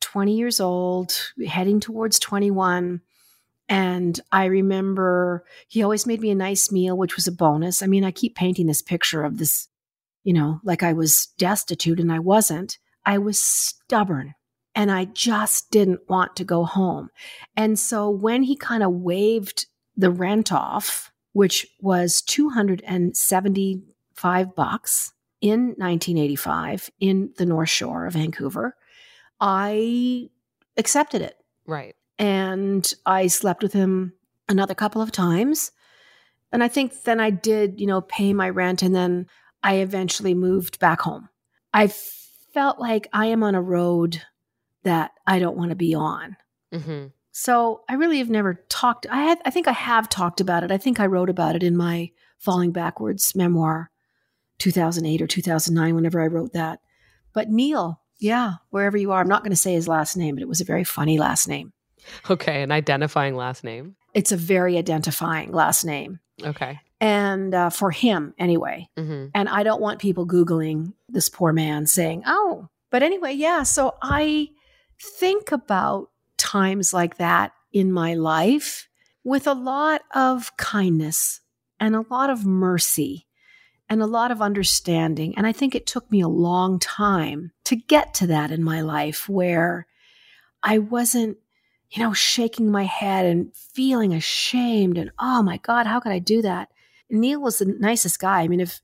20 0.00 0.34
years 0.34 0.58
old, 0.58 1.12
heading 1.46 1.80
towards 1.80 2.18
21. 2.18 3.02
And 3.68 4.20
I 4.32 4.46
remember 4.46 5.44
he 5.66 5.82
always 5.82 6.06
made 6.06 6.20
me 6.20 6.30
a 6.30 6.34
nice 6.34 6.72
meal, 6.72 6.96
which 6.96 7.16
was 7.16 7.26
a 7.26 7.32
bonus. 7.32 7.82
I 7.82 7.86
mean, 7.86 8.04
I 8.04 8.10
keep 8.10 8.34
painting 8.34 8.66
this 8.66 8.80
picture 8.80 9.22
of 9.22 9.36
this, 9.36 9.68
you 10.24 10.32
know, 10.32 10.60
like 10.64 10.82
I 10.82 10.94
was 10.94 11.26
destitute 11.36 12.00
and 12.00 12.10
I 12.10 12.20
wasn't. 12.20 12.78
I 13.04 13.18
was 13.18 13.38
stubborn 13.38 14.34
and 14.78 14.90
I 14.92 15.04
just 15.06 15.72
didn't 15.72 16.08
want 16.08 16.36
to 16.36 16.44
go 16.44 16.64
home. 16.64 17.10
And 17.56 17.76
so 17.76 18.08
when 18.08 18.44
he 18.44 18.54
kind 18.54 18.84
of 18.84 18.92
waived 18.92 19.66
the 19.96 20.12
rent 20.12 20.52
off, 20.52 21.10
which 21.32 21.66
was 21.80 22.22
275 22.22 24.54
bucks 24.54 25.12
in 25.40 25.74
1985 25.76 26.90
in 27.00 27.32
the 27.38 27.44
North 27.44 27.70
Shore 27.70 28.06
of 28.06 28.12
Vancouver, 28.12 28.76
I 29.40 30.30
accepted 30.76 31.22
it. 31.22 31.34
Right. 31.66 31.96
And 32.16 32.94
I 33.04 33.26
slept 33.26 33.64
with 33.64 33.72
him 33.72 34.12
another 34.48 34.76
couple 34.76 35.02
of 35.02 35.10
times. 35.10 35.72
And 36.52 36.62
I 36.62 36.68
think 36.68 37.02
then 37.02 37.18
I 37.18 37.30
did, 37.30 37.80
you 37.80 37.88
know, 37.88 38.02
pay 38.02 38.32
my 38.32 38.48
rent 38.48 38.82
and 38.82 38.94
then 38.94 39.26
I 39.60 39.78
eventually 39.78 40.34
moved 40.34 40.78
back 40.78 41.00
home. 41.00 41.28
I 41.74 41.88
felt 41.88 42.78
like 42.78 43.08
I 43.12 43.26
am 43.26 43.42
on 43.42 43.56
a 43.56 43.60
road 43.60 44.22
that 44.84 45.12
I 45.26 45.38
don't 45.38 45.56
want 45.56 45.70
to 45.70 45.76
be 45.76 45.94
on. 45.94 46.36
hmm 46.72 47.06
So 47.32 47.82
I 47.88 47.94
really 47.94 48.18
have 48.18 48.30
never 48.30 48.64
talked. 48.68 49.06
I 49.10 49.22
had, 49.22 49.38
I 49.44 49.50
think 49.50 49.68
I 49.68 49.72
have 49.72 50.08
talked 50.08 50.40
about 50.40 50.64
it. 50.64 50.70
I 50.70 50.78
think 50.78 51.00
I 51.00 51.06
wrote 51.06 51.30
about 51.30 51.56
it 51.56 51.62
in 51.62 51.76
my 51.76 52.10
Falling 52.38 52.70
Backwards 52.72 53.34
memoir, 53.34 53.90
2008 54.58 55.22
or 55.22 55.26
2009, 55.26 55.94
whenever 55.94 56.20
I 56.20 56.26
wrote 56.26 56.52
that. 56.52 56.80
But 57.32 57.50
Neil, 57.50 58.00
yeah, 58.18 58.54
wherever 58.70 58.96
you 58.96 59.12
are, 59.12 59.20
I'm 59.20 59.28
not 59.28 59.42
going 59.42 59.50
to 59.50 59.56
say 59.56 59.72
his 59.74 59.88
last 59.88 60.16
name, 60.16 60.34
but 60.36 60.42
it 60.42 60.48
was 60.48 60.60
a 60.60 60.64
very 60.64 60.84
funny 60.84 61.18
last 61.18 61.48
name. 61.48 61.72
Okay. 62.30 62.62
An 62.62 62.72
identifying 62.72 63.34
last 63.36 63.64
name. 63.64 63.96
It's 64.14 64.32
a 64.32 64.36
very 64.36 64.78
identifying 64.78 65.52
last 65.52 65.84
name. 65.84 66.20
Okay. 66.42 66.80
And 67.00 67.54
uh, 67.54 67.70
for 67.70 67.90
him, 67.90 68.34
anyway. 68.38 68.88
hmm 68.96 69.26
And 69.34 69.48
I 69.48 69.62
don't 69.62 69.80
want 69.80 70.00
people 70.00 70.26
Googling 70.26 70.92
this 71.08 71.28
poor 71.28 71.52
man 71.52 71.86
saying, 71.86 72.22
oh, 72.26 72.68
but 72.90 73.02
anyway, 73.02 73.34
yeah. 73.34 73.62
So 73.64 73.96
I 74.02 74.48
think 75.00 75.52
about 75.52 76.10
times 76.36 76.92
like 76.92 77.16
that 77.16 77.52
in 77.72 77.92
my 77.92 78.14
life 78.14 78.88
with 79.24 79.46
a 79.46 79.52
lot 79.52 80.02
of 80.14 80.56
kindness 80.56 81.40
and 81.78 81.94
a 81.94 82.04
lot 82.10 82.30
of 82.30 82.46
mercy 82.46 83.26
and 83.88 84.02
a 84.02 84.06
lot 84.06 84.30
of 84.30 84.42
understanding. 84.42 85.34
And 85.36 85.46
I 85.46 85.52
think 85.52 85.74
it 85.74 85.86
took 85.86 86.10
me 86.10 86.20
a 86.20 86.28
long 86.28 86.78
time 86.78 87.52
to 87.64 87.76
get 87.76 88.14
to 88.14 88.26
that 88.28 88.50
in 88.50 88.62
my 88.62 88.80
life 88.80 89.28
where 89.28 89.86
I 90.62 90.78
wasn't, 90.78 91.38
you 91.90 92.02
know, 92.02 92.12
shaking 92.12 92.70
my 92.70 92.84
head 92.84 93.26
and 93.26 93.54
feeling 93.54 94.12
ashamed 94.12 94.98
and, 94.98 95.10
oh 95.18 95.42
my 95.42 95.58
God, 95.58 95.86
how 95.86 96.00
could 96.00 96.12
I 96.12 96.18
do 96.18 96.42
that? 96.42 96.70
Neil 97.10 97.40
was 97.40 97.58
the 97.58 97.66
nicest 97.66 98.18
guy. 98.18 98.42
I 98.42 98.48
mean, 98.48 98.60
if 98.60 98.80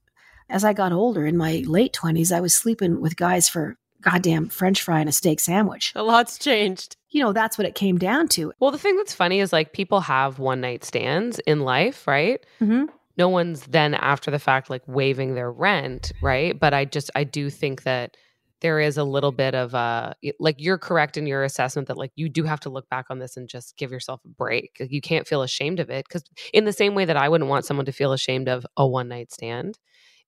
as 0.49 0.65
I 0.65 0.73
got 0.73 0.93
older 0.93 1.27
in 1.27 1.37
my 1.37 1.63
late 1.67 1.93
20s, 1.93 2.35
I 2.35 2.41
was 2.41 2.55
sleeping 2.55 3.01
with 3.01 3.17
guys 3.17 3.49
for 3.49 3.77
goddamn 4.05 4.49
French 4.49 4.83
fry 4.83 5.01
and 5.01 5.09
a 5.09 5.13
steak 5.13 5.41
sandwich. 5.41 5.93
A 5.97 6.03
lot's 6.03 6.39
changed. 6.39 6.97
You 7.11 7.23
know, 7.23 7.33
that's 7.33 7.57
what 7.59 7.67
it 7.67 7.75
came 7.75 7.99
down 7.99 8.29
to. 8.29 8.53
Well, 8.61 8.71
the 8.71 8.79
thing 8.79 8.97
that's 8.97 9.15
funny 9.15 9.41
is 9.41 9.53
like 9.53 9.73
people 9.73 10.01
have 10.01 10.39
one 10.39 10.61
night 10.61 10.85
stands 10.85 11.39
in 11.41 11.61
life, 11.61 12.07
right? 12.07 12.45
Mhm. 12.61 12.89
No 13.17 13.29
one's 13.29 13.63
then 13.67 13.95
after 13.95 14.31
the 14.31 14.39
fact 14.39 14.71
like 14.71 14.83
waiving 14.87 15.35
their 15.35 15.51
rent, 15.51 16.13
right? 16.23 16.59
But 16.59 16.75
I 16.75 16.85
just, 16.85 17.11
I 17.15 17.25
do 17.25 17.49
think 17.51 17.85
that 17.85 18.17
there 18.61 18.81
is 18.81 18.97
a 18.97 19.05
little 19.05 19.31
bit 19.33 19.55
of 19.55 19.75
a 19.75 20.15
like 20.41 20.57
you're 20.59 20.79
correct 20.79 21.17
in 21.17 21.27
your 21.27 21.45
assessment 21.45 21.87
that 21.89 21.99
like 21.99 22.13
you 22.17 22.29
do 22.31 22.45
have 22.45 22.61
to 22.61 22.71
look 22.71 22.89
back 22.89 23.07
on 23.11 23.19
this 23.19 23.37
and 23.37 23.47
just 23.49 23.77
give 23.77 23.93
yourself 23.93 24.21
a 24.25 24.29
break. 24.29 24.77
Like, 24.81 24.91
you 24.91 25.01
can't 25.03 25.27
feel 25.27 25.43
ashamed 25.43 25.81
of 25.81 25.91
it 25.91 26.07
because 26.09 26.25
in 26.53 26.65
the 26.65 26.73
same 26.73 26.95
way 26.95 27.05
that 27.05 27.17
I 27.17 27.29
wouldn't 27.29 27.51
want 27.51 27.67
someone 27.67 27.87
to 27.87 27.93
feel 27.93 28.13
ashamed 28.13 28.49
of 28.49 28.65
a 28.77 28.87
one 28.87 29.09
night 29.09 29.33
stand, 29.33 29.79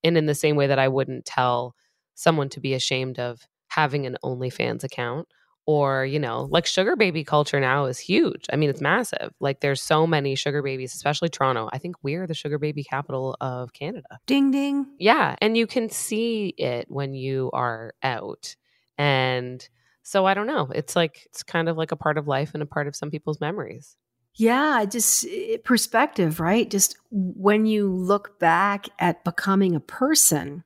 and 0.04 0.16
in 0.18 0.26
the 0.26 0.34
same 0.34 0.54
way 0.54 0.66
that 0.66 0.78
I 0.78 0.88
wouldn't 0.88 1.24
tell 1.24 1.74
someone 2.14 2.48
to 2.50 2.60
be 2.60 2.74
ashamed 2.74 3.18
of 3.18 3.46
having 3.76 4.06
an 4.06 4.16
OnlyFans 4.24 4.82
account 4.84 5.28
or 5.66 6.06
you 6.06 6.18
know 6.18 6.48
like 6.50 6.64
sugar 6.64 6.96
baby 6.96 7.22
culture 7.24 7.60
now 7.60 7.84
is 7.84 7.98
huge. 7.98 8.46
I 8.50 8.56
mean 8.56 8.70
it's 8.70 8.80
massive. 8.80 9.34
Like 9.38 9.60
there's 9.60 9.82
so 9.82 10.06
many 10.06 10.34
sugar 10.34 10.62
babies 10.62 10.94
especially 10.94 11.28
toronto. 11.28 11.68
I 11.72 11.78
think 11.78 11.96
we're 12.02 12.26
the 12.26 12.32
sugar 12.34 12.58
baby 12.58 12.82
capital 12.82 13.36
of 13.40 13.74
canada. 13.74 14.18
Ding 14.26 14.50
ding. 14.50 14.86
yeah 14.98 15.36
and 15.42 15.56
you 15.56 15.66
can 15.66 15.90
see 15.90 16.54
it 16.56 16.86
when 16.88 17.12
you 17.12 17.50
are 17.52 17.92
out. 18.02 18.56
And 18.96 19.68
so 20.02 20.24
i 20.24 20.32
don't 20.32 20.46
know. 20.46 20.70
It's 20.74 20.96
like 20.96 21.26
it's 21.26 21.42
kind 21.42 21.68
of 21.68 21.76
like 21.76 21.92
a 21.92 21.96
part 21.96 22.16
of 22.16 22.26
life 22.26 22.52
and 22.54 22.62
a 22.62 22.66
part 22.74 22.86
of 22.88 22.96
some 22.96 23.10
people's 23.10 23.40
memories. 23.40 23.96
Yeah, 24.38 24.84
just 24.84 25.26
eh, 25.26 25.56
perspective, 25.64 26.40
right? 26.40 26.70
Just 26.70 26.96
when 27.10 27.66
you 27.66 27.90
look 27.90 28.38
back 28.38 28.88
at 28.98 29.24
becoming 29.24 29.74
a 29.74 29.80
person, 29.80 30.64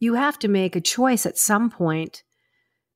you 0.00 0.14
have 0.14 0.38
to 0.40 0.48
make 0.48 0.76
a 0.76 0.80
choice 0.80 1.26
at 1.26 1.38
some 1.38 1.70
point 1.70 2.22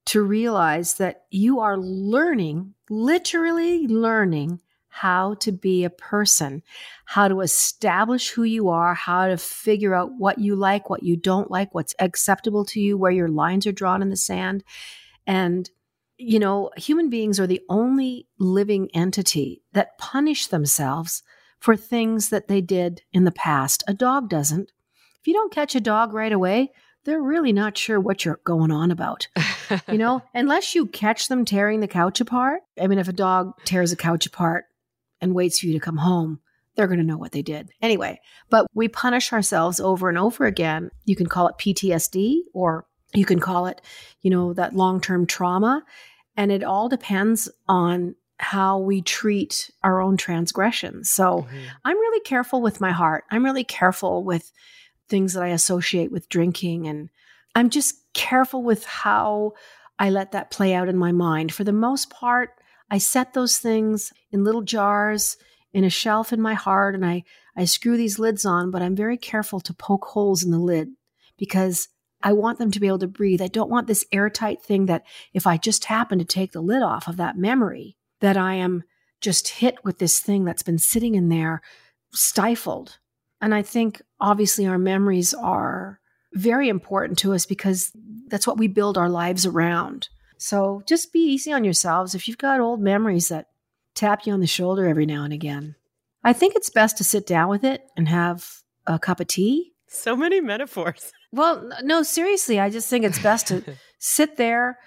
to 0.06 0.22
realize 0.22 0.94
that 0.94 1.24
you 1.30 1.60
are 1.60 1.78
learning, 1.78 2.74
literally 2.88 3.86
learning 3.86 4.60
how 4.88 5.34
to 5.34 5.52
be 5.52 5.84
a 5.84 5.90
person, 5.90 6.62
how 7.04 7.28
to 7.28 7.40
establish 7.40 8.30
who 8.30 8.42
you 8.42 8.68
are, 8.68 8.92
how 8.92 9.28
to 9.28 9.36
figure 9.36 9.94
out 9.94 10.10
what 10.18 10.38
you 10.38 10.56
like, 10.56 10.90
what 10.90 11.02
you 11.02 11.16
don't 11.16 11.50
like, 11.50 11.72
what's 11.74 11.94
acceptable 12.00 12.64
to 12.64 12.80
you, 12.80 12.98
where 12.98 13.12
your 13.12 13.28
lines 13.28 13.66
are 13.66 13.72
drawn 13.72 14.02
in 14.02 14.10
the 14.10 14.16
sand. 14.16 14.64
And 15.26 15.70
you 16.22 16.38
know, 16.38 16.70
human 16.76 17.08
beings 17.08 17.40
are 17.40 17.46
the 17.46 17.62
only 17.70 18.26
living 18.38 18.90
entity 18.92 19.62
that 19.72 19.96
punish 19.96 20.48
themselves 20.48 21.22
for 21.58 21.76
things 21.76 22.28
that 22.28 22.46
they 22.46 22.60
did 22.60 23.00
in 23.12 23.24
the 23.24 23.30
past. 23.30 23.82
A 23.88 23.94
dog 23.94 24.28
doesn't. 24.28 24.70
If 25.18 25.26
you 25.26 25.32
don't 25.32 25.52
catch 25.52 25.74
a 25.74 25.80
dog 25.80 26.12
right 26.12 26.32
away, 26.32 26.72
they're 27.04 27.22
really 27.22 27.52
not 27.52 27.76
sure 27.78 27.98
what 27.98 28.24
you're 28.24 28.40
going 28.44 28.70
on 28.70 28.90
about. 28.90 29.28
You 29.88 29.98
know, 29.98 30.22
unless 30.34 30.74
you 30.74 30.86
catch 30.86 31.28
them 31.28 31.44
tearing 31.44 31.80
the 31.80 31.88
couch 31.88 32.20
apart. 32.20 32.62
I 32.80 32.86
mean, 32.86 32.98
if 32.98 33.08
a 33.08 33.12
dog 33.12 33.52
tears 33.64 33.92
a 33.92 33.96
couch 33.96 34.26
apart 34.26 34.64
and 35.20 35.34
waits 35.34 35.60
for 35.60 35.66
you 35.66 35.72
to 35.74 35.80
come 35.80 35.96
home, 35.98 36.40
they're 36.76 36.86
going 36.86 36.98
to 37.00 37.04
know 37.04 37.18
what 37.18 37.32
they 37.32 37.42
did. 37.42 37.70
Anyway, 37.82 38.20
but 38.48 38.66
we 38.74 38.88
punish 38.88 39.32
ourselves 39.32 39.80
over 39.80 40.08
and 40.08 40.18
over 40.18 40.46
again. 40.46 40.90
You 41.04 41.16
can 41.16 41.26
call 41.26 41.48
it 41.48 41.56
PTSD 41.58 42.40
or 42.54 42.86
you 43.12 43.24
can 43.24 43.40
call 43.40 43.66
it, 43.66 43.80
you 44.22 44.30
know, 44.30 44.52
that 44.54 44.74
long 44.74 45.00
term 45.00 45.26
trauma. 45.26 45.84
And 46.36 46.52
it 46.52 46.62
all 46.62 46.88
depends 46.88 47.50
on 47.68 48.14
how 48.38 48.78
we 48.78 49.02
treat 49.02 49.70
our 49.82 50.00
own 50.00 50.16
transgressions. 50.16 51.10
So 51.10 51.42
Mhm. 51.42 51.64
I'm 51.84 51.98
really 51.98 52.20
careful 52.20 52.62
with 52.62 52.80
my 52.80 52.92
heart. 52.92 53.24
I'm 53.30 53.44
really 53.44 53.64
careful 53.64 54.24
with 54.24 54.50
things 55.10 55.34
that 55.34 55.42
I 55.42 55.48
associate 55.48 56.10
with 56.10 56.28
drinking. 56.28 56.86
And 56.86 57.10
I'm 57.54 57.68
just 57.68 57.96
careful 58.14 58.62
with 58.62 58.84
how 58.84 59.52
I 59.98 60.10
let 60.10 60.32
that 60.32 60.50
play 60.50 60.72
out 60.72 60.88
in 60.88 60.96
my 60.96 61.12
mind. 61.12 61.52
For 61.52 61.64
the 61.64 61.72
most 61.72 62.08
part, 62.10 62.50
I 62.90 62.98
set 62.98 63.34
those 63.34 63.58
things 63.58 64.12
in 64.30 64.44
little 64.44 64.62
jars 64.62 65.36
in 65.72 65.84
a 65.84 65.90
shelf 65.90 66.32
in 66.32 66.40
my 66.40 66.54
heart 66.54 66.94
and 66.94 67.04
I, 67.04 67.24
I 67.56 67.64
screw 67.64 67.96
these 67.96 68.18
lids 68.18 68.44
on, 68.44 68.70
but 68.70 68.82
I'm 68.82 68.96
very 68.96 69.16
careful 69.16 69.60
to 69.60 69.74
poke 69.74 70.06
holes 70.06 70.42
in 70.42 70.50
the 70.50 70.58
lid 70.58 70.90
because 71.36 71.88
I 72.22 72.32
want 72.32 72.58
them 72.58 72.70
to 72.70 72.80
be 72.80 72.86
able 72.86 72.98
to 72.98 73.06
breathe. 73.06 73.40
I 73.40 73.48
don't 73.48 73.70
want 73.70 73.86
this 73.86 74.04
airtight 74.12 74.62
thing 74.62 74.86
that 74.86 75.04
if 75.32 75.46
I 75.46 75.56
just 75.56 75.84
happen 75.84 76.18
to 76.18 76.24
take 76.24 76.52
the 76.52 76.60
lid 76.60 76.82
off 76.82 77.08
of 77.08 77.16
that 77.16 77.38
memory, 77.38 77.96
that 78.20 78.36
I 78.36 78.54
am 78.54 78.84
just 79.20 79.48
hit 79.48 79.76
with 79.84 79.98
this 79.98 80.20
thing 80.20 80.44
that's 80.44 80.62
been 80.62 80.78
sitting 80.78 81.14
in 81.14 81.28
there 81.28 81.62
stifled. 82.12 82.98
And 83.40 83.54
I 83.54 83.62
think 83.62 84.02
obviously 84.20 84.66
our 84.66 84.78
memories 84.78 85.34
are 85.34 86.00
very 86.34 86.68
important 86.68 87.18
to 87.20 87.32
us 87.32 87.46
because 87.46 87.92
that's 88.28 88.46
what 88.46 88.58
we 88.58 88.68
build 88.68 88.96
our 88.96 89.08
lives 89.08 89.46
around. 89.46 90.08
So 90.38 90.82
just 90.86 91.12
be 91.12 91.20
easy 91.20 91.52
on 91.52 91.64
yourselves 91.64 92.14
if 92.14 92.26
you've 92.26 92.38
got 92.38 92.60
old 92.60 92.80
memories 92.80 93.28
that 93.28 93.46
tap 93.94 94.26
you 94.26 94.32
on 94.32 94.40
the 94.40 94.46
shoulder 94.46 94.86
every 94.86 95.06
now 95.06 95.24
and 95.24 95.32
again. 95.32 95.74
I 96.22 96.32
think 96.32 96.54
it's 96.54 96.70
best 96.70 96.98
to 96.98 97.04
sit 97.04 97.26
down 97.26 97.48
with 97.48 97.64
it 97.64 97.82
and 97.96 98.08
have 98.08 98.62
a 98.86 98.98
cup 98.98 99.20
of 99.20 99.26
tea. 99.26 99.72
So 99.88 100.16
many 100.16 100.40
metaphors. 100.40 101.12
Well, 101.32 101.70
no, 101.84 102.02
seriously, 102.02 102.58
I 102.58 102.70
just 102.70 102.90
think 102.90 103.04
it's 103.04 103.22
best 103.22 103.46
to 103.46 103.62
sit 104.00 104.36
there, 104.36 104.80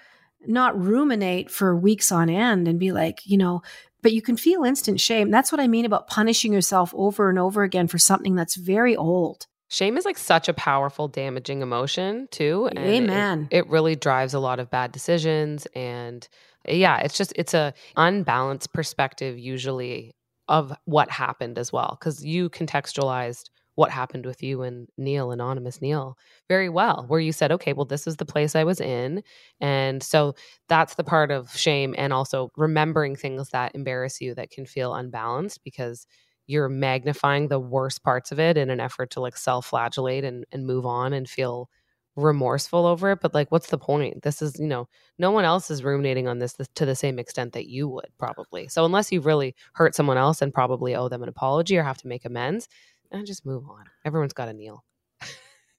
not 0.46 0.78
ruminate 0.78 1.50
for 1.50 1.74
weeks 1.74 2.12
on 2.12 2.28
end 2.28 2.68
and 2.68 2.78
be 2.78 2.92
like, 2.92 3.20
you 3.24 3.38
know, 3.38 3.62
but 4.04 4.12
you 4.12 4.22
can 4.22 4.36
feel 4.36 4.62
instant 4.62 5.00
shame. 5.00 5.30
That's 5.32 5.50
what 5.50 5.60
I 5.60 5.66
mean 5.66 5.84
about 5.84 6.06
punishing 6.06 6.52
yourself 6.52 6.92
over 6.94 7.28
and 7.28 7.38
over 7.38 7.64
again 7.64 7.88
for 7.88 7.98
something 7.98 8.36
that's 8.36 8.54
very 8.54 8.94
old. 8.94 9.46
Shame 9.70 9.96
is 9.96 10.04
like 10.04 10.18
such 10.18 10.48
a 10.48 10.52
powerful, 10.52 11.08
damaging 11.08 11.62
emotion, 11.62 12.28
too. 12.30 12.66
and 12.66 12.78
it- 12.78 13.02
Amen. 13.02 13.48
It, 13.50 13.66
really 13.68 13.96
drives 13.96 14.34
a 14.34 14.38
lot 14.38 14.60
of 14.60 14.70
bad 14.70 14.92
decisions. 14.92 15.66
And 15.74 16.28
yeah, 16.68 16.98
it's 16.98 17.16
just, 17.18 17.32
it's 17.34 17.54
a 17.54 17.74
unbalanced 17.96 18.72
perspective, 18.72 19.38
usually, 19.38 20.14
of 20.48 20.72
what 20.84 21.10
happened 21.10 21.58
as 21.58 21.72
well. 21.72 21.98
Cause 22.00 22.22
you 22.22 22.50
contextualized 22.50 23.48
what 23.76 23.90
happened 23.90 24.24
with 24.26 24.42
you 24.42 24.62
and 24.62 24.88
Neil, 24.96 25.32
anonymous 25.32 25.80
Neil, 25.80 26.16
very 26.48 26.68
well, 26.68 27.04
where 27.08 27.20
you 27.20 27.32
said, 27.32 27.50
okay, 27.52 27.72
well, 27.72 27.84
this 27.84 28.06
is 28.06 28.16
the 28.16 28.24
place 28.24 28.54
I 28.54 28.64
was 28.64 28.80
in. 28.80 29.22
And 29.60 30.02
so 30.02 30.34
that's 30.68 30.94
the 30.94 31.04
part 31.04 31.30
of 31.30 31.56
shame 31.56 31.94
and 31.98 32.12
also 32.12 32.50
remembering 32.56 33.16
things 33.16 33.48
that 33.50 33.74
embarrass 33.74 34.20
you 34.20 34.34
that 34.36 34.50
can 34.50 34.66
feel 34.66 34.94
unbalanced 34.94 35.62
because 35.64 36.06
you're 36.46 36.68
magnifying 36.68 37.48
the 37.48 37.58
worst 37.60 38.02
parts 38.02 38.30
of 38.30 38.38
it 38.38 38.56
in 38.56 38.70
an 38.70 38.80
effort 38.80 39.10
to 39.10 39.20
like 39.20 39.36
self-flagellate 39.36 40.24
and, 40.24 40.44
and 40.52 40.66
move 40.66 40.86
on 40.86 41.12
and 41.12 41.28
feel 41.28 41.68
remorseful 42.16 42.86
over 42.86 43.10
it 43.10 43.18
but 43.20 43.34
like 43.34 43.50
what's 43.50 43.70
the 43.70 43.78
point 43.78 44.22
this 44.22 44.40
is 44.40 44.56
you 44.60 44.68
know 44.68 44.86
no 45.18 45.32
one 45.32 45.44
else 45.44 45.68
is 45.68 45.82
ruminating 45.82 46.28
on 46.28 46.38
this 46.38 46.52
th- 46.52 46.68
to 46.76 46.86
the 46.86 46.94
same 46.94 47.18
extent 47.18 47.52
that 47.52 47.66
you 47.66 47.88
would 47.88 48.06
probably 48.20 48.68
so 48.68 48.84
unless 48.84 49.10
you 49.10 49.20
really 49.20 49.52
hurt 49.72 49.96
someone 49.96 50.16
else 50.16 50.40
and 50.40 50.54
probably 50.54 50.94
owe 50.94 51.08
them 51.08 51.24
an 51.24 51.28
apology 51.28 51.76
or 51.76 51.82
have 51.82 51.98
to 51.98 52.06
make 52.06 52.24
amends 52.24 52.68
and 53.14 53.26
just 53.26 53.46
move 53.46 53.64
on 53.68 53.84
everyone's 54.04 54.32
got 54.32 54.48
a 54.48 54.52
Neil 54.52 54.84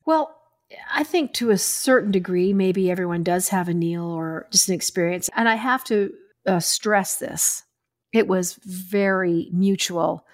Well, 0.06 0.36
I 0.92 1.04
think 1.04 1.34
to 1.34 1.50
a 1.50 1.58
certain 1.58 2.12
degree, 2.12 2.54
maybe 2.54 2.90
everyone 2.90 3.24
does 3.24 3.50
have 3.50 3.68
a 3.68 3.74
Neil 3.74 4.06
or 4.06 4.48
just 4.52 4.70
an 4.70 4.76
experience. 4.76 5.30
And 5.36 5.48
I 5.50 5.56
have 5.56 5.84
to 5.86 6.14
uh, 6.46 6.60
stress 6.60 7.18
this. 7.18 7.64
It 8.14 8.28
was 8.28 8.60
very 8.64 9.50
mutual 9.52 10.26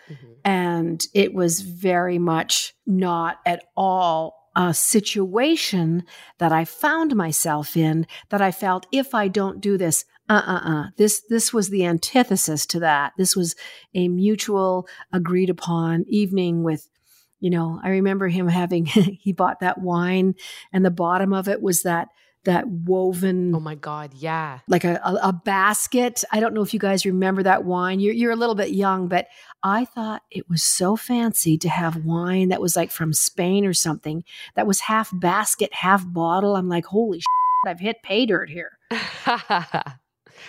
and 0.44 1.06
it 1.14 1.34
was 1.34 1.62
very 1.62 2.20
much 2.20 2.74
not 2.86 3.38
at 3.46 3.64
all 3.76 4.50
a 4.56 4.74
situation 4.74 6.04
that 6.38 6.52
I 6.52 6.66
found 6.66 7.16
myself 7.16 7.78
in 7.78 8.06
that 8.30 8.42
I 8.42 8.52
felt 8.52 8.86
if 8.92 9.16
I 9.16 9.30
don't 9.30 9.62
do 9.62 9.78
this, 9.78 10.04
uh 10.30 10.42
uh 10.46 10.62
uh. 10.64 10.84
This 10.98 11.24
this 11.30 11.54
was 11.54 11.70
the 11.70 11.86
antithesis 11.86 12.66
to 12.68 12.80
that. 12.82 13.14
This 13.18 13.36
was 13.36 13.56
a 13.96 14.10
mutual 14.10 14.88
agreed 15.14 15.50
upon 15.50 16.06
evening 16.10 16.64
with 16.64 16.90
you 17.42 17.50
know, 17.50 17.80
I 17.84 17.90
remember 17.90 18.30
him 18.30 18.48
having 18.48 18.86
he 18.86 19.34
bought 19.34 19.60
that 19.60 19.80
wine 19.80 20.36
and 20.72 20.86
the 20.86 20.92
bottom 20.92 21.34
of 21.34 21.50
it 21.50 21.62
was 21.62 21.84
that 21.84 22.08
that 22.44 22.68
woven 22.68 23.54
oh 23.54 23.60
my 23.60 23.76
god 23.76 24.16
yeah 24.16 24.58
like 24.68 24.84
a, 24.84 25.00
a, 25.04 25.30
a 25.30 25.34
basket. 25.34 26.24
I 26.32 26.40
don't 26.40 26.56
know 26.56 26.64
if 26.64 26.74
you 26.74 26.80
guys 26.80 27.06
remember 27.06 27.44
that 27.44 27.66
wine. 27.66 28.00
You're, 28.00 28.16
you're 28.16 28.32
a 28.32 28.36
little 28.36 28.56
bit 28.56 28.72
young, 28.72 29.08
but 29.08 29.28
I 29.62 29.86
thought 29.86 30.24
it 30.32 30.50
was 30.50 30.64
so 30.64 30.96
fancy 30.96 31.58
to 31.60 31.70
have 31.70 32.04
wine 32.04 32.50
that 32.50 32.62
was 32.62 32.76
like 32.76 32.90
from 32.90 33.14
Spain 33.14 33.64
or 33.64 33.74
something 33.74 34.24
that 34.56 34.66
was 34.66 34.80
half 34.80 35.12
basket, 35.14 35.72
half 35.72 36.04
bottle. 36.08 36.56
I'm 36.56 36.68
like, 36.68 36.86
holy 36.86 37.20
shit, 37.20 37.26
I've 37.68 37.80
hit 37.80 38.02
pay 38.02 38.26
dirt 38.26 38.50
here. 38.50 38.80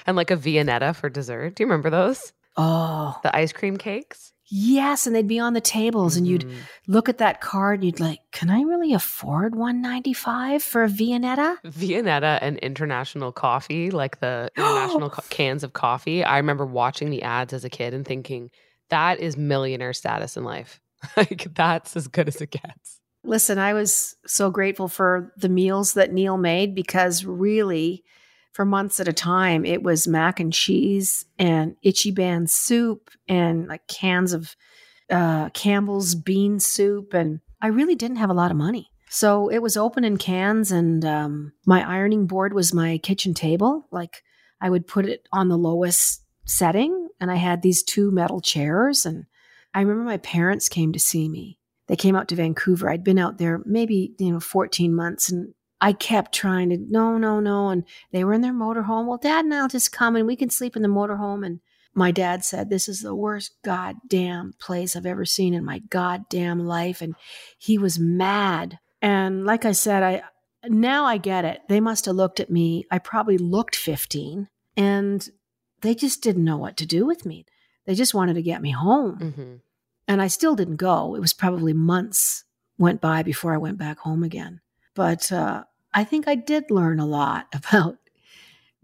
and 0.07 0.17
like 0.17 0.31
a 0.31 0.37
viennetta 0.37 0.97
for 0.97 1.11
dessert 1.11 1.55
do 1.55 1.63
you 1.63 1.67
remember 1.67 1.91
those 1.91 2.33
Oh, 2.55 3.19
the 3.23 3.35
ice 3.35 3.53
cream 3.53 3.79
cakes 3.79 4.32
yes. 4.55 5.07
And 5.07 5.17
they'd 5.17 5.27
be 5.27 5.39
on 5.41 5.55
the 5.55 5.61
tables 5.61 6.17
and 6.17 6.27
you'd 6.29 6.45
Mhm. 6.47 6.55
look 6.87 7.09
at 7.09 7.19
that 7.19 7.41
card 7.41 7.79
and 7.81 7.85
you'd 7.87 8.01
like, 8.01 8.19
can 8.33 8.51
I 8.51 8.61
really 8.61 8.93
afford 8.93 9.55
195 9.55 10.63
for 10.63 10.85
a 10.85 10.89
Viennetta? 10.89 11.57
Viennetta 11.65 12.39
and 12.43 12.59
international 12.59 13.33
coffee, 13.33 13.91
like 13.91 14.21
the 14.21 14.51
international 14.57 15.11
co- 15.11 15.23
cans 15.31 15.65
of 15.65 15.73
coffee. 15.73 16.23
I 16.23 16.37
remember 16.37 16.67
watching 16.67 17.09
the 17.11 17.23
ads 17.23 17.53
as 17.53 17.65
a 17.65 17.71
kid 17.71 17.95
and 17.95 18.05
thinking, 18.07 18.51
that 18.91 19.21
is 19.21 19.37
millionaire 19.39 19.95
status 19.95 20.37
in 20.37 20.45
life. 20.45 20.81
like, 21.17 21.49
that's 21.55 21.97
as 21.97 22.07
good 22.09 22.29
as 22.29 22.41
it 22.41 22.51
gets. 22.51 23.01
Listen, 23.25 23.59
I 23.59 23.73
was 23.73 24.17
so 24.27 24.51
grateful 24.51 24.89
for 24.89 25.33
the 25.37 25.49
meals 25.49 25.95
that 25.95 26.13
Neil 26.13 26.37
made 26.37 26.75
because 26.75 27.25
really, 27.25 28.03
for 28.53 28.65
months 28.65 29.01
at 29.01 29.09
a 29.09 29.13
time, 29.13 29.65
it 29.65 29.83
was 29.83 30.07
mac 30.07 30.39
and 30.39 30.53
cheese 30.53 31.25
and 31.39 31.75
Ichiban 31.85 32.49
soup 32.49 33.11
and 33.29 33.67
like 33.67 33.87
cans 33.89 34.33
of 34.33 34.55
uh, 35.11 35.49
Campbell's 35.51 36.15
bean 36.15 36.61
soup. 36.61 37.15
And 37.15 37.41
I 37.61 37.69
really 37.69 37.95
didn't 37.95 38.19
have 38.19 38.31
a 38.31 38.35
lot 38.35 38.51
of 38.51 38.57
money. 38.57 38.91
So 39.09 39.49
it 39.49 39.59
was 39.59 39.77
open 39.77 40.05
in 40.05 40.17
cans, 40.17 40.73
and 40.73 41.05
um, 41.05 41.53
my 41.67 41.87
ironing 41.87 42.27
board 42.27 42.55
was 42.55 42.73
my 42.73 42.97
kitchen 42.97 43.35
table. 43.35 43.87
Like 43.91 44.23
I 44.59 44.71
would 44.71 44.87
put 44.87 45.05
it 45.05 45.29
on 45.31 45.49
the 45.49 45.59
lowest 45.59 46.25
setting, 46.47 47.09
and 47.21 47.31
I 47.31 47.35
had 47.35 47.61
these 47.61 47.83
two 47.83 48.11
metal 48.11 48.41
chairs. 48.41 49.05
And 49.05 49.27
I 49.75 49.81
remember 49.81 50.05
my 50.05 50.17
parents 50.17 50.71
came 50.71 50.95
to 50.95 50.99
see 50.99 51.29
me. 51.29 51.59
They 51.89 51.97
came 51.97 52.17
out 52.17 52.29
to 52.29 52.37
Vancouver. 52.37 52.89
I'd 52.89 53.05
been 53.05 53.19
out 53.19 53.37
there 53.37 53.61
maybe, 53.67 54.15
you 54.19 54.33
know, 54.33 54.41
14 54.41 54.95
months, 54.95 55.31
and 55.31 55.53
I 55.83 55.93
kept 55.93 56.33
trying 56.33 56.71
to, 56.71 56.79
no, 56.79 57.19
no, 57.19 57.41
no. 57.41 57.69
And 57.69 57.85
they 58.13 58.25
were 58.25 58.33
in 58.33 58.41
their 58.41 58.55
motorhome. 58.55 59.07
Well, 59.07 59.19
dad 59.19 59.45
and 59.45 59.53
I'll 59.53 59.69
just 59.69 59.93
come 59.93 60.17
and 60.17 60.27
we 60.27 60.37
can 60.37 60.49
sleep 60.49 60.77
in 60.77 60.83
the 60.83 60.89
motorhome. 60.89 61.45
And 61.45 61.61
my 61.93 62.11
dad 62.11 62.45
said, 62.45 62.71
This 62.71 62.89
is 62.89 63.01
the 63.01 63.15
worst 63.15 63.57
goddamn 63.63 64.55
place 64.59 64.97
I've 64.97 65.05
ever 65.05 65.27
seen 65.27 65.53
in 65.53 65.65
my 65.65 65.81
goddamn 65.81 66.61
life. 66.61 67.03
And 67.03 67.15
he 67.59 67.77
was 67.77 67.99
mad 67.99 68.79
and 69.03 69.45
like 69.45 69.65
I 69.65 69.73
said, 69.73 70.03
I 70.03 70.23
now 70.69 71.05
I 71.05 71.19
get 71.19 71.45
it. 71.45 71.61
They 71.69 71.81
must 71.81 72.07
have 72.07 72.15
looked 72.15 72.39
at 72.39 72.51
me. 72.51 72.87
I 72.91 73.01
probably 73.01 73.37
looked 73.37 73.75
15 73.75 74.49
and 74.77 75.29
they 75.81 75.97
just 75.97 76.23
didn't 76.23 76.45
know 76.45 76.57
what 76.57 76.77
to 76.77 76.87
do 76.87 77.05
with 77.05 77.27
me. 77.27 77.45
They 77.85 77.97
just 77.97 78.15
wanted 78.15 78.35
to 78.35 78.43
get 78.43 78.63
me 78.63 78.71
home. 78.71 79.19
Mm-hmm. 79.19 79.55
And 80.07 80.23
I 80.23 80.29
still 80.29 80.55
didn't 80.55 80.77
go. 80.77 81.17
It 81.17 81.21
was 81.21 81.35
probably 81.35 81.73
months 81.73 82.45
went 82.79 83.01
by 83.01 83.25
before 83.25 83.53
I 83.53 83.59
went 83.59 83.77
back 83.77 83.99
home 83.99 84.23
again. 84.23 84.61
But 84.95 85.33
uh, 85.33 85.65
I 85.95 86.05
think 86.05 86.27
I 86.27 86.35
did 86.35 86.71
learn 86.71 87.01
a 87.01 87.07
lot 87.07 87.49
about 87.55 87.99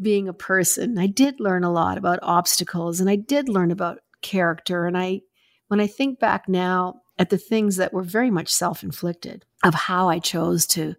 being 0.00 0.28
a 0.28 0.32
person. 0.32 0.98
I 0.98 1.06
did 1.06 1.40
learn 1.40 1.64
a 1.64 1.72
lot 1.72 1.98
about 1.98 2.20
obstacles 2.22 3.00
and 3.00 3.10
I 3.10 3.16
did 3.16 3.48
learn 3.48 3.70
about 3.70 4.00
character. 4.22 4.86
And 4.86 4.96
I, 4.96 5.22
when 5.68 5.80
I 5.80 5.86
think 5.86 6.20
back 6.20 6.48
now, 6.48 7.02
at 7.18 7.30
the 7.30 7.38
things 7.38 7.76
that 7.76 7.92
were 7.92 8.02
very 8.02 8.30
much 8.30 8.48
self 8.48 8.82
inflicted 8.82 9.44
of 9.64 9.74
how 9.74 10.08
I 10.08 10.18
chose 10.20 10.66
to 10.68 10.94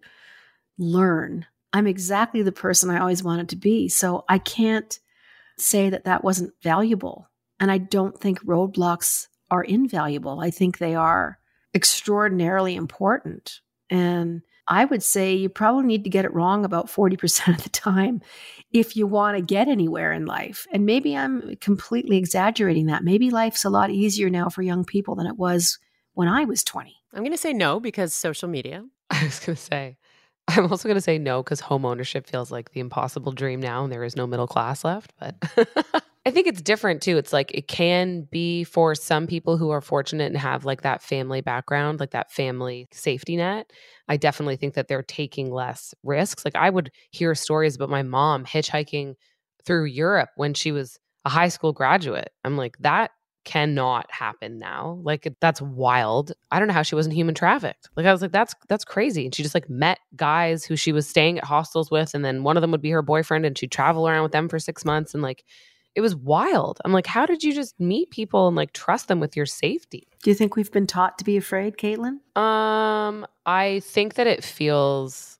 learn. 0.78 1.46
I'm 1.72 1.86
exactly 1.86 2.42
the 2.42 2.52
person 2.52 2.90
I 2.90 3.00
always 3.00 3.22
wanted 3.22 3.48
to 3.50 3.56
be. 3.56 3.88
So 3.88 4.24
I 4.28 4.38
can't 4.38 4.98
say 5.56 5.90
that 5.90 6.04
that 6.04 6.24
wasn't 6.24 6.52
valuable. 6.62 7.28
And 7.58 7.70
I 7.70 7.78
don't 7.78 8.18
think 8.18 8.44
roadblocks 8.44 9.28
are 9.50 9.62
invaluable. 9.62 10.40
I 10.40 10.50
think 10.50 10.78
they 10.78 10.94
are 10.94 11.38
extraordinarily 11.74 12.74
important. 12.74 13.60
And 13.88 14.42
I 14.70 14.84
would 14.84 15.02
say 15.02 15.34
you 15.34 15.48
probably 15.48 15.84
need 15.84 16.04
to 16.04 16.10
get 16.10 16.24
it 16.24 16.32
wrong 16.32 16.64
about 16.64 16.86
40% 16.86 17.56
of 17.56 17.62
the 17.62 17.68
time 17.70 18.22
if 18.72 18.96
you 18.96 19.06
want 19.06 19.36
to 19.36 19.42
get 19.42 19.66
anywhere 19.66 20.12
in 20.12 20.26
life. 20.26 20.66
And 20.72 20.86
maybe 20.86 21.16
I'm 21.16 21.56
completely 21.56 22.16
exaggerating 22.16 22.86
that. 22.86 23.02
Maybe 23.02 23.30
life's 23.30 23.64
a 23.64 23.70
lot 23.70 23.90
easier 23.90 24.30
now 24.30 24.48
for 24.48 24.62
young 24.62 24.84
people 24.84 25.16
than 25.16 25.26
it 25.26 25.36
was 25.36 25.78
when 26.14 26.28
I 26.28 26.44
was 26.44 26.62
20? 26.62 26.94
I'm 27.12 27.22
going 27.22 27.32
to 27.32 27.36
say 27.36 27.52
no 27.52 27.80
because 27.80 28.14
social 28.14 28.48
media. 28.48 28.84
I 29.10 29.24
was 29.24 29.40
going 29.40 29.56
to 29.56 29.62
say, 29.62 29.96
I'm 30.46 30.70
also 30.70 30.88
going 30.88 30.96
to 30.96 31.02
say 31.02 31.18
no 31.18 31.42
because 31.42 31.60
home 31.60 31.84
ownership 31.84 32.28
feels 32.28 32.52
like 32.52 32.70
the 32.70 32.80
impossible 32.80 33.32
dream 33.32 33.60
now 33.60 33.82
and 33.82 33.92
there 33.92 34.04
is 34.04 34.14
no 34.14 34.26
middle 34.26 34.46
class 34.46 34.84
left. 34.84 35.12
But 35.18 35.34
I 36.26 36.30
think 36.30 36.46
it's 36.46 36.60
different 36.60 37.00
too. 37.00 37.16
It's 37.16 37.32
like 37.32 37.50
it 37.54 37.66
can 37.66 38.28
be 38.30 38.64
for 38.64 38.94
some 38.94 39.26
people 39.26 39.56
who 39.56 39.70
are 39.70 39.80
fortunate 39.80 40.26
and 40.26 40.36
have 40.36 40.66
like 40.66 40.82
that 40.82 41.02
family 41.02 41.40
background, 41.40 41.98
like 41.98 42.10
that 42.10 42.30
family 42.30 42.88
safety 42.92 43.36
net. 43.36 43.70
I 44.06 44.18
definitely 44.18 44.56
think 44.56 44.74
that 44.74 44.86
they're 44.86 45.02
taking 45.02 45.50
less 45.50 45.94
risks. 46.02 46.44
Like 46.44 46.56
I 46.56 46.68
would 46.68 46.90
hear 47.10 47.34
stories 47.34 47.74
about 47.74 47.88
my 47.88 48.02
mom 48.02 48.44
hitchhiking 48.44 49.14
through 49.64 49.86
Europe 49.86 50.28
when 50.36 50.52
she 50.52 50.72
was 50.72 50.98
a 51.24 51.30
high 51.30 51.48
school 51.48 51.72
graduate. 51.72 52.30
I'm 52.44 52.56
like, 52.56 52.76
that 52.80 53.12
cannot 53.46 54.10
happen 54.12 54.58
now. 54.58 55.00
Like 55.02 55.26
that's 55.40 55.62
wild. 55.62 56.32
I 56.50 56.58
don't 56.58 56.68
know 56.68 56.74
how 56.74 56.82
she 56.82 56.94
wasn't 56.94 57.14
human 57.14 57.34
trafficked. 57.34 57.88
Like 57.96 58.04
I 58.04 58.12
was 58.12 58.20
like, 58.20 58.32
that's 58.32 58.54
that's 58.68 58.84
crazy. 58.84 59.24
And 59.24 59.34
she 59.34 59.42
just 59.42 59.54
like 59.54 59.70
met 59.70 59.98
guys 60.16 60.66
who 60.66 60.76
she 60.76 60.92
was 60.92 61.08
staying 61.08 61.38
at 61.38 61.44
hostels 61.44 61.90
with, 61.90 62.14
and 62.14 62.22
then 62.22 62.42
one 62.42 62.58
of 62.58 62.60
them 62.60 62.72
would 62.72 62.82
be 62.82 62.90
her 62.90 63.00
boyfriend, 63.00 63.46
and 63.46 63.56
she'd 63.56 63.72
travel 63.72 64.06
around 64.06 64.22
with 64.22 64.32
them 64.32 64.50
for 64.50 64.58
six 64.58 64.84
months, 64.84 65.14
and 65.14 65.22
like 65.22 65.44
it 65.94 66.00
was 66.00 66.14
wild. 66.14 66.80
I'm 66.84 66.92
like, 66.92 67.06
how 67.06 67.26
did 67.26 67.42
you 67.42 67.52
just 67.52 67.78
meet 67.80 68.10
people 68.10 68.46
and 68.46 68.56
like 68.56 68.72
trust 68.72 69.08
them 69.08 69.20
with 69.20 69.36
your 69.36 69.46
safety? 69.46 70.06
Do 70.22 70.30
you 70.30 70.34
think 70.34 70.56
we've 70.56 70.70
been 70.70 70.86
taught 70.86 71.18
to 71.18 71.24
be 71.24 71.36
afraid, 71.36 71.76
Caitlin? 71.76 72.18
Um, 72.36 73.26
I 73.46 73.80
think 73.84 74.14
that 74.14 74.26
it 74.26 74.44
feels, 74.44 75.38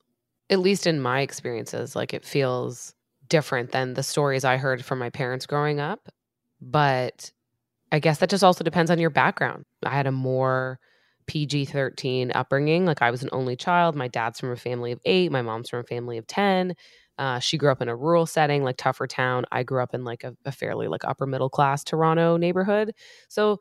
at 0.49 0.59
least 0.59 0.87
in 0.87 0.99
my 0.99 1.21
experiences, 1.21 1.95
like 1.95 2.13
it 2.13 2.25
feels 2.25 2.93
different 3.29 3.71
than 3.71 3.93
the 3.93 4.03
stories 4.03 4.43
I 4.43 4.57
heard 4.57 4.83
from 4.83 4.99
my 4.99 5.09
parents 5.09 5.45
growing 5.45 5.79
up. 5.79 6.09
But 6.59 7.31
I 7.91 7.99
guess 7.99 8.19
that 8.19 8.29
just 8.29 8.43
also 8.43 8.63
depends 8.63 8.91
on 8.91 8.99
your 8.99 9.09
background. 9.09 9.65
I 9.83 9.91
had 9.91 10.07
a 10.07 10.11
more 10.11 10.79
PG 11.27 11.65
13 11.65 12.31
upbringing. 12.35 12.85
Like 12.85 13.01
I 13.01 13.09
was 13.09 13.23
an 13.23 13.29
only 13.31 13.55
child. 13.55 13.95
My 13.95 14.09
dad's 14.09 14.39
from 14.39 14.51
a 14.51 14.57
family 14.57 14.91
of 14.91 14.99
eight, 15.05 15.31
my 15.31 15.41
mom's 15.41 15.69
from 15.69 15.79
a 15.79 15.83
family 15.83 16.17
of 16.17 16.27
10. 16.27 16.75
Uh, 17.17 17.39
she 17.39 17.57
grew 17.57 17.71
up 17.71 17.81
in 17.81 17.89
a 17.89 17.95
rural 17.95 18.25
setting, 18.25 18.63
like 18.63 18.77
tougher 18.77 19.07
town. 19.07 19.45
I 19.51 19.63
grew 19.63 19.81
up 19.81 19.93
in 19.93 20.03
like 20.03 20.23
a, 20.23 20.35
a 20.45 20.51
fairly 20.51 20.87
like 20.87 21.05
upper 21.05 21.27
middle 21.27 21.49
class 21.49 21.83
Toronto 21.83 22.37
neighborhood. 22.37 22.93
So 23.29 23.59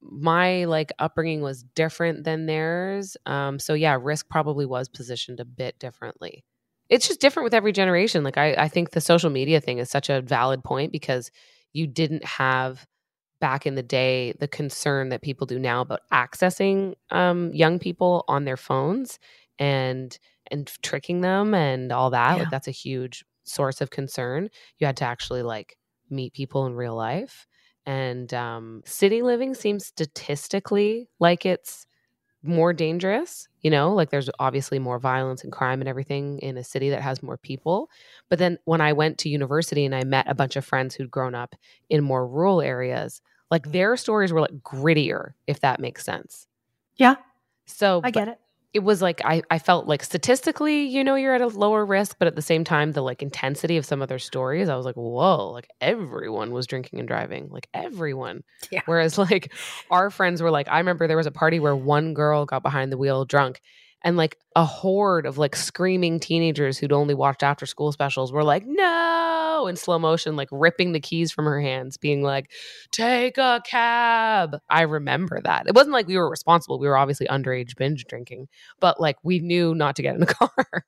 my 0.00 0.64
like 0.64 0.92
upbringing 0.98 1.42
was 1.42 1.62
different 1.74 2.24
than 2.24 2.46
theirs. 2.46 3.16
Um, 3.26 3.58
so 3.58 3.74
yeah, 3.74 3.98
risk 4.00 4.28
probably 4.28 4.66
was 4.66 4.88
positioned 4.88 5.40
a 5.40 5.44
bit 5.44 5.78
differently. 5.78 6.44
It's 6.88 7.06
just 7.06 7.20
different 7.20 7.44
with 7.44 7.54
every 7.54 7.72
generation. 7.72 8.24
Like 8.24 8.38
I, 8.38 8.54
I 8.54 8.68
think 8.68 8.90
the 8.90 9.00
social 9.00 9.30
media 9.30 9.60
thing 9.60 9.78
is 9.78 9.90
such 9.90 10.08
a 10.08 10.22
valid 10.22 10.64
point 10.64 10.92
because 10.92 11.30
you 11.72 11.86
didn't 11.86 12.24
have 12.24 12.86
back 13.40 13.66
in 13.66 13.74
the 13.74 13.82
day 13.82 14.32
the 14.38 14.48
concern 14.48 15.08
that 15.08 15.22
people 15.22 15.46
do 15.46 15.58
now 15.58 15.80
about 15.80 16.00
accessing 16.12 16.94
um, 17.10 17.52
young 17.54 17.78
people 17.78 18.24
on 18.28 18.44
their 18.44 18.56
phones 18.56 19.18
and 19.58 20.18
and 20.50 20.70
tricking 20.82 21.20
them 21.20 21.54
and 21.54 21.92
all 21.92 22.10
that 22.10 22.36
yeah. 22.36 22.42
like 22.42 22.50
that's 22.50 22.68
a 22.68 22.72
huge 22.72 23.24
source 23.44 23.80
of 23.80 23.90
concern. 23.90 24.48
You 24.78 24.86
had 24.86 24.96
to 24.98 25.04
actually 25.04 25.42
like 25.42 25.76
meet 26.08 26.32
people 26.32 26.66
in 26.66 26.74
real 26.74 26.94
life. 26.94 27.46
And 27.86 28.32
um, 28.34 28.82
city 28.84 29.22
living 29.22 29.54
seems 29.54 29.86
statistically 29.86 31.08
like 31.18 31.46
it's 31.46 31.86
more 32.42 32.72
dangerous 32.72 33.48
you 33.62 33.70
know? 33.70 33.92
Like 33.92 34.10
there's 34.10 34.30
obviously 34.38 34.78
more 34.78 34.98
violence 34.98 35.44
and 35.44 35.52
crime 35.52 35.80
and 35.80 35.88
everything 35.88 36.38
in 36.40 36.56
a 36.56 36.64
city 36.64 36.90
that 36.90 37.02
has 37.02 37.22
more 37.22 37.36
people. 37.36 37.90
But 38.28 38.38
then 38.38 38.58
when 38.64 38.80
i 38.80 38.92
went 38.92 39.18
to 39.18 39.28
university 39.28 39.84
and 39.84 39.94
i 39.94 40.04
met 40.04 40.28
a 40.28 40.34
bunch 40.34 40.56
of 40.56 40.64
friends 40.64 40.94
who'd 40.94 41.10
grown 41.10 41.34
up 41.34 41.54
in 41.88 42.02
more 42.02 42.26
rural 42.26 42.60
areas 42.60 43.20
like 43.50 43.70
their 43.72 43.96
stories 43.96 44.32
were 44.32 44.40
like 44.40 44.62
grittier 44.62 45.32
if 45.46 45.60
that 45.60 45.80
makes 45.80 46.04
sense. 46.04 46.46
Yeah. 46.96 47.16
So 47.66 48.00
i 48.04 48.10
get 48.10 48.28
it 48.28 48.38
it 48.72 48.80
was 48.80 49.02
like 49.02 49.20
I, 49.24 49.42
I 49.50 49.58
felt 49.58 49.86
like 49.86 50.02
statistically 50.02 50.82
you 50.82 51.02
know 51.02 51.14
you're 51.16 51.34
at 51.34 51.40
a 51.40 51.48
lower 51.48 51.84
risk 51.84 52.16
but 52.18 52.28
at 52.28 52.36
the 52.36 52.42
same 52.42 52.64
time 52.64 52.92
the 52.92 53.02
like 53.02 53.22
intensity 53.22 53.76
of 53.76 53.84
some 53.84 54.02
of 54.02 54.08
their 54.08 54.18
stories 54.18 54.68
i 54.68 54.76
was 54.76 54.86
like 54.86 54.96
whoa 54.96 55.50
like 55.50 55.68
everyone 55.80 56.52
was 56.52 56.66
drinking 56.66 56.98
and 56.98 57.08
driving 57.08 57.48
like 57.50 57.68
everyone 57.74 58.42
yeah. 58.70 58.82
whereas 58.86 59.18
like 59.30 59.52
our 59.90 60.10
friends 60.10 60.42
were 60.42 60.50
like 60.50 60.68
i 60.68 60.78
remember 60.78 61.06
there 61.06 61.16
was 61.16 61.26
a 61.26 61.32
party 61.32 61.58
where 61.58 61.76
one 61.76 62.14
girl 62.14 62.46
got 62.46 62.62
behind 62.62 62.92
the 62.92 62.98
wheel 62.98 63.24
drunk 63.24 63.60
and 64.02 64.16
like 64.16 64.38
a 64.56 64.64
horde 64.64 65.26
of 65.26 65.38
like 65.38 65.54
screaming 65.54 66.20
teenagers 66.20 66.78
who'd 66.78 66.92
only 66.92 67.14
watched 67.14 67.42
after 67.42 67.66
school 67.66 67.92
specials 67.92 68.32
were 68.32 68.44
like 68.44 68.64
no! 68.66 69.66
in 69.68 69.76
slow 69.76 69.98
motion 69.98 70.36
like 70.36 70.48
ripping 70.50 70.92
the 70.92 71.00
keys 71.00 71.30
from 71.30 71.44
her 71.44 71.60
hands 71.60 71.96
being 71.96 72.22
like 72.22 72.50
take 72.90 73.36
a 73.38 73.62
cab. 73.66 74.56
I 74.68 74.82
remember 74.82 75.40
that. 75.42 75.66
It 75.66 75.74
wasn't 75.74 75.92
like 75.92 76.06
we 76.06 76.16
were 76.16 76.30
responsible. 76.30 76.78
We 76.78 76.88
were 76.88 76.96
obviously 76.96 77.26
underage 77.26 77.76
binge 77.76 78.04
drinking 78.06 78.48
but 78.80 79.00
like 79.00 79.16
we 79.22 79.38
knew 79.38 79.74
not 79.74 79.96
to 79.96 80.02
get 80.02 80.14
in 80.14 80.20
the 80.20 80.26
car. 80.34 80.84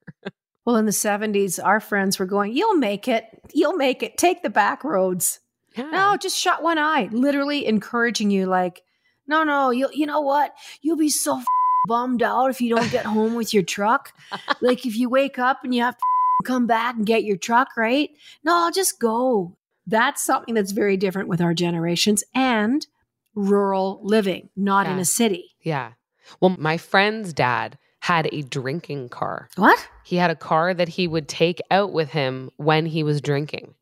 Well 0.64 0.77
in 0.77 0.87
the 0.87 0.92
70s 0.92 1.62
our 1.62 1.81
friends 1.81 2.18
were 2.18 2.27
going 2.27 2.57
you'll 2.57 2.77
make 2.77 3.09
it. 3.09 3.25
You'll 3.53 3.77
make 3.77 4.03
it. 4.03 4.16
Take 4.16 4.42
the 4.42 4.51
back 4.51 4.85
roads. 4.85 5.40
Yeah. 5.77 5.90
no 5.90 6.16
just 6.16 6.38
shut 6.38 6.62
one 6.62 6.79
eye. 6.79 7.09
Literally 7.12 7.66
encouraging 7.66 8.31
you 8.31 8.46
like 8.46 8.83
no 9.27 9.44
no 9.44 9.70
you 9.70 9.88
you 9.92 10.07
know 10.07 10.22
what? 10.22 10.55
You'll 10.81 10.96
be 10.96 11.11
so 11.11 11.42
bummed 11.87 12.23
out 12.23 12.51
if 12.51 12.61
you 12.61 12.75
don't 12.75 12.90
get 12.90 13.05
home 13.05 13.35
with 13.35 13.53
your 13.53 13.62
truck. 13.62 14.12
like 14.61 14.87
if 14.87 14.97
you 14.97 15.09
wake 15.09 15.38
up 15.38 15.64
and 15.64 15.75
you 15.75 15.83
have 15.83 15.97
to 15.97 16.03
come 16.45 16.66
back 16.66 16.97
and 16.97 17.07
get 17.07 17.25
your 17.25 17.37
truck, 17.37 17.68
right? 17.77 18.11
No, 18.45 18.55
I'll 18.55 18.73
just 18.73 18.99
go. 18.99 19.57
That's 19.87 20.23
something 20.23 20.55
that's 20.55 20.73
very 20.73 20.97
different 20.97 21.29
with 21.29 21.40
our 21.40 21.55
generations 21.55 22.23
and 22.35 22.87
rural 23.35 24.01
living, 24.03 24.49
not 24.57 24.87
yeah. 24.87 24.92
in 24.92 24.99
a 24.99 25.05
city. 25.05 25.51
Yeah. 25.62 25.92
Well, 26.40 26.55
my 26.59 26.77
friend's 26.77 27.33
dad 27.33 27.79
had 28.01 28.29
a 28.33 28.42
drinking 28.42 29.09
car. 29.09 29.49
What? 29.57 29.88
He 30.05 30.16
had 30.16 30.31
a 30.31 30.37
car 30.37 30.75
that 30.75 30.88
he 30.88 31.07
would 31.07 31.29
take 31.29 31.61
out 31.71 31.92
with 31.92 32.11
him 32.11 32.51
when 32.57 32.87
he 32.87 33.03
was 33.03 33.21
drinking 33.21 33.75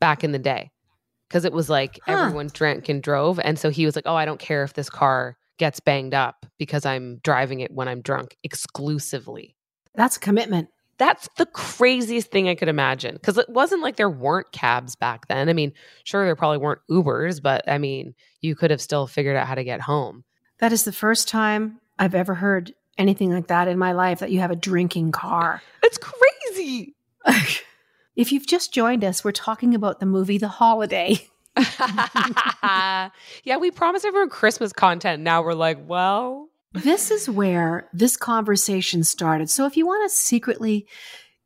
back 0.00 0.24
in 0.24 0.32
the 0.32 0.38
day. 0.38 0.70
Cause 1.28 1.44
it 1.44 1.52
was 1.52 1.68
like 1.68 1.98
huh. 2.04 2.12
everyone 2.12 2.50
drank 2.52 2.88
and 2.88 3.02
drove. 3.02 3.40
And 3.40 3.58
so 3.58 3.68
he 3.68 3.84
was 3.84 3.96
like, 3.96 4.06
Oh, 4.06 4.14
I 4.14 4.24
don't 4.24 4.38
care 4.38 4.62
if 4.62 4.74
this 4.74 4.88
car 4.88 5.36
gets 5.58 5.80
banged 5.80 6.14
up 6.14 6.46
because 6.58 6.84
I'm 6.86 7.18
driving 7.18 7.60
it 7.60 7.70
when 7.70 7.88
I'm 7.88 8.02
drunk 8.02 8.36
exclusively. 8.42 9.56
That's 9.94 10.16
a 10.16 10.20
commitment. 10.20 10.68
That's 10.98 11.28
the 11.36 11.46
craziest 11.46 12.30
thing 12.30 12.48
I 12.48 12.54
could 12.54 12.68
imagine 12.68 13.14
because 13.14 13.36
it 13.36 13.48
wasn't 13.48 13.82
like 13.82 13.96
there 13.96 14.08
weren't 14.08 14.52
cabs 14.52 14.96
back 14.96 15.28
then. 15.28 15.48
I 15.48 15.52
mean, 15.52 15.72
sure, 16.04 16.24
there 16.24 16.36
probably 16.36 16.58
weren't 16.58 16.80
Ubers, 16.90 17.42
but 17.42 17.68
I 17.68 17.76
mean, 17.78 18.14
you 18.40 18.54
could 18.56 18.70
have 18.70 18.80
still 18.80 19.06
figured 19.06 19.36
out 19.36 19.46
how 19.46 19.54
to 19.54 19.64
get 19.64 19.80
home. 19.82 20.24
That 20.58 20.72
is 20.72 20.84
the 20.84 20.92
first 20.92 21.28
time 21.28 21.80
I've 21.98 22.14
ever 22.14 22.34
heard 22.34 22.72
anything 22.96 23.30
like 23.30 23.48
that 23.48 23.68
in 23.68 23.78
my 23.78 23.92
life 23.92 24.20
that 24.20 24.30
you 24.30 24.40
have 24.40 24.50
a 24.50 24.56
drinking 24.56 25.12
car. 25.12 25.62
It's 25.82 25.98
crazy. 25.98 26.96
if 28.16 28.32
you've 28.32 28.46
just 28.46 28.74
joined 28.74 29.04
us, 29.04 29.22
we're 29.22 29.30
talking 29.30 29.72
about 29.72 30.00
the 30.00 30.06
movie 30.06 30.36
The 30.36 30.48
Holiday. 30.48 31.28
yeah, 32.62 33.56
we 33.58 33.70
promised 33.70 34.04
everyone 34.04 34.28
Christmas 34.28 34.72
content. 34.72 35.22
Now 35.22 35.42
we're 35.42 35.54
like, 35.54 35.78
well, 35.86 36.48
this 36.72 37.10
is 37.10 37.28
where 37.28 37.88
this 37.92 38.16
conversation 38.16 39.04
started. 39.04 39.50
So 39.50 39.66
if 39.66 39.76
you 39.76 39.86
want 39.86 40.10
to 40.10 40.14
secretly 40.14 40.86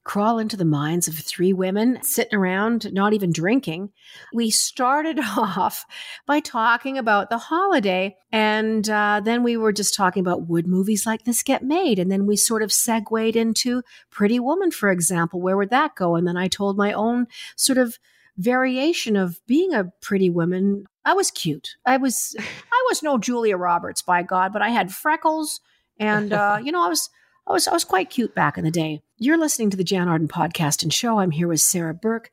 crawl 0.03 0.39
into 0.39 0.57
the 0.57 0.65
minds 0.65 1.09
of 1.09 1.15
three 1.15 1.53
women 1.53 1.99
sitting 2.03 2.37
around, 2.37 2.93
not 2.93 3.13
even 3.13 3.31
drinking. 3.31 3.91
We 4.33 4.51
started 4.51 5.21
off 5.37 5.85
by 6.27 6.41
talking 6.41 6.97
about 6.99 7.31
the 7.31 7.39
holiday, 7.39 8.17
and 8.33 8.89
uh, 8.89 9.21
then 9.23 9.43
we 9.43 9.57
were 9.57 9.73
just 9.73 9.95
talking 9.95 10.23
about 10.23 10.49
would 10.49 10.67
movies 10.67 11.07
like 11.07 11.25
this 11.25 11.43
get 11.43 11.63
made? 11.63 11.99
And 11.99 12.11
then 12.11 12.27
we 12.27 12.37
sort 12.37 12.63
of 12.63 12.73
segued 12.73 13.37
into 13.37 13.83
Pretty 14.11 14.41
Woman, 14.41 14.71
for 14.71 14.91
example. 14.91 15.41
Where 15.41 15.57
would 15.57 15.71
that 15.71 15.95
go? 15.95 16.17
And 16.17 16.27
then 16.27 16.37
I 16.37 16.49
told 16.49 16.77
my 16.77 16.93
own 16.93 17.27
sort 17.57 17.79
of 17.79 17.99
variation 18.41 19.17
of 19.17 19.41
being 19.47 19.75
a 19.75 19.93
pretty 20.01 20.31
woman. 20.31 20.87
I 21.05 21.13
was 21.13 21.31
cute. 21.31 21.77
I 21.87 21.99
was 21.99 22.35
I 22.73 22.87
was 22.89 23.03
no 23.03 23.19
Julia 23.19 23.57
Roberts 23.57 24.03
by 24.03 24.23
God, 24.23 24.53
but 24.53 24.63
I 24.63 24.71
had 24.71 24.93
freckles 24.93 25.61
and 25.99 26.33
uh, 26.33 26.59
you 26.63 26.73
know, 26.73 26.85
I 26.85 26.89
was 26.89 27.11
I 27.47 27.53
was 27.53 27.69
I 27.69 27.73
was 27.73 27.85
quite 27.85 28.11
cute 28.11 28.35
back 28.35 28.59
in 28.59 28.65
the 28.65 28.71
day. 28.71 29.03
You're 29.19 29.39
listening 29.39 29.71
to 29.71 29.77
the 29.77 29.85
Jann 29.85 30.09
Arden 30.09 30.29
podcast 30.29 30.83
and 30.83 30.93
show. 30.93 31.19
I'm 31.19 31.31
here 31.31 31.49
with 31.49 31.61
Sarah 31.61 31.95
Burke 31.95 32.31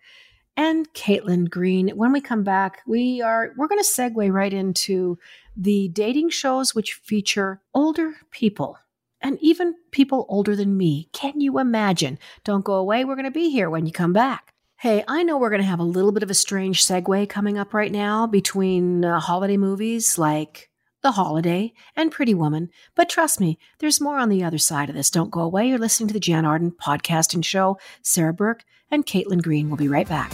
and 0.55 0.91
Caitlin 0.93 1.49
Green. 1.49 1.89
When 1.89 2.11
we 2.11 2.21
come 2.21 2.43
back, 2.43 2.81
we 2.87 3.21
are 3.21 3.51
we're 3.57 3.67
going 3.67 3.83
to 3.83 3.87
segue 3.87 4.31
right 4.31 4.53
into 4.53 5.17
the 5.55 5.89
dating 5.89 6.29
shows 6.29 6.73
which 6.73 6.93
feature 6.93 7.61
older 7.73 8.13
people 8.31 8.77
and 9.21 9.37
even 9.41 9.75
people 9.91 10.25
older 10.29 10.55
than 10.55 10.77
me. 10.77 11.09
Can 11.11 11.41
you 11.41 11.59
imagine? 11.59 12.19
Don't 12.43 12.63
go 12.63 12.75
away. 12.75 13.03
We're 13.03 13.15
going 13.15 13.25
to 13.25 13.31
be 13.31 13.49
here 13.49 13.69
when 13.69 13.85
you 13.85 13.91
come 13.91 14.13
back. 14.13 14.53
Hey, 14.81 15.03
I 15.07 15.23
know 15.23 15.39
we're 15.39 15.49
going 15.49 15.63
to 15.63 15.67
have 15.67 15.79
a 15.79 15.83
little 15.83 16.11
bit 16.11 16.21
of 16.21 16.29
a 16.29 16.35
strange 16.35 16.85
segue 16.85 17.27
coming 17.29 17.57
up 17.57 17.73
right 17.73 17.91
now 17.91 18.27
between 18.27 19.03
uh, 19.03 19.19
holiday 19.19 19.57
movies 19.57 20.19
like 20.19 20.69
the 21.01 21.13
Holiday, 21.13 21.73
and 21.95 22.11
Pretty 22.11 22.35
Woman. 22.35 22.69
But 22.93 23.09
trust 23.09 23.39
me, 23.39 23.57
there's 23.79 23.99
more 23.99 24.19
on 24.19 24.29
the 24.29 24.43
other 24.43 24.59
side 24.59 24.89
of 24.89 24.95
this. 24.95 25.09
Don't 25.09 25.31
go 25.31 25.39
away. 25.39 25.67
You're 25.67 25.79
listening 25.79 26.09
to 26.09 26.13
the 26.13 26.19
Jann 26.19 26.45
Arden 26.45 26.71
podcast 26.79 27.33
and 27.33 27.43
show. 27.43 27.79
Sarah 28.03 28.35
Burke 28.35 28.65
and 28.91 29.03
Caitlin 29.03 29.41
Green 29.41 29.71
will 29.71 29.77
be 29.77 29.87
right 29.87 30.07
back. 30.07 30.31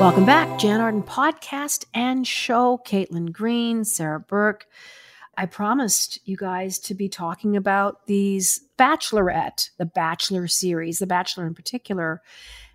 Welcome 0.00 0.24
back, 0.24 0.58
Jann 0.58 0.80
Arden 0.80 1.02
podcast 1.02 1.84
and 1.92 2.26
show. 2.26 2.80
Caitlin 2.86 3.32
Green, 3.32 3.84
Sarah 3.84 4.20
Burke. 4.20 4.66
I 5.36 5.46
promised 5.46 6.20
you 6.24 6.36
guys 6.36 6.78
to 6.80 6.94
be 6.94 7.08
talking 7.08 7.56
about 7.56 8.06
these 8.06 8.60
Bachelorette, 8.78 9.70
the 9.78 9.86
Bachelor 9.86 10.46
series, 10.48 10.98
the 10.98 11.06
Bachelor 11.06 11.46
in 11.46 11.54
particular, 11.54 12.22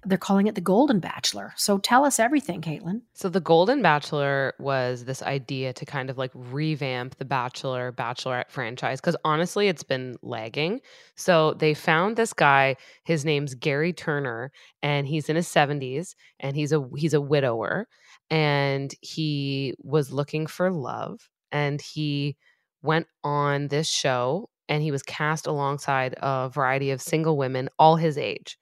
they're 0.06 0.18
calling 0.18 0.48
it 0.48 0.56
the 0.56 0.62
Golden 0.62 1.00
Bachelor. 1.00 1.54
So 1.58 1.78
tell 1.78 2.06
us 2.06 2.20
everything, 2.20 2.62
Caitlin. 2.62 3.02
So 3.14 3.28
the 3.28 3.42
Golden 3.42 3.82
Bachelor 3.82 4.54
was 4.58 5.04
this 5.04 5.22
idea 5.22 5.74
to 5.74 5.86
kind 5.86 6.10
of 6.10 6.18
like 6.18 6.32
revamp 6.34 7.18
the 7.18 7.26
Bachelor 7.26 7.92
Bachelorette 7.92 8.50
franchise 8.50 9.02
because 9.02 9.18
honestly, 9.26 9.68
it's 9.68 9.84
been 9.84 10.16
lagging. 10.22 10.80
So 11.16 11.54
they 11.54 11.74
found 11.74 12.16
this 12.16 12.32
guy. 12.32 12.78
His 13.04 13.26
name's 13.26 13.56
Gary 13.56 13.92
Turner, 13.92 14.52
and 14.82 15.06
he's 15.06 15.28
in 15.28 15.36
his 15.36 15.48
seventies, 15.48 16.16
and 16.40 16.56
he's 16.56 16.72
a 16.72 16.88
he's 16.96 17.14
a 17.14 17.22
widower, 17.22 17.88
and 18.30 18.94
he 19.02 19.74
was 19.80 20.14
looking 20.14 20.48
for 20.48 20.72
love, 20.72 21.30
and 21.52 21.82
he 21.82 22.38
went 22.82 23.08
on 23.24 23.68
this 23.68 23.88
show 23.88 24.50
and 24.68 24.84
he 24.84 24.92
was 24.92 25.04
cast 25.04 25.48
alongside 25.48 26.16
a 26.20 26.50
variety 26.54 26.92
of 26.92 27.02
single 27.02 27.38
women 27.38 27.70
all 27.80 27.96
his 27.96 28.18
age 28.18 28.58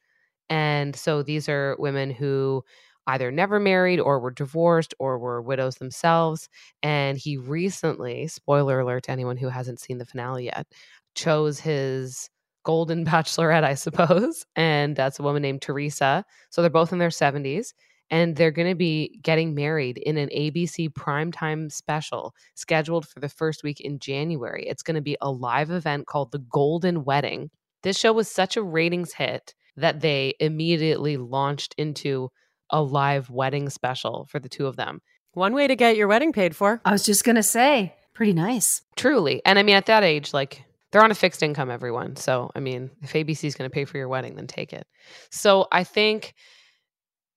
and 0.49 0.95
so 0.95 1.23
these 1.23 1.49
are 1.49 1.75
women 1.79 2.09
who 2.11 2.63
either 3.07 3.31
never 3.31 3.59
married 3.59 3.99
or 3.99 4.19
were 4.19 4.31
divorced 4.31 4.93
or 4.99 5.17
were 5.17 5.41
widows 5.41 5.75
themselves. 5.75 6.49
And 6.83 7.17
he 7.17 7.37
recently, 7.37 8.27
spoiler 8.27 8.79
alert 8.81 9.03
to 9.03 9.11
anyone 9.11 9.37
who 9.37 9.49
hasn't 9.49 9.79
seen 9.79 9.97
the 9.97 10.05
finale 10.05 10.45
yet, 10.45 10.67
chose 11.15 11.59
his 11.59 12.29
golden 12.63 13.05
bachelorette, 13.05 13.63
I 13.63 13.75
suppose. 13.75 14.45
And 14.55 14.95
that's 14.95 15.19
a 15.19 15.23
woman 15.23 15.41
named 15.41 15.61
Theresa. 15.61 16.25
So 16.49 16.61
they're 16.61 16.69
both 16.69 16.91
in 16.91 16.99
their 16.99 17.11
70s. 17.11 17.73
And 18.09 18.35
they're 18.35 18.51
going 18.51 18.69
to 18.69 18.75
be 18.75 19.19
getting 19.21 19.53
married 19.53 19.97
in 19.97 20.17
an 20.17 20.29
ABC 20.29 20.89
primetime 20.93 21.71
special 21.71 22.33
scheduled 22.55 23.07
for 23.07 23.19
the 23.19 23.29
first 23.29 23.63
week 23.63 23.81
in 23.81 23.99
January. 23.99 24.65
It's 24.67 24.83
going 24.83 24.95
to 24.95 25.01
be 25.01 25.17
a 25.21 25.29
live 25.29 25.71
event 25.71 26.07
called 26.07 26.31
The 26.31 26.39
Golden 26.39 27.03
Wedding. 27.03 27.49
This 27.83 27.97
show 27.97 28.13
was 28.13 28.29
such 28.29 28.55
a 28.55 28.63
ratings 28.63 29.13
hit 29.13 29.53
that 29.75 29.99
they 29.99 30.33
immediately 30.39 31.17
launched 31.17 31.75
into 31.77 32.29
a 32.69 32.81
live 32.81 33.29
wedding 33.29 33.69
special 33.69 34.27
for 34.29 34.39
the 34.39 34.49
two 34.49 34.67
of 34.67 34.75
them. 34.75 35.01
One 35.33 35.53
way 35.53 35.67
to 35.67 35.75
get 35.75 35.97
your 35.97 36.07
wedding 36.07 36.33
paid 36.33 36.55
for. 36.55 36.81
I 36.83 36.91
was 36.91 37.05
just 37.05 37.23
going 37.23 37.35
to 37.35 37.43
say, 37.43 37.93
pretty 38.13 38.33
nice. 38.33 38.81
Truly. 38.95 39.41
And 39.45 39.59
I 39.59 39.63
mean, 39.63 39.75
at 39.75 39.85
that 39.85 40.03
age, 40.03 40.33
like, 40.33 40.63
they're 40.91 41.03
on 41.03 41.11
a 41.11 41.15
fixed 41.15 41.43
income, 41.43 41.69
everyone. 41.69 42.15
So, 42.15 42.49
I 42.55 42.59
mean, 42.59 42.89
if 43.01 43.13
ABC 43.13 43.43
is 43.43 43.55
going 43.55 43.69
to 43.69 43.73
pay 43.73 43.85
for 43.85 43.97
your 43.97 44.07
wedding, 44.07 44.35
then 44.35 44.47
take 44.47 44.73
it. 44.73 44.87
So, 45.29 45.67
I 45.71 45.83
think 45.83 46.33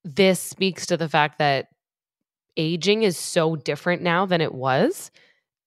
this 0.03 0.39
speaks 0.39 0.85
to 0.87 0.97
the 0.97 1.09
fact 1.09 1.39
that 1.39 1.67
aging 2.57 3.03
is 3.03 3.17
so 3.17 3.55
different 3.55 4.01
now 4.01 4.25
than 4.25 4.41
it 4.41 4.53
was. 4.53 5.11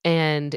And 0.04 0.56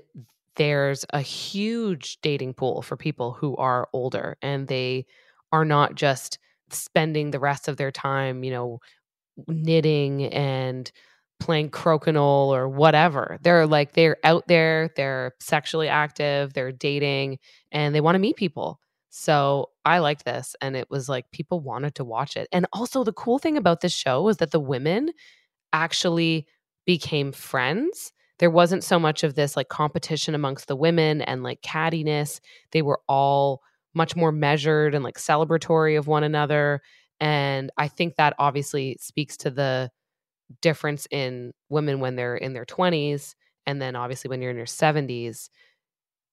there's 0.55 1.05
a 1.11 1.21
huge 1.21 2.19
dating 2.21 2.53
pool 2.53 2.81
for 2.81 2.97
people 2.97 3.33
who 3.33 3.55
are 3.57 3.87
older 3.93 4.37
and 4.41 4.67
they 4.67 5.05
are 5.51 5.65
not 5.65 5.95
just 5.95 6.39
spending 6.69 7.31
the 7.31 7.39
rest 7.39 7.67
of 7.67 7.77
their 7.77 7.91
time, 7.91 8.43
you 8.43 8.51
know, 8.51 8.79
knitting 9.47 10.25
and 10.25 10.91
playing 11.39 11.69
crokinole 11.69 12.47
or 12.47 12.67
whatever. 12.67 13.37
They're 13.41 13.67
like 13.67 13.93
they're 13.93 14.17
out 14.23 14.47
there, 14.47 14.89
they're 14.95 15.33
sexually 15.39 15.87
active, 15.87 16.53
they're 16.53 16.71
dating 16.71 17.37
and 17.71 17.93
they 17.93 18.01
want 18.01 18.15
to 18.15 18.19
meet 18.19 18.35
people. 18.35 18.79
So 19.09 19.69
I 19.87 19.99
liked 19.99 20.25
this 20.25 20.53
and 20.61 20.75
it 20.75 20.89
was 20.89 21.07
like 21.07 21.31
people 21.31 21.61
wanted 21.61 21.95
to 21.95 22.03
watch 22.03 22.35
it. 22.35 22.49
And 22.51 22.67
also 22.73 23.05
the 23.05 23.13
cool 23.13 23.39
thing 23.39 23.55
about 23.55 23.79
this 23.79 23.93
show 23.93 24.21
was 24.21 24.37
that 24.37 24.51
the 24.51 24.59
women 24.59 25.11
actually 25.71 26.45
became 26.85 27.31
friends. 27.31 28.11
There 28.39 28.51
wasn't 28.51 28.83
so 28.83 28.99
much 28.99 29.23
of 29.23 29.35
this 29.35 29.55
like 29.55 29.69
competition 29.69 30.35
amongst 30.35 30.67
the 30.67 30.75
women 30.75 31.21
and 31.21 31.41
like 31.41 31.61
cattiness. 31.61 32.41
They 32.71 32.81
were 32.81 32.99
all 33.07 33.61
much 33.93 34.13
more 34.13 34.33
measured 34.33 34.93
and 34.93 35.05
like 35.05 35.17
celebratory 35.17 35.97
of 35.97 36.05
one 36.05 36.25
another. 36.25 36.81
And 37.21 37.71
I 37.77 37.87
think 37.87 38.17
that 38.17 38.35
obviously 38.37 38.97
speaks 38.99 39.37
to 39.37 39.49
the 39.49 39.89
difference 40.61 41.07
in 41.11 41.53
women 41.69 42.01
when 42.01 42.17
they're 42.17 42.35
in 42.35 42.51
their 42.51 42.65
20s 42.65 43.35
and 43.65 43.81
then 43.81 43.95
obviously 43.95 44.27
when 44.27 44.41
you're 44.41 44.51
in 44.51 44.57
your 44.57 44.65
70s. 44.65 45.49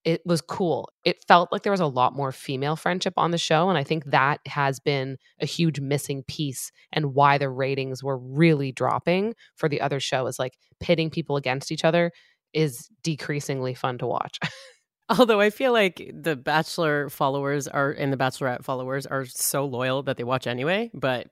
It 0.04 0.20
was 0.26 0.42
cool. 0.42 0.90
It 1.04 1.24
felt 1.26 1.50
like 1.50 1.62
there 1.62 1.72
was 1.72 1.80
a 1.80 1.86
lot 1.86 2.14
more 2.14 2.30
female 2.30 2.76
friendship 2.76 3.14
on 3.16 3.30
the 3.30 3.38
show. 3.38 3.70
And 3.70 3.78
I 3.78 3.84
think 3.84 4.04
that 4.06 4.40
has 4.46 4.78
been 4.78 5.16
a 5.40 5.46
huge 5.46 5.80
missing 5.80 6.22
piece 6.24 6.70
and 6.92 7.14
why 7.14 7.38
the 7.38 7.48
ratings 7.48 8.02
were 8.02 8.18
really 8.18 8.70
dropping 8.70 9.34
for 9.56 9.68
the 9.68 9.80
other 9.80 10.00
show 10.00 10.26
is 10.26 10.38
like 10.38 10.58
pitting 10.78 11.08
people 11.08 11.36
against 11.36 11.72
each 11.72 11.84
other 11.84 12.12
is 12.52 12.88
decreasingly 13.02 13.74
fun 13.74 13.98
to 13.98 14.06
watch. 14.06 14.38
Although 15.18 15.40
I 15.40 15.50
feel 15.50 15.72
like 15.72 16.10
the 16.14 16.36
Bachelor 16.36 17.08
followers 17.08 17.68
are 17.68 17.90
and 17.90 18.12
the 18.12 18.16
Bachelorette 18.16 18.64
followers 18.64 19.06
are 19.06 19.24
so 19.24 19.64
loyal 19.66 20.02
that 20.04 20.16
they 20.16 20.24
watch 20.24 20.46
anyway. 20.46 20.90
But 20.94 21.28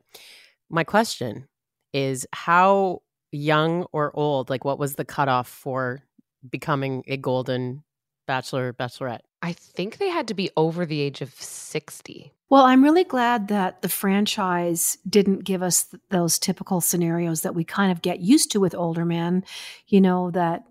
my 0.71 0.85
question 0.85 1.47
is 1.93 2.27
how 2.33 3.01
young 3.31 3.85
or 3.93 4.15
old, 4.15 4.51
like 4.51 4.65
what 4.65 4.79
was 4.79 4.95
the 4.95 5.05
cutoff 5.05 5.49
for 5.49 6.03
becoming 6.51 7.03
a 7.07 7.17
golden 7.17 7.83
Bachelor, 8.27 8.73
Bachelorette? 8.73 9.21
I 9.43 9.53
think 9.53 9.99
they 9.99 10.09
had 10.09 10.29
to 10.29 10.35
be 10.35 10.51
over 10.57 10.87
the 10.87 11.01
age 11.01 11.21
of 11.21 11.35
60. 11.35 12.33
Well, 12.49 12.65
I'm 12.65 12.85
really 12.85 13.05
glad 13.05 13.49
that 13.49 13.83
the 13.83 13.89
franchise 13.89 14.99
didn't 15.09 15.45
give 15.45 15.63
us 15.63 15.85
th- 15.85 16.03
those 16.11 16.39
typical 16.39 16.81
scenarios 16.81 17.41
that 17.43 17.55
we 17.55 17.65
kind 17.65 17.91
of 17.91 18.03
get 18.03 18.21
used 18.21 18.53
to 18.53 18.61
with 18.61 18.75
older 18.75 19.05
men, 19.05 19.45
you 19.89 20.01
know, 20.01 20.31
that 20.33 20.65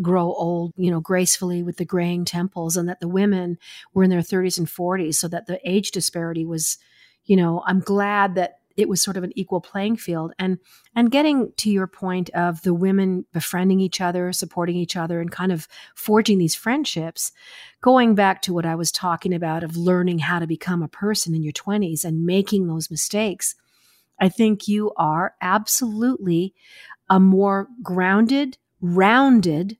grow 0.00 0.32
old, 0.32 0.72
you 0.76 0.90
know, 0.90 1.00
gracefully 1.00 1.62
with 1.62 1.76
the 1.76 1.84
graying 1.84 2.24
temples, 2.24 2.76
and 2.76 2.88
that 2.88 3.00
the 3.00 3.08
women 3.08 3.58
were 3.92 4.04
in 4.04 4.10
their 4.10 4.20
30s 4.20 4.58
and 4.58 4.66
40s, 4.66 5.16
so 5.16 5.28
that 5.28 5.46
the 5.46 5.60
age 5.68 5.90
disparity 5.90 6.44
was, 6.44 6.78
you 7.24 7.36
know, 7.36 7.62
I'm 7.66 7.80
glad 7.80 8.34
that 8.36 8.57
it 8.78 8.88
was 8.88 9.02
sort 9.02 9.18
of 9.18 9.24
an 9.24 9.32
equal 9.36 9.60
playing 9.60 9.96
field. 9.96 10.32
And 10.38 10.58
and 10.94 11.10
getting 11.10 11.52
to 11.56 11.70
your 11.70 11.86
point 11.86 12.30
of 12.30 12.62
the 12.62 12.72
women 12.72 13.26
befriending 13.32 13.80
each 13.80 14.00
other 14.00 14.32
supporting 14.32 14.76
each 14.76 14.96
other 14.96 15.20
and 15.20 15.30
kind 15.30 15.52
of 15.52 15.68
forging 15.94 16.38
these 16.38 16.54
friendships 16.54 17.32
going 17.80 18.14
back 18.14 18.42
to 18.42 18.52
what 18.52 18.66
i 18.66 18.74
was 18.74 18.90
talking 18.90 19.32
about 19.32 19.62
of 19.62 19.76
learning 19.76 20.18
how 20.18 20.38
to 20.38 20.46
become 20.46 20.82
a 20.82 20.88
person 20.88 21.34
in 21.34 21.42
your 21.42 21.52
20s 21.52 22.04
and 22.04 22.24
making 22.26 22.66
those 22.66 22.90
mistakes 22.90 23.54
i 24.20 24.28
think 24.28 24.66
you 24.66 24.92
are 24.96 25.34
absolutely 25.40 26.54
a 27.08 27.18
more 27.18 27.68
grounded, 27.82 28.58
rounded 28.80 29.78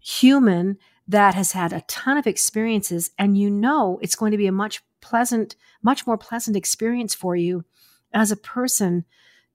human 0.00 0.78
that 1.08 1.34
has 1.34 1.52
had 1.52 1.72
a 1.72 1.82
ton 1.82 2.16
of 2.16 2.26
experiences. 2.26 3.10
And 3.18 3.36
you 3.36 3.50
know 3.50 3.98
it's 4.02 4.16
going 4.16 4.32
to 4.32 4.38
be 4.38 4.46
a 4.46 4.52
much 4.52 4.82
pleasant 5.00 5.56
much 5.82 6.06
more 6.06 6.18
pleasant 6.18 6.56
experience 6.56 7.14
for 7.14 7.34
you 7.34 7.64
as 8.12 8.30
a 8.30 8.36
person 8.36 9.04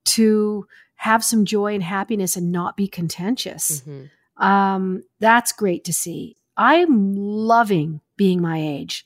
to 0.04 0.68
have 0.96 1.24
some 1.24 1.46
joy 1.46 1.74
and 1.74 1.84
happiness 1.84 2.36
and 2.36 2.52
not 2.52 2.78
be 2.78 2.88
contentious 2.88 3.82
mm-hmm. 3.82 4.44
um, 4.44 5.04
that's 5.20 5.52
great 5.52 5.84
to 5.84 5.94
see 5.94 6.36
i'm 6.58 7.16
loving 7.16 8.02
being 8.18 8.42
my 8.42 8.60
age 8.60 9.06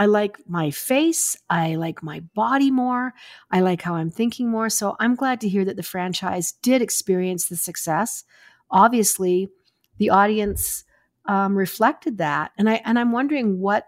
I 0.00 0.06
like 0.06 0.38
my 0.48 0.70
face. 0.70 1.36
I 1.50 1.74
like 1.74 2.02
my 2.02 2.20
body 2.34 2.70
more. 2.70 3.12
I 3.50 3.60
like 3.60 3.82
how 3.82 3.96
I'm 3.96 4.08
thinking 4.08 4.48
more. 4.48 4.70
So 4.70 4.96
I'm 4.98 5.14
glad 5.14 5.42
to 5.42 5.48
hear 5.48 5.62
that 5.66 5.76
the 5.76 5.82
franchise 5.82 6.52
did 6.62 6.80
experience 6.80 7.48
the 7.48 7.56
success. 7.56 8.24
Obviously, 8.70 9.50
the 9.98 10.08
audience 10.08 10.84
um, 11.26 11.54
reflected 11.54 12.16
that, 12.16 12.52
and 12.56 12.70
I 12.70 12.80
and 12.86 12.98
I'm 12.98 13.12
wondering 13.12 13.60
what 13.60 13.84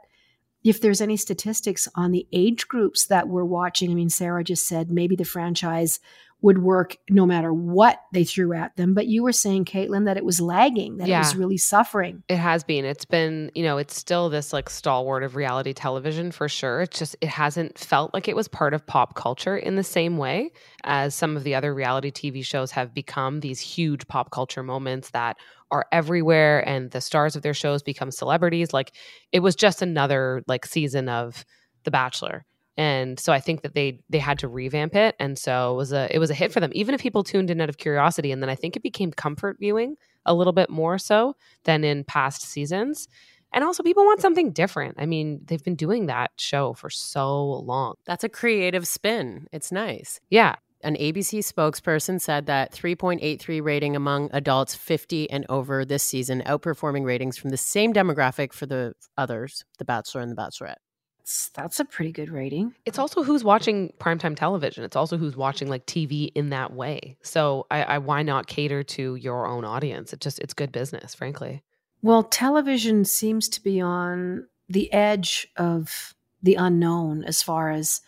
if 0.65 0.81
there's 0.81 1.01
any 1.01 1.17
statistics 1.17 1.89
on 1.95 2.13
the 2.13 2.27
age 2.33 2.69
groups 2.69 3.07
that 3.07 3.29
we're 3.29 3.45
watching. 3.45 3.91
I 3.91 3.95
mean, 3.95 4.11
Sarah 4.11 4.45
just 4.45 4.67
said 4.67 4.91
maybe 4.91 5.17
the 5.17 5.25
franchise 5.25 5.99
would 6.43 6.59
work 6.59 6.97
no 7.09 7.25
matter 7.25 7.53
what 7.53 8.01
they 8.13 8.25
threw 8.25 8.53
at 8.53 8.77
them. 8.77 8.95
But 8.95 9.07
you 9.07 9.23
were 9.23 9.33
saying, 9.33 9.65
Caitlin, 9.65 10.07
that 10.07 10.17
it 10.17 10.25
was 10.25 10.41
lagging, 10.41 10.97
that 10.97 11.07
yeah. 11.07 11.19
it 11.19 11.21
was 11.21 11.37
really 11.37 11.57
suffering. 11.57 12.25
It 12.29 12.37
has 12.37 12.65
been. 12.65 12.85
It's 12.85 13.05
been, 13.05 13.53
you 13.55 13.63
know, 13.63 13.79
it's 13.79 13.97
still 13.97 14.29
this 14.29 14.53
like 14.53 14.69
stalwart 14.69 15.23
of 15.23 15.37
reality 15.37 15.73
television 15.73 16.33
for 16.33 16.49
sure. 16.49 16.83
It's 16.83 16.99
just, 16.99 17.17
it 17.21 17.29
hasn't 17.29 17.79
felt 17.79 18.13
like 18.13 18.27
it 18.27 18.35
was 18.35 18.49
part 18.49 18.75
of 18.75 18.85
pop 18.85 19.15
culture 19.15 19.57
in 19.57 19.77
the 19.77 19.85
same 19.85 20.19
way 20.19 20.51
as 20.83 21.15
some 21.15 21.37
of 21.37 21.45
the 21.45 21.55
other 21.55 21.73
reality 21.73 22.11
TV 22.11 22.45
shows 22.45 22.73
have 22.73 22.93
become 22.93 23.39
these 23.41 23.61
huge 23.61 24.09
pop 24.09 24.33
culture 24.33 24.65
moments 24.65 25.11
that 25.11 25.37
are 25.71 25.87
everywhere 25.93 26.69
and 26.69 26.91
the 26.91 27.01
stars 27.01 27.37
of 27.37 27.43
their 27.43 27.55
shows 27.55 27.85
become 27.85 28.11
celebrities. 28.11 28.73
Like 28.73 28.93
it 29.31 29.41
was 29.41 29.55
just 29.55 29.81
another 29.81 30.43
like 30.49 30.67
season 30.67 31.09
of 31.09 31.45
The 31.85 31.93
Bachelor 31.93 32.45
and 32.77 33.21
so 33.21 33.33
I 33.33 33.41
think 33.41 33.63
that 33.63 33.75
they 33.75 34.01
they 34.09 34.19
had 34.19 34.39
to 34.41 34.49
revamp 34.49 34.95
it, 34.95 35.15
and 35.19 35.39
so 35.39 35.73
it 35.73 35.77
was 35.77 35.93
a 35.93 36.15
it 36.15 36.19
was 36.19 36.31
a 36.31 36.35
hit 36.35 36.53
for 36.53 36.61
them. 36.61 36.71
Even 36.75 36.95
if 36.95 37.01
people 37.01 37.23
tuned 37.23 37.51
in 37.51 37.61
out 37.61 37.69
of 37.69 37.79
curiosity, 37.79 38.33
and 38.33 38.43
then 38.43 38.51
I 38.51 38.55
think 38.55 38.77
it 38.77 38.83
became 38.83 39.13
comfort 39.13 39.59
viewing 39.59 39.97
a 40.25 40.35
little 40.35 40.53
bit 40.53 40.71
more 40.71 40.99
so 40.99 41.37
than 41.65 41.85
in 41.85 42.05
past 42.05 42.43
seasons. 42.43 43.09
And 43.55 43.65
also, 43.65 43.83
people 43.83 44.05
want 44.05 44.23
something 44.23 44.53
different. 44.53 44.95
I 44.99 45.05
mean, 45.05 45.43
they've 45.45 45.63
been 45.63 45.75
doing 45.75 46.07
that 46.07 46.31
show 46.39 46.73
for 46.73 46.89
so 46.89 47.45
long. 47.61 47.95
That's 48.07 48.25
a 48.25 48.29
creative 48.29 48.87
spin. 48.87 49.47
It's 49.53 49.71
nice. 49.71 50.21
Yeah. 50.31 50.57
An 50.85 50.97
ABC 50.97 51.41
spokesperson 51.41 52.21
said 52.21 52.47
that 52.47 52.73
3.83 52.73 53.63
rating 53.63 53.95
among 53.95 54.31
adults 54.33 54.75
50 54.75 55.31
and 55.31 55.47
over 55.49 55.85
this 55.85 56.03
season, 56.03 56.43
outperforming 56.45 57.05
ratings 57.05 57.37
from 57.37 57.51
the 57.51 57.57
same 57.57 57.93
demographic 57.93 58.53
for 58.53 58.67
the 58.67 58.95
others, 59.17 59.65
The 59.79 59.85
Bachelor 59.85 60.23
and 60.23 60.33
The 60.33 60.35
Bachelorette. 60.35 60.77
That's, 61.23 61.51
that's 61.51 61.79
a 61.79 61.85
pretty 61.85 62.11
good 62.11 62.31
rating. 62.31 62.75
It's 62.85 62.99
also 62.99 63.23
who's 63.23 63.45
watching 63.45 63.93
primetime 64.01 64.35
television. 64.35 64.83
It's 64.83 64.97
also 64.97 65.17
who's 65.17 65.37
watching 65.37 65.69
like 65.69 65.87
TV 65.87 66.33
in 66.35 66.51
that 66.51 66.73
way. 66.73 67.17
So 67.23 67.69
I, 67.71 67.85
I 67.85 67.99
why 67.99 68.25
not 68.25 68.49
cater 68.49 68.83
to 68.83 69.15
your 69.15 69.47
own 69.47 69.65
audience? 69.65 70.13
It 70.13 70.21
just 70.21 70.41
it's 70.41 70.53
good 70.53 70.73
business, 70.73 71.15
frankly. 71.15 71.63
Well, 72.03 72.25
television 72.25 73.05
seems 73.05 73.49
to 73.51 73.63
be 73.63 73.81
on 73.81 74.49
the 74.69 74.93
edge 74.93 75.47
of 75.57 76.17
the 76.43 76.57
unknown 76.57 77.23
as 77.23 77.41
far 77.41 77.71
as 77.71 78.01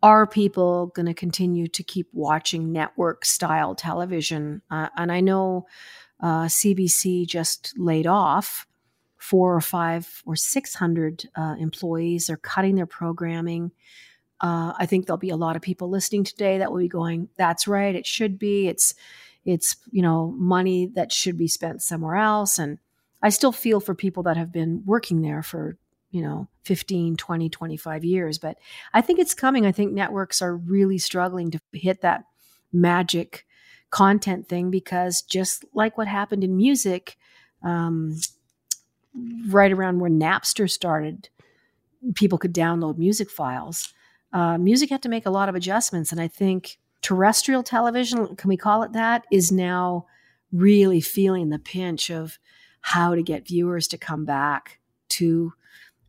are 0.00 0.24
people 0.24 0.86
going 0.94 1.06
to 1.06 1.14
continue 1.14 1.66
to 1.66 1.82
keep 1.82 2.08
watching 2.12 2.70
network 2.70 3.24
style 3.24 3.74
television? 3.74 4.62
Uh, 4.70 4.88
and 4.96 5.10
I 5.10 5.20
know 5.20 5.66
uh, 6.20 6.44
CBC 6.44 7.26
just 7.26 7.74
laid 7.76 8.06
off 8.06 8.68
four 9.22 9.54
or 9.54 9.60
five 9.60 10.20
or 10.26 10.34
600 10.34 11.28
uh, 11.36 11.54
employees. 11.56 12.28
are 12.28 12.36
cutting 12.36 12.74
their 12.74 12.86
programming. 12.86 13.70
Uh, 14.40 14.72
I 14.76 14.84
think 14.86 15.06
there'll 15.06 15.16
be 15.16 15.30
a 15.30 15.36
lot 15.36 15.54
of 15.54 15.62
people 15.62 15.88
listening 15.88 16.24
today 16.24 16.58
that 16.58 16.72
will 16.72 16.80
be 16.80 16.88
going, 16.88 17.28
that's 17.36 17.68
right, 17.68 17.94
it 17.94 18.04
should 18.04 18.36
be. 18.36 18.66
It's, 18.66 18.96
it's, 19.44 19.76
you 19.92 20.02
know, 20.02 20.34
money 20.36 20.86
that 20.96 21.12
should 21.12 21.36
be 21.36 21.46
spent 21.46 21.82
somewhere 21.82 22.16
else. 22.16 22.58
And 22.58 22.80
I 23.22 23.28
still 23.28 23.52
feel 23.52 23.78
for 23.78 23.94
people 23.94 24.24
that 24.24 24.36
have 24.36 24.50
been 24.50 24.82
working 24.84 25.22
there 25.22 25.44
for, 25.44 25.78
you 26.10 26.20
know, 26.20 26.48
15, 26.64 27.16
20, 27.16 27.48
25 27.48 28.04
years. 28.04 28.38
But 28.38 28.58
I 28.92 29.02
think 29.02 29.20
it's 29.20 29.34
coming. 29.34 29.66
I 29.66 29.72
think 29.72 29.92
networks 29.92 30.42
are 30.42 30.56
really 30.56 30.98
struggling 30.98 31.52
to 31.52 31.60
hit 31.72 32.00
that 32.00 32.24
magic 32.72 33.46
content 33.90 34.48
thing 34.48 34.72
because 34.72 35.22
just 35.22 35.64
like 35.74 35.96
what 35.96 36.08
happened 36.08 36.42
in 36.42 36.56
music, 36.56 37.16
um, 37.62 38.16
right 39.48 39.72
around 39.72 40.00
where 40.00 40.10
Napster 40.10 40.70
started, 40.70 41.28
people 42.14 42.38
could 42.38 42.54
download 42.54 42.98
music 42.98 43.30
files. 43.30 43.92
Uh, 44.32 44.58
music 44.58 44.90
had 44.90 45.02
to 45.02 45.08
make 45.08 45.26
a 45.26 45.30
lot 45.30 45.48
of 45.48 45.54
adjustments, 45.54 46.12
and 46.12 46.20
I 46.20 46.28
think 46.28 46.78
terrestrial 47.02 47.62
television, 47.62 48.34
can 48.36 48.48
we 48.48 48.56
call 48.56 48.82
it 48.82 48.92
that, 48.92 49.24
is 49.30 49.52
now 49.52 50.06
really 50.52 51.00
feeling 51.00 51.48
the 51.48 51.58
pinch 51.58 52.10
of 52.10 52.38
how 52.80 53.14
to 53.14 53.22
get 53.22 53.46
viewers 53.46 53.88
to 53.88 53.98
come 53.98 54.24
back 54.24 54.78
to 55.08 55.52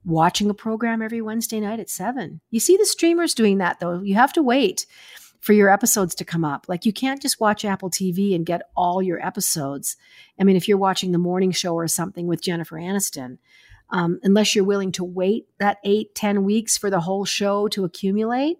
watching 0.05 0.49
a 0.49 0.53
program 0.53 1.01
every 1.01 1.21
Wednesday 1.21 1.59
night 1.59 1.79
at 1.79 1.89
seven. 1.89 2.41
You 2.51 2.59
see 2.59 2.77
the 2.77 2.85
streamers 2.85 3.33
doing 3.33 3.59
that 3.59 3.79
though. 3.79 4.01
You 4.01 4.15
have 4.15 4.33
to 4.33 4.43
wait 4.43 4.85
for 5.43 5.51
your 5.51 5.69
episodes 5.69 6.15
to 6.15 6.23
come 6.23 6.45
up. 6.45 6.67
Like 6.69 6.85
you 6.85 6.93
can't 6.93 7.21
just 7.21 7.41
watch 7.41 7.65
Apple 7.65 7.89
TV 7.89 8.33
and 8.33 8.45
get 8.45 8.61
all 8.77 9.01
your 9.01 9.23
episodes. 9.23 9.97
I 10.39 10.45
mean, 10.45 10.55
if 10.55 10.69
you're 10.69 10.77
watching 10.77 11.11
the 11.11 11.17
morning 11.17 11.51
show 11.51 11.75
or 11.75 11.85
something 11.89 12.27
with 12.27 12.41
Jennifer 12.41 12.77
Aniston, 12.77 13.39
um, 13.89 14.21
unless 14.23 14.55
you're 14.55 14.63
willing 14.63 14.93
to 14.93 15.03
wait 15.03 15.47
that 15.59 15.79
eight, 15.83 16.15
ten 16.15 16.45
weeks 16.45 16.77
for 16.77 16.89
the 16.89 17.01
whole 17.01 17.25
show 17.25 17.67
to 17.67 17.83
accumulate, 17.83 18.59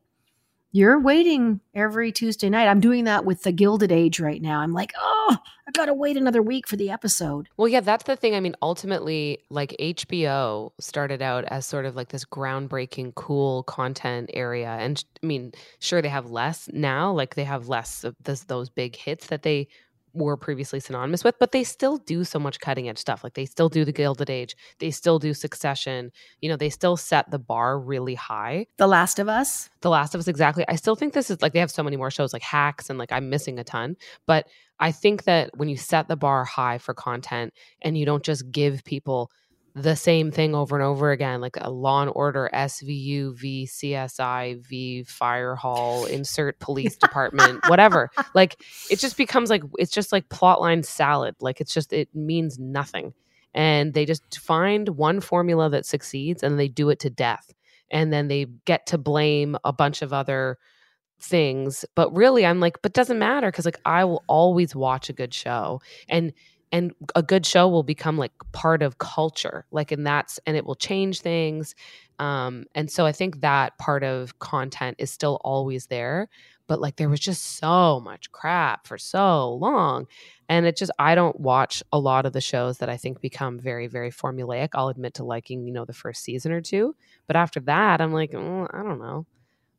you're 0.73 0.99
waiting 0.99 1.61
every 1.75 2.11
Tuesday 2.11 2.49
night. 2.49 2.67
I'm 2.67 2.79
doing 2.79 3.03
that 3.03 3.25
with 3.25 3.43
the 3.43 3.51
Gilded 3.51 3.91
Age 3.91 4.19
right 4.19 4.41
now. 4.41 4.59
I'm 4.59 4.73
like, 4.73 4.91
oh, 4.99 5.37
I 5.67 5.71
got 5.71 5.85
to 5.85 5.93
wait 5.93 6.17
another 6.17 6.41
week 6.41 6.67
for 6.67 6.75
the 6.75 6.89
episode. 6.89 7.47
Well, 7.57 7.67
yeah, 7.67 7.79
that's 7.79 8.05
the 8.05 8.15
thing. 8.15 8.33
I 8.33 8.39
mean, 8.39 8.55
ultimately, 8.59 9.37
like 9.51 9.75
HBO 9.79 10.71
started 10.79 11.21
out 11.21 11.45
as 11.45 11.67
sort 11.67 11.85
of 11.85 11.95
like 11.95 12.09
this 12.09 12.25
groundbreaking, 12.25 13.13
cool 13.13 13.61
content 13.63 14.31
area. 14.33 14.69
And 14.69 15.03
I 15.21 15.25
mean, 15.25 15.53
sure, 15.77 16.01
they 16.01 16.09
have 16.09 16.31
less 16.31 16.67
now, 16.73 17.11
like 17.11 17.35
they 17.35 17.43
have 17.43 17.67
less 17.67 18.03
of 18.03 18.15
this, 18.23 18.45
those 18.45 18.69
big 18.69 18.95
hits 18.95 19.27
that 19.27 19.43
they 19.43 19.67
were 20.13 20.37
previously 20.37 20.79
synonymous 20.79 21.23
with, 21.23 21.35
but 21.39 21.51
they 21.51 21.63
still 21.63 21.97
do 21.97 22.23
so 22.23 22.39
much 22.39 22.59
cutting 22.59 22.87
edge 22.87 22.97
stuff. 22.97 23.23
Like 23.23 23.33
they 23.33 23.45
still 23.45 23.69
do 23.69 23.83
the 23.83 23.91
Gilded 23.91 24.29
Age, 24.29 24.55
they 24.79 24.91
still 24.91 25.19
do 25.19 25.33
Succession. 25.33 26.11
You 26.41 26.49
know, 26.49 26.57
they 26.57 26.69
still 26.69 26.97
set 26.97 27.31
the 27.31 27.39
bar 27.39 27.79
really 27.79 28.15
high. 28.15 28.67
The 28.77 28.87
Last 28.87 29.19
of 29.19 29.27
Us. 29.27 29.69
The 29.81 29.89
Last 29.89 30.15
of 30.15 30.19
Us, 30.19 30.27
exactly. 30.27 30.65
I 30.67 30.75
still 30.75 30.95
think 30.95 31.13
this 31.13 31.29
is 31.29 31.41
like 31.41 31.53
they 31.53 31.59
have 31.59 31.71
so 31.71 31.83
many 31.83 31.97
more 31.97 32.11
shows 32.11 32.33
like 32.33 32.43
Hacks 32.43 32.89
and 32.89 32.99
like 32.99 33.11
I'm 33.11 33.29
missing 33.29 33.59
a 33.59 33.63
ton. 33.63 33.95
But 34.27 34.47
I 34.79 34.91
think 34.91 35.23
that 35.23 35.51
when 35.55 35.69
you 35.69 35.77
set 35.77 36.07
the 36.07 36.17
bar 36.17 36.43
high 36.43 36.77
for 36.77 36.93
content 36.93 37.53
and 37.81 37.97
you 37.97 38.05
don't 38.05 38.23
just 38.23 38.51
give 38.51 38.83
people 38.83 39.31
the 39.75 39.95
same 39.95 40.31
thing 40.31 40.53
over 40.53 40.75
and 40.75 40.85
over 40.85 41.11
again, 41.11 41.41
like 41.41 41.57
a 41.59 41.69
Law 41.69 42.03
and 42.03 42.11
Order 42.13 42.49
SVU 42.53 43.35
v 43.35 43.65
CSI 43.65 44.63
v 44.63 45.03
Fire 45.03 45.55
Hall, 45.55 46.05
insert 46.11 46.59
police 46.59 46.95
department, 46.95 47.67
whatever. 47.67 48.11
Like 48.35 48.61
it 48.91 48.99
just 48.99 49.17
becomes 49.17 49.49
like 49.49 49.63
it's 49.79 49.91
just 49.91 50.11
like 50.11 50.29
plotline 50.29 50.85
salad. 50.85 51.35
Like 51.39 51.59
it's 51.59 51.73
just 51.73 51.91
it 51.91 52.09
means 52.13 52.59
nothing, 52.59 53.13
and 53.53 53.93
they 53.93 54.05
just 54.05 54.39
find 54.39 54.89
one 54.89 55.19
formula 55.19 55.69
that 55.71 55.85
succeeds 55.85 56.43
and 56.43 56.59
they 56.59 56.67
do 56.67 56.89
it 56.89 56.99
to 56.99 57.09
death, 57.09 57.51
and 57.89 58.13
then 58.13 58.27
they 58.27 58.45
get 58.65 58.85
to 58.87 58.99
blame 58.99 59.57
a 59.63 59.73
bunch 59.73 60.03
of 60.03 60.13
other 60.13 60.59
things. 61.19 61.83
But 61.95 62.13
really 62.15 62.45
i'm 62.45 62.59
like 62.59 62.81
but 62.81 62.91
doesn't 62.93 63.17
matter 63.17 63.49
because 63.49 63.63
like 63.63 63.79
i 63.85 64.03
will 64.03 64.23
always 64.27 64.75
watch 64.75 65.09
a 65.09 65.13
good 65.13 65.33
show. 65.33 65.81
And 66.09 66.33
and 66.73 66.91
a 67.15 67.21
good 67.21 67.45
show 67.45 67.69
will 67.69 67.83
become 67.83 68.17
like 68.17 68.33
part 68.51 68.81
of 68.81 68.97
culture 68.97 69.65
like 69.71 69.91
and 69.91 70.05
that's 70.05 70.39
and 70.45 70.57
it 70.57 70.65
will 70.65 70.75
change 70.75 71.21
things 71.21 71.75
um 72.19 72.65
and 72.75 72.91
so 72.91 73.05
i 73.05 73.11
think 73.13 73.39
that 73.39 73.77
part 73.77 74.03
of 74.03 74.37
content 74.39 74.95
is 74.99 75.09
still 75.09 75.39
always 75.45 75.85
there 75.85 76.27
but 76.67 76.81
like 76.81 76.95
there 76.95 77.09
was 77.09 77.19
just 77.19 77.57
so 77.57 78.01
much 78.01 78.31
crap 78.31 78.87
for 78.87 78.97
so 78.97 79.53
long 79.53 80.05
and 80.49 80.65
it 80.65 80.75
just 80.75 80.91
i 80.99 81.15
don't 81.15 81.39
watch 81.39 81.81
a 81.93 81.99
lot 81.99 82.25
of 82.25 82.33
the 82.33 82.41
shows 82.41 82.79
that 82.79 82.89
i 82.89 82.97
think 82.97 83.21
become 83.21 83.57
very 83.59 83.87
very 83.87 84.11
formulaic. 84.11 84.69
I'll 84.73 84.89
admit 84.89 85.13
to 85.15 85.23
liking 85.23 85.63
you 85.63 85.71
know 85.71 85.85
the 85.85 85.93
first 85.93 86.23
season 86.23 86.51
or 86.51 86.61
two 86.61 86.95
but 87.27 87.35
after 87.35 87.59
that 87.61 88.01
i'm 88.01 88.11
like 88.11 88.33
oh, 88.33 88.67
i 88.73 88.83
don't 88.83 88.99
know. 88.99 89.25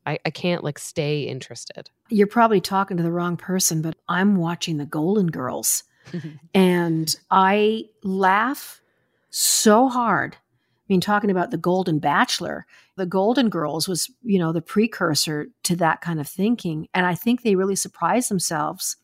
I, 0.07 0.19
I 0.23 0.29
can't 0.29 0.63
like 0.63 0.77
stay 0.77 1.21
interested. 1.23 1.89
You're 2.09 2.27
probably 2.27 2.61
talking 2.61 2.95
to 2.97 3.01
the 3.01 3.11
wrong 3.11 3.37
person 3.37 3.81
but 3.81 3.95
i'm 4.07 4.35
watching 4.35 4.77
the 4.77 4.85
golden 4.85 5.27
girls 5.27 5.83
and 6.53 7.15
I 7.31 7.85
laugh 8.03 8.81
so 9.29 9.89
hard. 9.89 10.35
I 10.35 10.93
mean, 10.93 11.01
talking 11.01 11.31
about 11.31 11.51
the 11.51 11.57
Golden 11.57 11.99
Bachelor, 11.99 12.65
the 12.95 13.05
Golden 13.05 13.49
Girls 13.49 13.87
was, 13.87 14.09
you 14.23 14.37
know, 14.37 14.51
the 14.51 14.61
precursor 14.61 15.47
to 15.63 15.75
that 15.77 16.01
kind 16.01 16.19
of 16.19 16.27
thinking. 16.27 16.87
And 16.93 17.05
I 17.05 17.15
think 17.15 17.41
they 17.41 17.55
really 17.55 17.75
surprised 17.75 18.29
themselves 18.29 18.97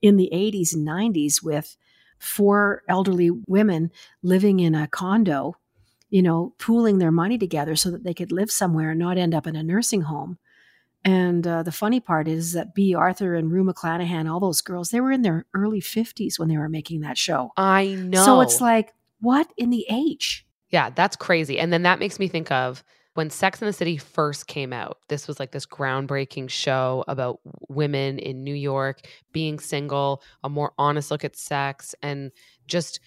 in 0.00 0.16
the 0.16 0.30
80s 0.32 0.74
and 0.74 0.86
90s 0.86 1.42
with 1.42 1.76
four 2.18 2.82
elderly 2.88 3.30
women 3.46 3.90
living 4.22 4.60
in 4.60 4.74
a 4.74 4.88
condo, 4.88 5.56
you 6.08 6.22
know, 6.22 6.54
pooling 6.58 6.98
their 6.98 7.12
money 7.12 7.36
together 7.36 7.76
so 7.76 7.90
that 7.90 8.04
they 8.04 8.14
could 8.14 8.32
live 8.32 8.50
somewhere 8.50 8.90
and 8.90 8.98
not 8.98 9.18
end 9.18 9.34
up 9.34 9.46
in 9.46 9.56
a 9.56 9.62
nursing 9.62 10.02
home. 10.02 10.38
And 11.06 11.46
uh, 11.46 11.62
the 11.62 11.70
funny 11.70 12.00
part 12.00 12.26
is 12.26 12.52
that 12.54 12.74
Bea 12.74 12.96
Arthur 12.96 13.36
and 13.36 13.52
Rue 13.52 13.62
McClanahan, 13.62 14.28
all 14.28 14.40
those 14.40 14.60
girls, 14.60 14.88
they 14.88 15.00
were 15.00 15.12
in 15.12 15.22
their 15.22 15.46
early 15.54 15.80
50s 15.80 16.36
when 16.36 16.48
they 16.48 16.58
were 16.58 16.68
making 16.68 17.02
that 17.02 17.16
show. 17.16 17.52
I 17.56 17.94
know. 17.94 18.24
So 18.24 18.40
it's 18.40 18.60
like, 18.60 18.92
what 19.20 19.48
in 19.56 19.70
the 19.70 19.86
age? 19.88 20.44
Yeah, 20.70 20.90
that's 20.90 21.14
crazy. 21.14 21.60
And 21.60 21.72
then 21.72 21.84
that 21.84 22.00
makes 22.00 22.18
me 22.18 22.26
think 22.26 22.50
of 22.50 22.82
when 23.14 23.30
Sex 23.30 23.62
and 23.62 23.68
the 23.68 23.72
City 23.72 23.96
first 23.96 24.48
came 24.48 24.72
out. 24.72 24.98
This 25.08 25.28
was 25.28 25.38
like 25.38 25.52
this 25.52 25.64
groundbreaking 25.64 26.50
show 26.50 27.04
about 27.06 27.38
women 27.68 28.18
in 28.18 28.42
New 28.42 28.54
York 28.54 29.06
being 29.32 29.60
single, 29.60 30.24
a 30.42 30.48
more 30.48 30.72
honest 30.76 31.12
look 31.12 31.24
at 31.24 31.36
sex, 31.36 31.94
and 32.02 32.32
just 32.66 32.98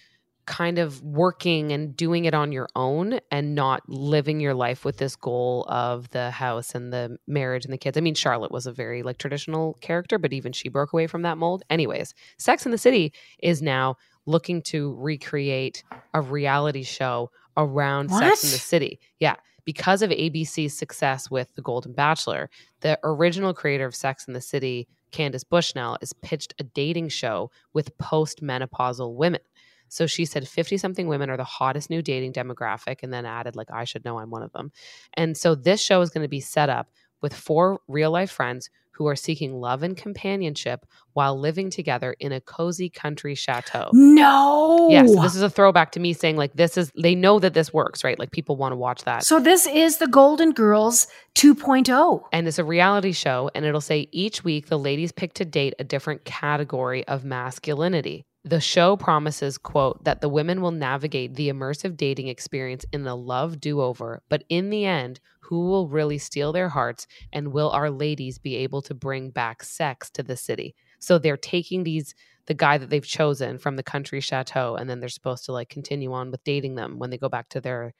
kind 0.50 0.80
of 0.80 1.00
working 1.04 1.70
and 1.70 1.96
doing 1.96 2.24
it 2.24 2.34
on 2.34 2.50
your 2.50 2.68
own 2.74 3.20
and 3.30 3.54
not 3.54 3.88
living 3.88 4.40
your 4.40 4.52
life 4.52 4.84
with 4.84 4.96
this 4.96 5.14
goal 5.14 5.64
of 5.68 6.10
the 6.10 6.32
house 6.32 6.74
and 6.74 6.92
the 6.92 7.16
marriage 7.28 7.64
and 7.64 7.72
the 7.72 7.78
kids. 7.78 7.96
I 7.96 8.00
mean, 8.00 8.16
Charlotte 8.16 8.50
was 8.50 8.66
a 8.66 8.72
very 8.72 9.04
like 9.04 9.18
traditional 9.18 9.74
character, 9.74 10.18
but 10.18 10.32
even 10.32 10.50
she 10.50 10.68
broke 10.68 10.92
away 10.92 11.06
from 11.06 11.22
that 11.22 11.38
mold. 11.38 11.62
Anyways, 11.70 12.14
Sex 12.36 12.66
and 12.66 12.72
the 12.72 12.78
City 12.78 13.12
is 13.38 13.62
now 13.62 13.94
looking 14.26 14.60
to 14.62 14.96
recreate 14.98 15.84
a 16.14 16.20
reality 16.20 16.82
show 16.82 17.30
around 17.56 18.10
What? 18.10 18.24
Sex 18.24 18.42
in 18.42 18.50
the 18.50 18.58
City. 18.58 18.98
Yeah. 19.20 19.36
Because 19.64 20.02
of 20.02 20.10
ABC's 20.10 20.76
success 20.76 21.30
with 21.30 21.54
The 21.54 21.62
Golden 21.62 21.92
Bachelor, 21.92 22.50
the 22.80 22.98
original 23.04 23.54
creator 23.54 23.86
of 23.86 23.94
Sex 23.94 24.26
in 24.26 24.34
the 24.34 24.40
City, 24.40 24.88
Candace 25.12 25.44
Bushnell, 25.44 25.96
is 26.00 26.12
pitched 26.12 26.54
a 26.58 26.64
dating 26.64 27.10
show 27.10 27.52
with 27.72 27.96
postmenopausal 27.98 29.14
women. 29.14 29.42
So 29.90 30.06
she 30.06 30.24
said 30.24 30.48
50 30.48 30.78
something 30.78 31.06
women 31.08 31.28
are 31.28 31.36
the 31.36 31.44
hottest 31.44 31.90
new 31.90 32.00
dating 32.00 32.32
demographic, 32.32 33.02
and 33.02 33.12
then 33.12 33.26
added, 33.26 33.56
like, 33.56 33.70
I 33.70 33.84
should 33.84 34.04
know 34.04 34.18
I'm 34.18 34.30
one 34.30 34.42
of 34.42 34.52
them. 34.52 34.72
And 35.14 35.36
so 35.36 35.54
this 35.54 35.82
show 35.82 36.00
is 36.00 36.10
going 36.10 36.24
to 36.24 36.28
be 36.28 36.40
set 36.40 36.70
up 36.70 36.88
with 37.20 37.34
four 37.34 37.80
real 37.88 38.10
life 38.10 38.30
friends 38.30 38.70
who 38.92 39.06
are 39.06 39.16
seeking 39.16 39.54
love 39.54 39.82
and 39.82 39.96
companionship 39.96 40.84
while 41.14 41.38
living 41.38 41.70
together 41.70 42.14
in 42.20 42.32
a 42.32 42.40
cozy 42.40 42.90
country 42.90 43.34
chateau. 43.34 43.88
No. 43.94 44.88
Yes, 44.90 45.10
this 45.14 45.34
is 45.34 45.40
a 45.40 45.48
throwback 45.48 45.92
to 45.92 46.00
me 46.00 46.12
saying 46.12 46.36
like 46.36 46.52
this 46.52 46.76
is 46.76 46.92
they 47.00 47.14
know 47.14 47.38
that 47.38 47.54
this 47.54 47.72
works, 47.72 48.04
right? 48.04 48.18
Like 48.18 48.30
people 48.30 48.56
want 48.56 48.72
to 48.72 48.76
watch 48.76 49.04
that. 49.04 49.24
so 49.24 49.40
this 49.40 49.66
is 49.66 49.96
the 49.96 50.06
Golden 50.06 50.52
Girls 50.52 51.06
oh. 51.10 51.54
2.0. 51.54 52.24
and 52.32 52.46
it's 52.46 52.58
a 52.58 52.64
reality 52.64 53.12
show 53.12 53.50
and 53.54 53.64
it'll 53.64 53.80
say 53.80 54.06
each 54.12 54.44
week 54.44 54.66
the 54.66 54.78
ladies 54.78 55.12
pick 55.12 55.32
to 55.34 55.46
date 55.46 55.72
a 55.78 55.84
different 55.84 56.26
category 56.26 57.06
of 57.08 57.24
masculinity. 57.24 58.26
The 58.44 58.60
show 58.60 58.96
promises, 58.96 59.58
quote, 59.58 60.02
that 60.04 60.22
the 60.22 60.28
women 60.28 60.62
will 60.62 60.70
navigate 60.70 61.34
the 61.34 61.50
immersive 61.50 61.96
dating 61.96 62.28
experience 62.28 62.86
in 62.90 63.04
the 63.04 63.14
love 63.14 63.60
do-over, 63.60 64.22
but 64.30 64.44
in 64.48 64.70
the 64.70 64.86
end, 64.86 65.20
who 65.40 65.68
will 65.68 65.88
really 65.88 66.16
steal 66.16 66.52
their 66.52 66.70
hearts 66.70 67.06
and 67.32 67.52
will 67.52 67.70
our 67.70 67.90
ladies 67.90 68.38
be 68.38 68.56
able 68.56 68.80
to 68.82 68.94
bring 68.94 69.30
back 69.30 69.62
sex 69.62 70.10
to 70.12 70.22
the 70.22 70.36
city? 70.36 70.74
So 71.00 71.18
they're 71.18 71.36
taking 71.36 71.84
these 71.84 72.14
the 72.46 72.54
guy 72.54 72.78
that 72.78 72.90
they've 72.90 73.06
chosen 73.06 73.58
from 73.58 73.76
the 73.76 73.82
country 73.82 74.20
chateau 74.20 74.74
and 74.74 74.88
then 74.88 74.98
they're 74.98 75.08
supposed 75.08 75.44
to 75.44 75.52
like 75.52 75.68
continue 75.68 76.12
on 76.12 76.30
with 76.30 76.42
dating 76.42 76.74
them 76.74 76.98
when 76.98 77.10
they 77.10 77.18
go 77.18 77.28
back 77.28 77.48
to 77.50 77.60
their 77.60 77.94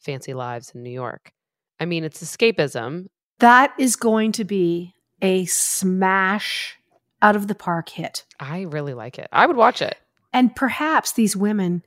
fancy 0.00 0.34
lives 0.34 0.72
in 0.74 0.82
New 0.82 0.90
York. 0.90 1.32
I 1.78 1.84
mean, 1.84 2.02
it's 2.02 2.22
escapism. 2.22 3.06
That 3.38 3.72
is 3.78 3.94
going 3.94 4.32
to 4.32 4.44
be 4.44 4.94
a 5.20 5.44
smash 5.44 6.78
out 7.22 7.36
of 7.36 7.46
the 7.46 7.54
park 7.54 7.88
hit. 7.88 8.24
I 8.38 8.62
really 8.62 8.92
like 8.92 9.18
it. 9.18 9.28
I 9.32 9.46
would 9.46 9.56
watch 9.56 9.80
it. 9.80 9.96
And 10.32 10.54
perhaps 10.54 11.12
these 11.12 11.36
women 11.36 11.82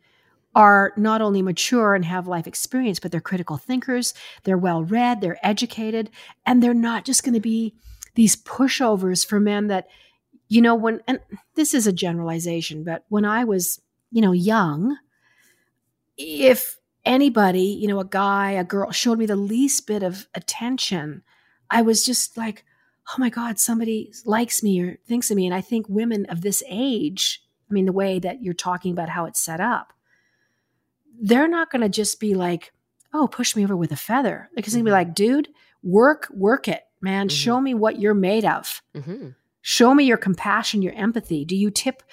are 0.55 0.93
not 0.95 1.21
only 1.21 1.41
mature 1.41 1.93
and 1.93 2.05
have 2.05 2.27
life 2.27 2.47
experience, 2.47 2.99
but 2.99 3.11
they're 3.11 3.19
critical 3.19 3.57
thinkers, 3.57 4.13
they're 4.43 4.57
well 4.57 4.83
read, 4.83 5.19
they're 5.19 5.45
educated, 5.45 6.09
and 6.45 6.63
they're 6.63 6.73
not 6.73 7.03
just 7.03 7.23
going 7.23 7.33
to 7.33 7.41
be 7.41 7.75
these 8.15 8.37
pushovers 8.37 9.27
for 9.27 9.39
men 9.39 9.67
that, 9.67 9.87
you 10.47 10.61
know, 10.61 10.73
when, 10.73 11.01
and 11.07 11.19
this 11.55 11.73
is 11.73 11.85
a 11.85 11.91
generalization, 11.91 12.85
but 12.85 13.03
when 13.09 13.25
I 13.25 13.43
was, 13.43 13.81
you 14.11 14.21
know, 14.21 14.31
young, 14.31 14.97
if 16.17 16.77
anybody, 17.03 17.63
you 17.63 17.89
know, 17.89 17.99
a 17.99 18.05
guy, 18.05 18.51
a 18.51 18.63
girl 18.63 18.91
showed 18.91 19.19
me 19.19 19.25
the 19.25 19.35
least 19.35 19.85
bit 19.85 20.03
of 20.03 20.29
attention, 20.33 21.23
I 21.69 21.81
was 21.81 22.05
just 22.05 22.37
like, 22.37 22.63
oh 23.09 23.15
my 23.19 23.29
God, 23.29 23.59
somebody 23.59 24.11
likes 24.25 24.63
me 24.63 24.81
or 24.81 24.97
thinks 25.07 25.29
of 25.29 25.37
me. 25.37 25.45
And 25.45 25.53
I 25.55 25.61
think 25.61 25.87
women 25.89 26.25
of 26.27 26.41
this 26.41 26.63
age, 26.67 27.41
I 27.69 27.73
mean, 27.73 27.85
the 27.85 27.91
way 27.91 28.19
that 28.19 28.41
you're 28.43 28.53
talking 28.53 28.91
about 28.91 29.09
how 29.09 29.25
it's 29.25 29.39
set 29.39 29.59
up, 29.59 29.93
they're 31.21 31.47
not 31.47 31.71
going 31.71 31.81
to 31.81 31.89
just 31.89 32.19
be 32.19 32.33
like, 32.33 32.73
oh, 33.13 33.27
push 33.27 33.55
me 33.55 33.63
over 33.63 33.75
with 33.77 33.91
a 33.91 33.95
feather. 33.97 34.49
They're 34.53 34.61
going 34.63 34.79
to 34.79 34.83
be 34.83 34.89
Mhm. 34.89 34.93
like, 34.93 35.13
dude, 35.15 35.47
work, 35.83 36.27
work 36.31 36.67
it, 36.67 36.83
man. 37.01 37.27
Mhm. 37.27 37.31
Show 37.31 37.61
me 37.61 37.73
what 37.73 37.99
you're 37.99 38.13
made 38.13 38.43
of. 38.45 38.81
Mm-hmm. 38.95 39.29
Show 39.61 39.93
me 39.93 40.03
your 40.03 40.17
compassion, 40.17 40.81
your 40.81 40.93
empathy. 40.93 41.45
Do 41.45 41.55
you 41.55 41.71
tip, 41.71 42.03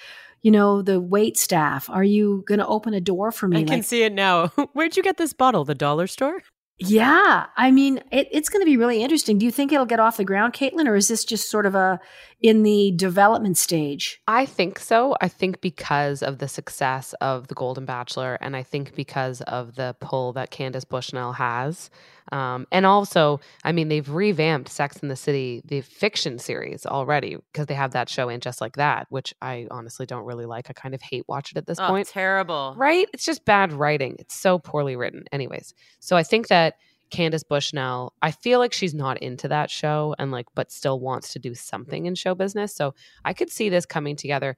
you 0.41 0.51
know, 0.51 0.81
the 0.81 0.99
wait 1.01 1.37
staff? 1.37 1.89
Are 1.89 2.03
you 2.03 2.43
going 2.47 2.59
to 2.59 2.67
open 2.67 2.93
a 2.93 3.01
door 3.01 3.31
for 3.31 3.47
me? 3.47 3.57
I 3.57 3.63
can 3.63 3.77
Like, 3.79 3.83
see 3.83 4.03
it 4.03 4.13
now. 4.13 4.47
Where'd 4.73 4.95
you 4.95 5.03
get 5.03 5.17
this 5.17 5.33
bottle? 5.33 5.65
The 5.65 5.75
dollar 5.75 6.07
store? 6.07 6.41
Yeah, 6.79 7.45
I 7.55 7.71
mean, 7.71 7.99
it, 8.11 8.27
it's 8.31 8.49
going 8.49 8.61
to 8.61 8.65
be 8.65 8.77
really 8.77 9.03
interesting. 9.03 9.37
Do 9.37 9.45
you 9.45 9.51
think 9.51 9.71
it'll 9.71 9.85
get 9.85 9.99
off 9.99 10.17
the 10.17 10.25
ground, 10.25 10.53
Caitlin, 10.53 10.87
or 10.87 10.95
is 10.95 11.07
this 11.07 11.23
just 11.23 11.49
sort 11.49 11.65
of 11.65 11.75
a 11.75 11.99
in 12.43 12.61
the 12.63 12.91
development 12.95 13.57
stage? 13.57 14.21
I 14.27 14.45
think 14.45 14.77
so. 14.77 15.15
I 15.21 15.29
think 15.29 15.61
because 15.61 16.21
of 16.21 16.37
the 16.37 16.47
success 16.49 17.13
of 17.21 17.47
The 17.47 17.55
Golden 17.55 17.85
Bachelor, 17.85 18.37
and 18.41 18.55
I 18.55 18.61
think 18.63 18.93
because 18.93 19.41
of 19.41 19.75
the 19.75 19.95
pull 20.01 20.33
that 20.33 20.51
Candace 20.51 20.83
Bushnell 20.83 21.31
has. 21.31 21.89
Um, 22.31 22.67
and 22.71 22.85
also, 22.85 23.39
I 23.63 23.71
mean, 23.71 23.87
they've 23.87 24.07
revamped 24.09 24.69
Sex 24.69 24.97
in 24.97 25.07
the 25.07 25.15
City, 25.15 25.61
the 25.65 25.81
fiction 25.81 26.37
series 26.37 26.85
already, 26.85 27.37
because 27.51 27.67
they 27.67 27.73
have 27.73 27.91
that 27.91 28.09
show 28.09 28.27
in 28.29 28.41
Just 28.41 28.59
Like 28.61 28.75
That, 28.75 29.07
which 29.09 29.33
I 29.41 29.67
honestly 29.71 30.05
don't 30.05 30.25
really 30.25 30.45
like. 30.45 30.69
I 30.69 30.73
kind 30.73 30.93
of 30.93 31.01
hate 31.01 31.25
watch 31.27 31.51
it 31.51 31.57
at 31.57 31.65
this 31.65 31.79
Oh, 31.79 31.87
point. 31.87 32.07
terrible. 32.07 32.75
Right? 32.77 33.07
It's 33.13 33.25
just 33.25 33.45
bad 33.45 33.71
writing. 33.73 34.17
It's 34.19 34.35
so 34.35 34.59
poorly 34.59 34.95
written. 34.95 35.23
Anyways, 35.31 35.73
so 35.99 36.15
I 36.17 36.23
think 36.23 36.47
that 36.49 36.75
Candace 37.13 37.43
Bushnell, 37.43 38.11
I 38.23 38.31
feel 38.31 38.57
like 38.57 38.73
she's 38.73 38.95
not 38.95 39.19
into 39.19 39.47
that 39.47 39.69
show 39.69 40.15
and 40.17 40.31
like, 40.31 40.47
but 40.55 40.71
still 40.71 40.99
wants 40.99 41.31
to 41.33 41.39
do 41.39 41.53
something 41.53 42.07
in 42.07 42.15
show 42.15 42.33
business. 42.33 42.73
So 42.73 42.95
I 43.23 43.33
could 43.33 43.51
see 43.51 43.69
this 43.69 43.85
coming 43.85 44.15
together. 44.15 44.57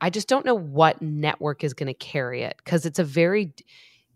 I 0.00 0.08
just 0.08 0.28
don't 0.28 0.46
know 0.46 0.54
what 0.54 1.02
network 1.02 1.64
is 1.64 1.74
going 1.74 1.88
to 1.88 1.94
carry 1.94 2.42
it 2.42 2.54
because 2.64 2.86
it's 2.86 3.00
a 3.00 3.04
very, 3.04 3.52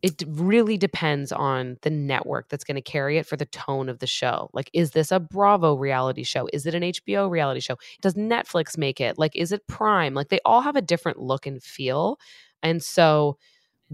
it 0.03 0.23
really 0.29 0.77
depends 0.77 1.33
on 1.33 1.77
the 1.83 1.91
network 1.91 2.49
that's 2.49 2.63
going 2.63 2.77
to 2.77 2.81
carry 2.81 3.19
it 3.19 3.27
for 3.27 3.37
the 3.37 3.47
tone 3.47 3.89
of 3.89 3.99
the 3.99 4.07
show. 4.07 4.51
Like, 4.53 4.71
is 4.73 4.93
this 4.93 5.11
a 5.11 5.19
Bravo 5.19 5.75
reality 5.75 6.23
show? 6.23 6.49
Is 6.53 6.67
it 6.67 6.77
an 6.77 6.85
HBO 6.85 7.29
reality 7.29 7.59
show? 7.59 7.77
Does 8.01 8.15
Netflix 8.15 8.79
make 8.79 9.01
it? 9.01 9.19
Like, 9.19 9.35
is 9.35 9.51
it 9.51 9.67
Prime? 9.67 10.15
Like, 10.15 10.29
they 10.29 10.41
all 10.45 10.61
have 10.61 10.77
a 10.77 10.81
different 10.81 11.19
look 11.19 11.45
and 11.45 11.61
feel. 11.61 12.21
And 12.63 12.85
so, 12.85 13.37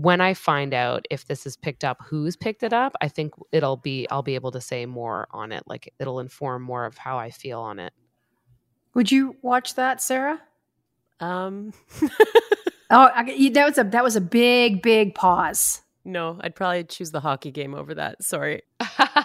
when 0.01 0.21
I 0.21 0.35
find 0.35 0.73
out 0.73 1.07
if 1.11 1.27
this 1.27 1.47
is 1.47 1.57
picked 1.57 1.85
up, 1.85 1.99
who's 2.05 2.37
picked 2.37 2.63
it 2.63 2.73
up, 2.73 2.95
I 3.01 3.09
think 3.09 3.35
it'll 3.53 3.77
be, 3.77 4.09
I'll 4.11 4.23
be 4.23 4.35
able 4.35 4.51
to 4.53 4.61
say 4.61 4.87
more 4.87 5.27
on 5.31 5.53
it. 5.53 5.63
Like, 5.67 5.93
it'll 5.99 6.21
inform 6.21 6.63
more 6.63 6.85
of 6.85 6.97
how 6.97 7.19
I 7.19 7.31
feel 7.31 7.61
on 7.61 7.79
it. 7.79 7.93
Would 8.95 9.11
you 9.13 9.37
watch 9.43 9.75
that, 9.77 10.01
Sarah? 10.03 10.41
Um, 11.21 11.73
Oh, 12.93 13.09
I, 13.15 13.51
that 13.51 13.65
was 13.69 13.79
a 13.79 13.85
that 13.85 14.03
was 14.03 14.17
a 14.17 14.21
big, 14.21 14.83
big 14.83 15.15
pause. 15.15 15.81
no, 16.05 16.39
I'd 16.41 16.57
probably 16.57 16.83
choose 16.83 17.13
the 17.13 17.21
hockey 17.21 17.53
game 17.53 17.73
over 17.73 17.95
that. 17.95 18.21
Sorry. 18.25 18.63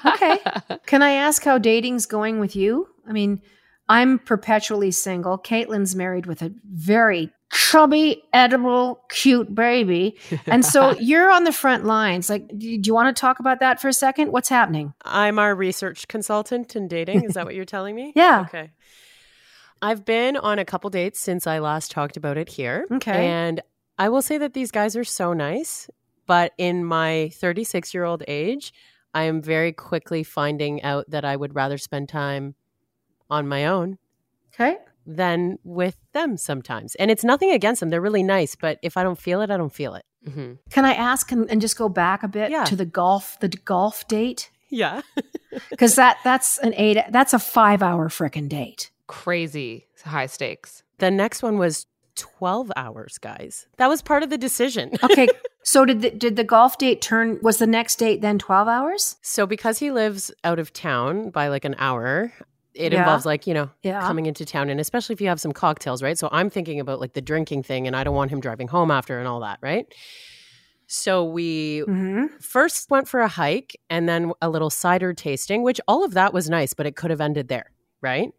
Okay. 0.06 0.38
Can 0.86 1.02
I 1.02 1.14
ask 1.14 1.44
how 1.44 1.58
dating's 1.58 2.06
going 2.06 2.40
with 2.40 2.56
you? 2.56 2.88
I 3.08 3.12
mean, 3.12 3.42
I'm 3.88 4.20
perpetually 4.20 4.92
single. 4.92 5.38
Caitlin's 5.38 5.96
married 5.96 6.26
with 6.26 6.42
a 6.42 6.54
very 6.66 7.32
chubby, 7.52 8.24
edible, 8.34 9.02
cute 9.10 9.54
baby. 9.54 10.18
And 10.46 10.66
so 10.66 10.92
you're 11.00 11.32
on 11.32 11.44
the 11.44 11.52
front 11.52 11.86
lines. 11.86 12.30
Like, 12.30 12.48
do 12.58 12.68
you, 12.68 12.94
want 12.94 13.16
to 13.16 13.20
talk 13.20 13.40
about 13.40 13.60
that 13.60 13.80
for 13.80 13.88
a 13.88 13.94
second? 13.94 14.32
What's 14.32 14.50
happening? 14.50 14.94
I'm 15.04 15.40
our 15.40 15.56
research 15.56 16.08
consultant 16.08 16.76
in 16.76 16.88
dating. 16.88 17.24
Is 17.24 17.36
that 17.36 17.46
what 17.46 17.56
you're 17.56 17.66
telling 17.66 17.96
me? 17.96 18.14
Yeah. 18.26 18.46
Okay. 18.48 18.72
I've 19.82 20.06
been 20.06 20.38
on 20.38 20.58
a 20.58 20.66
couple 20.66 20.90
dates 20.90 21.20
since 21.20 21.46
I 21.46 21.60
last 21.60 21.92
talked 21.92 22.18
about 22.18 22.38
it 22.38 22.50
here. 22.50 22.86
Okay. 22.90 23.28
And 23.28 23.62
I 24.00 24.10
will 24.10 24.22
say 24.22 24.38
that 24.38 24.54
these 24.54 24.72
guys 24.72 24.96
are 24.96 25.04
so 25.04 25.34
nice. 25.34 25.90
But 26.28 26.54
in 26.58 26.86
my 26.86 27.30
36 27.34 27.94
year 27.94 28.04
old 28.04 28.24
age, 28.28 28.74
I 29.14 29.24
am 29.24 29.42
very 29.42 29.74
quickly 29.74 30.24
finding 30.24 30.82
out 30.82 31.10
that 31.10 31.24
I 31.24 31.36
would 31.36 31.56
rather 31.56 31.78
spend 31.78 32.10
time 32.10 32.56
on 33.30 33.48
my 33.48 33.66
own 33.66 33.98
Okay. 34.54 34.78
than 35.06 35.58
with 35.64 35.98
them 36.14 36.38
sometimes. 36.38 36.96
And 36.96 37.12
it's 37.12 37.24
nothing 37.24 37.52
against 37.52 37.80
them. 37.80 37.90
They're 37.90 38.02
really 38.02 38.24
nice. 38.24 38.56
But 38.56 38.80
if 38.82 38.98
I 38.98 39.04
don't 39.04 39.20
feel 39.20 39.42
it, 39.42 39.52
I 39.52 39.58
don't 39.58 39.74
feel 39.74 39.96
it. 39.96 40.06
hmm 40.26 40.54
Can 40.70 40.86
I 40.86 40.94
ask 40.94 41.32
and, 41.32 41.50
and 41.52 41.62
just 41.62 41.78
go 41.78 41.90
back 41.90 42.24
a 42.24 42.28
bit 42.28 42.52
Yeah. 42.52 42.64
to 42.66 42.76
the 42.76 42.86
golf, 42.86 43.38
the 43.40 43.50
golf 43.50 44.08
date? 44.08 44.50
Yeah. 44.70 45.02
Because 45.70 45.96
that 45.96 46.18
that's 46.24 46.58
an 46.58 46.74
eight, 46.76 46.98
that's 47.12 47.34
a 47.34 47.40
five 47.40 47.82
hour 47.82 48.10
frickin' 48.10 48.50
date. 48.50 48.92
Crazy 49.08 49.88
high 50.04 50.26
stakes. 50.26 50.84
The 50.98 51.10
next 51.10 51.42
one 51.42 51.58
was 51.58 51.86
12 52.16 52.72
hours, 52.76 53.18
guys. 53.18 53.66
That 53.78 53.88
was 53.88 54.02
part 54.02 54.22
of 54.24 54.30
the 54.30 54.38
decision. 54.38 54.92
Okay. 55.04 55.28
so 55.64 55.86
did 55.86 56.02
the, 56.02 56.12
did 56.12 56.36
the 56.36 56.44
golf 56.44 56.78
date 56.78 57.02
turn 57.02 57.40
was 57.42 57.58
the 57.58 57.68
next 57.68 57.96
date 57.98 58.22
then 58.22 58.38
12 58.38 58.68
hours? 58.68 59.16
So 59.22 59.46
because 59.48 59.80
he 59.80 59.92
lives 59.92 60.30
out 60.44 60.60
of 60.60 60.74
town 60.74 61.30
by 61.30 61.48
like 61.48 61.64
an 61.66 61.76
hour, 61.80 62.34
it 62.76 62.92
Yeah. 62.92 63.00
involves 63.00 63.26
like, 63.26 63.48
you 63.48 63.54
know, 63.54 63.70
Yeah. 63.84 64.02
coming 64.02 64.26
into 64.26 64.46
town 64.46 64.70
and 64.70 64.80
especially 64.80 65.14
if 65.14 65.22
you 65.22 65.28
have 65.30 65.40
some 65.40 65.54
cocktails, 65.54 66.04
right? 66.04 66.18
So 66.18 66.28
I'm 66.32 66.50
thinking 66.50 66.80
about 66.80 67.00
like 67.00 67.14
the 67.14 67.22
drinking 67.22 67.64
thing 67.64 67.88
and 67.88 67.96
I 67.96 68.04
don't 68.04 68.16
want 68.16 68.32
him 68.32 68.40
driving 68.42 68.68
home 68.68 68.92
after 68.92 69.18
and 69.18 69.28
all 69.28 69.40
that, 69.40 69.60
right? 69.62 69.86
So 70.88 71.24
we 71.24 71.82
Mhm. 71.88 72.42
first 72.42 72.90
went 72.92 73.08
for 73.08 73.22
a 73.22 73.28
hike 73.28 73.80
and 73.90 74.08
then 74.08 74.34
a 74.42 74.50
little 74.50 74.70
cider 74.70 75.14
tasting, 75.14 75.64
which 75.64 75.82
all 75.88 76.04
of 76.04 76.14
that 76.14 76.34
was 76.34 76.50
nice, 76.50 76.74
but 76.74 76.86
it 76.86 76.96
could 76.96 77.10
have 77.10 77.22
ended 77.22 77.48
there, 77.48 77.72
right? 78.02 78.32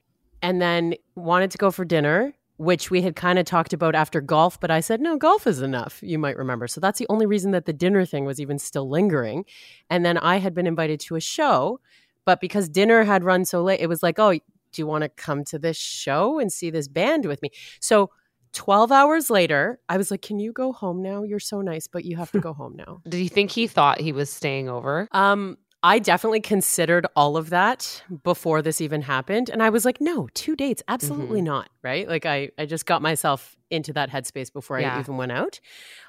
And 0.42 0.60
then 0.62 0.94
wanted 1.16 1.50
to 1.52 1.58
go 1.58 1.70
for 1.70 1.84
dinner, 1.84 2.34
which 2.58 2.90
we 2.90 3.02
had 3.02 3.16
kind 3.16 3.38
of 3.38 3.46
talked 3.46 3.72
about 3.72 3.94
after 3.94 4.20
golf, 4.20 4.60
but 4.60 4.70
I 4.70 4.80
said, 4.80 5.00
no, 5.00 5.16
golf 5.16 5.46
is 5.46 5.60
enough, 5.60 5.98
you 6.02 6.18
might 6.18 6.36
remember. 6.36 6.68
So 6.68 6.80
that's 6.80 6.98
the 6.98 7.06
only 7.08 7.26
reason 7.26 7.50
that 7.50 7.64
the 7.66 7.72
dinner 7.72 8.04
thing 8.04 8.24
was 8.24 8.40
even 8.40 8.58
still 8.58 8.88
lingering. 8.88 9.44
And 9.90 10.04
then 10.06 10.16
I 10.18 10.36
had 10.36 10.54
been 10.54 10.66
invited 10.66 11.00
to 11.00 11.16
a 11.16 11.20
show, 11.20 11.80
but 12.26 12.40
because 12.40 12.68
dinner 12.68 13.04
had 13.04 13.24
run 13.24 13.46
so 13.46 13.62
late, 13.62 13.80
it 13.80 13.88
was 13.88 14.02
like, 14.02 14.18
oh, 14.18 14.32
do 14.32 14.42
you 14.82 14.86
want 14.86 15.02
to 15.02 15.08
come 15.08 15.44
to 15.44 15.58
this 15.58 15.78
show 15.78 16.38
and 16.38 16.52
see 16.52 16.68
this 16.68 16.88
band 16.88 17.24
with 17.24 17.40
me? 17.40 17.50
So 17.80 18.10
12 18.52 18.92
hours 18.92 19.30
later, 19.30 19.80
I 19.88 19.96
was 19.96 20.10
like, 20.10 20.22
can 20.22 20.38
you 20.38 20.52
go 20.52 20.72
home 20.72 21.02
now? 21.02 21.22
You're 21.22 21.38
so 21.38 21.62
nice, 21.62 21.86
but 21.86 22.04
you 22.04 22.16
have 22.16 22.32
to 22.32 22.40
go 22.40 22.52
home 22.52 22.74
now. 22.76 23.00
Did 23.08 23.18
you 23.18 23.28
think 23.28 23.50
he 23.50 23.66
thought 23.66 24.00
he 24.00 24.12
was 24.12 24.28
staying 24.28 24.68
over? 24.68 25.08
Um, 25.12 25.56
I 25.82 25.98
definitely 25.98 26.40
considered 26.40 27.06
all 27.14 27.36
of 27.36 27.50
that 27.50 28.02
before 28.24 28.60
this 28.60 28.80
even 28.80 29.02
happened. 29.02 29.50
And 29.50 29.62
I 29.62 29.70
was 29.70 29.84
like, 29.84 30.00
no, 30.00 30.28
two 30.34 30.56
dates, 30.56 30.82
absolutely 30.88 31.42
not. 31.42 31.68
Right. 31.82 32.08
Like 32.08 32.26
I, 32.26 32.50
I 32.58 32.66
just 32.66 32.86
got 32.86 33.02
myself 33.02 33.56
into 33.70 33.92
that 33.92 34.10
headspace 34.10 34.52
before 34.52 34.78
I 34.78 34.98
even 35.00 35.16
went 35.16 35.32
out. 35.32 35.60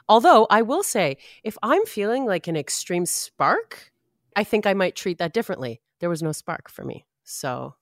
Although 0.10 0.48
I 0.50 0.62
will 0.62 0.84
say, 0.84 1.18
if 1.44 1.58
I'm 1.62 1.86
feeling 1.86 2.26
like 2.26 2.48
an 2.48 2.56
extreme 2.56 3.06
spark, 3.06 3.92
I 4.36 4.44
think 4.44 4.66
I 4.66 4.74
might 4.74 4.96
treat 4.96 5.18
that 5.18 5.34
differently. 5.34 5.82
There 6.00 6.10
was 6.10 6.24
no 6.24 6.32
spark 6.32 6.70
for 6.70 6.84
me. 6.84 7.06
So 7.24 7.76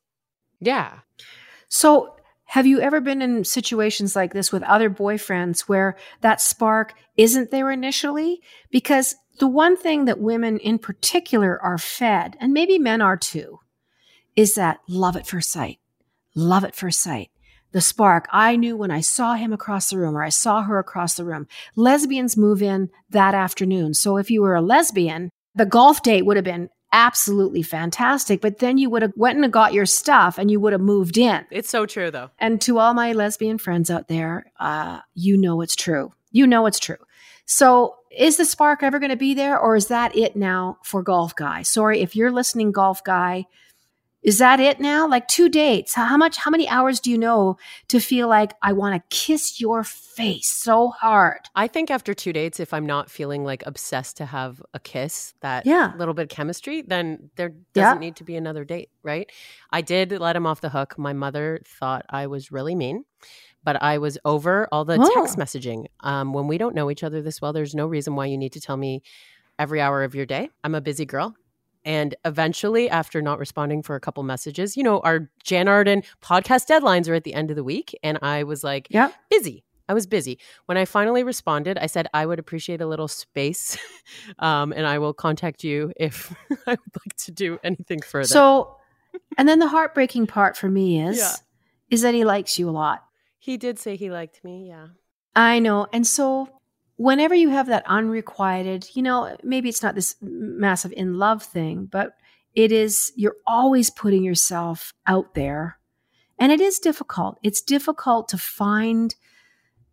Yeah. 0.60 1.00
So, 1.68 2.16
have 2.50 2.68
you 2.68 2.80
ever 2.80 3.02
been 3.02 3.22
in 3.22 3.44
situations 3.44 4.16
like 4.16 4.34
this 4.34 4.52
with 4.52 4.62
other 4.64 4.90
boyfriends 4.90 5.62
where 5.62 5.98
that 6.22 6.40
spark 6.40 6.94
isn't 7.18 7.50
there 7.50 7.72
initially? 7.72 8.40
Because 8.70 9.16
the 9.40 9.48
one 9.48 9.76
thing 9.76 10.06
that 10.06 10.20
women 10.20 10.60
in 10.60 10.78
particular 10.78 11.60
are 11.62 11.80
fed, 11.80 12.38
and 12.40 12.54
maybe 12.54 12.78
men 12.78 13.02
are 13.02 13.18
too, 13.18 13.60
is 14.36 14.56
that 14.56 14.80
love 14.88 15.18
at 15.18 15.28
first 15.28 15.52
sight. 15.52 15.80
Love 16.36 16.64
at 16.64 16.76
first 16.76 17.02
sight. 17.02 17.32
The 17.72 17.82
spark. 17.82 18.28
I 18.32 18.56
knew 18.56 18.78
when 18.78 18.92
I 18.92 19.02
saw 19.02 19.34
him 19.34 19.52
across 19.52 19.90
the 19.90 19.98
room 19.98 20.16
or 20.16 20.24
I 20.24 20.30
saw 20.30 20.62
her 20.62 20.80
across 20.80 21.16
the 21.16 21.26
room. 21.26 21.48
Lesbians 21.76 22.38
move 22.38 22.62
in 22.62 22.90
that 23.10 23.34
afternoon. 23.34 23.94
So 23.96 24.18
if 24.18 24.30
you 24.30 24.42
were 24.42 24.56
a 24.56 24.62
lesbian, 24.62 25.30
the 25.56 25.66
golf 25.66 26.04
date 26.04 26.26
would 26.26 26.38
have 26.38 26.46
been 26.46 26.70
absolutely 26.96 27.62
fantastic, 27.62 28.40
but 28.40 28.60
then 28.60 28.78
you 28.78 28.90
would 28.90 29.02
have 29.02 29.12
went 29.18 29.38
and 29.38 29.52
got 29.52 29.74
your 29.74 29.86
stuff 29.86 30.38
and 30.38 30.50
you 30.50 30.62
would 30.62 30.72
have 30.72 30.82
moved 30.82 31.18
in. 31.18 31.46
it's 31.52 31.70
so 31.70 31.86
true 31.86 32.10
though. 32.10 32.32
And 32.40 32.62
to 32.62 32.80
all 32.80 32.94
my 32.94 33.12
lesbian 33.12 33.58
friends 33.58 33.92
out 33.92 34.08
there, 34.08 34.52
uh, 34.62 35.02
you 35.14 35.36
know 35.38 35.60
it's 35.60 35.76
true. 35.76 36.14
You 36.32 36.48
know 36.48 36.66
it's 36.66 36.80
true. 36.80 36.96
So 37.46 37.98
is 38.10 38.38
the 38.38 38.46
spark 38.46 38.82
ever 38.82 38.98
going 38.98 39.12
to 39.12 39.18
be 39.18 39.34
there 39.34 39.60
or 39.60 39.76
is 39.76 39.88
that 39.88 40.16
it 40.16 40.38
now 40.38 40.78
for 40.84 41.04
golf 41.04 41.36
guy? 41.36 41.64
Sorry, 41.64 42.00
if 42.00 42.16
you're 42.16 42.32
listening, 42.32 42.72
golf 42.72 43.04
guy, 43.04 43.46
is 44.26 44.40
that 44.40 44.60
it 44.60 44.80
now? 44.80 45.08
Like 45.08 45.28
two 45.28 45.48
dates. 45.50 45.94
How 45.94 46.18
much, 46.18 46.36
how 46.38 46.50
many 46.50 46.68
hours 46.68 47.00
do 47.00 47.12
you 47.12 47.18
know 47.18 47.58
to 47.90 48.00
feel 48.00 48.28
like 48.28 48.54
I 48.62 48.74
want 48.74 48.96
to 48.96 49.16
kiss 49.16 49.62
your 49.62 49.84
face 49.84 50.48
so 50.48 50.90
hard? 50.90 51.42
I 51.56 51.68
think 51.68 51.92
after 51.92 52.14
two 52.16 52.34
dates, 52.34 52.60
if 52.60 52.74
I'm 52.74 52.86
not 52.88 53.12
feeling 53.12 53.44
like 53.44 53.64
obsessed 53.68 54.18
to 54.18 54.26
have 54.26 54.62
a 54.74 54.80
kiss, 54.80 55.36
that 55.42 55.66
Yeah. 55.66 55.94
little 55.98 56.14
bit 56.16 56.24
of 56.24 56.30
chemistry, 56.30 56.82
then 56.82 57.30
there 57.36 57.54
doesn't 57.74 58.00
need 58.00 58.16
to 58.18 58.24
be 58.24 58.36
another 58.36 58.66
date, 58.66 58.90
right? 59.04 59.30
I 59.72 59.82
did 59.82 60.12
let 60.12 60.36
him 60.36 60.48
off 60.48 60.60
the 60.60 60.70
hook. 60.70 60.98
My 60.98 61.14
mother 61.14 61.62
thought 61.80 62.06
I 62.10 62.26
was 62.28 62.52
really 62.52 62.74
mean, 62.74 63.06
but 63.64 63.82
I 63.84 64.00
was 64.00 64.18
over 64.26 64.68
all 64.72 64.86
the 64.86 64.98
text 64.98 65.38
Oh. 65.38 65.42
messaging. 65.42 65.86
Um, 66.00 66.34
when 66.34 66.48
we 66.48 66.58
don't 66.58 66.74
know 66.74 66.90
each 66.90 67.04
other 67.04 67.22
this 67.22 67.42
well, 67.42 67.54
there's 67.54 67.76
no 67.76 67.86
reason 67.86 68.16
why 68.16 68.26
you 68.26 68.38
need 68.40 68.54
to 68.54 68.60
tell 68.62 68.78
me 68.78 69.04
every 69.60 69.80
hour 69.82 70.04
of 70.04 70.16
your 70.16 70.26
day. 70.26 70.50
I'm 70.64 70.74
a 70.76 70.82
busy 70.82 71.06
girl. 71.06 71.36
And 71.86 72.16
eventually, 72.26 72.90
after 72.90 73.22
not 73.22 73.40
responding 73.40 73.84
for 73.84 73.96
a 73.96 74.00
couple 74.00 74.24
messages, 74.24 74.76
you 74.76 74.84
know, 74.84 75.00
our 75.02 75.30
Jann 75.44 75.68
Arden 75.68 76.02
podcast 76.22 76.68
deadlines 76.68 77.08
are 77.08 77.14
at 77.14 77.24
the 77.24 77.34
end 77.36 77.52
of 77.52 77.56
the 77.56 77.64
week. 77.64 77.98
And 78.04 78.18
I 78.22 78.44
was 78.44 78.64
like, 78.64 78.88
Yeah. 78.90 79.12
busy. 79.30 79.64
I 79.88 79.94
was 79.94 80.08
busy. 80.08 80.40
When 80.66 80.80
I 80.80 80.86
finally 80.86 81.24
responded, 81.24 81.78
I 81.78 81.86
said 81.86 82.08
I 82.12 82.26
would 82.26 82.40
appreciate 82.40 82.82
a 82.82 82.88
little 82.88 83.08
space, 83.08 83.78
um, 84.40 84.74
and 84.74 84.88
I 84.88 84.98
will 84.98 85.14
contact 85.14 85.64
you 85.64 85.94
if 85.96 86.36
I 86.66 86.72
would 86.72 86.80
like 87.06 87.16
to 87.26 87.32
do 87.32 87.60
anything 87.64 88.02
further. 88.02 88.26
So, 88.28 88.78
and 89.38 89.48
then 89.48 89.60
the 89.60 89.68
heartbreaking 89.68 90.26
part 90.26 90.58
for 90.58 90.68
me 90.70 91.00
is, 91.04 91.20
Yeah. 91.20 91.34
is 91.92 92.02
that 92.02 92.16
he 92.16 92.26
likes 92.26 92.58
you 92.58 92.68
a 92.68 92.72
lot. 92.72 93.06
he 93.38 93.58
did 93.58 93.78
say 93.78 93.96
he 93.96 94.10
liked 94.10 94.44
me. 94.44 94.70
Yeah, 94.70 94.88
I 95.36 95.60
know. 95.60 95.86
And 95.94 96.08
so 96.08 96.50
whenever 96.98 97.36
you 97.36 97.50
have 97.50 97.68
that 97.68 97.86
unrequited, 97.88 98.88
you 98.94 99.02
know, 99.02 99.36
maybe 99.44 99.70
it's 99.70 99.84
not 99.84 99.96
this 99.96 100.16
massive 100.22 100.94
in 100.94 101.18
love 101.18 101.44
thing, 101.44 101.88
but 101.92 102.16
it 102.54 102.72
is, 102.72 103.12
you're 103.16 103.36
always 103.46 103.90
putting 103.90 104.24
yourself 104.24 104.94
out 105.08 105.34
there. 105.34 105.78
And 106.40 106.52
it 106.52 106.62
is 106.62 106.80
difficult. 106.80 107.40
It's 107.44 107.62
difficult 107.62 108.30
to 108.30 108.38
find 108.38 109.16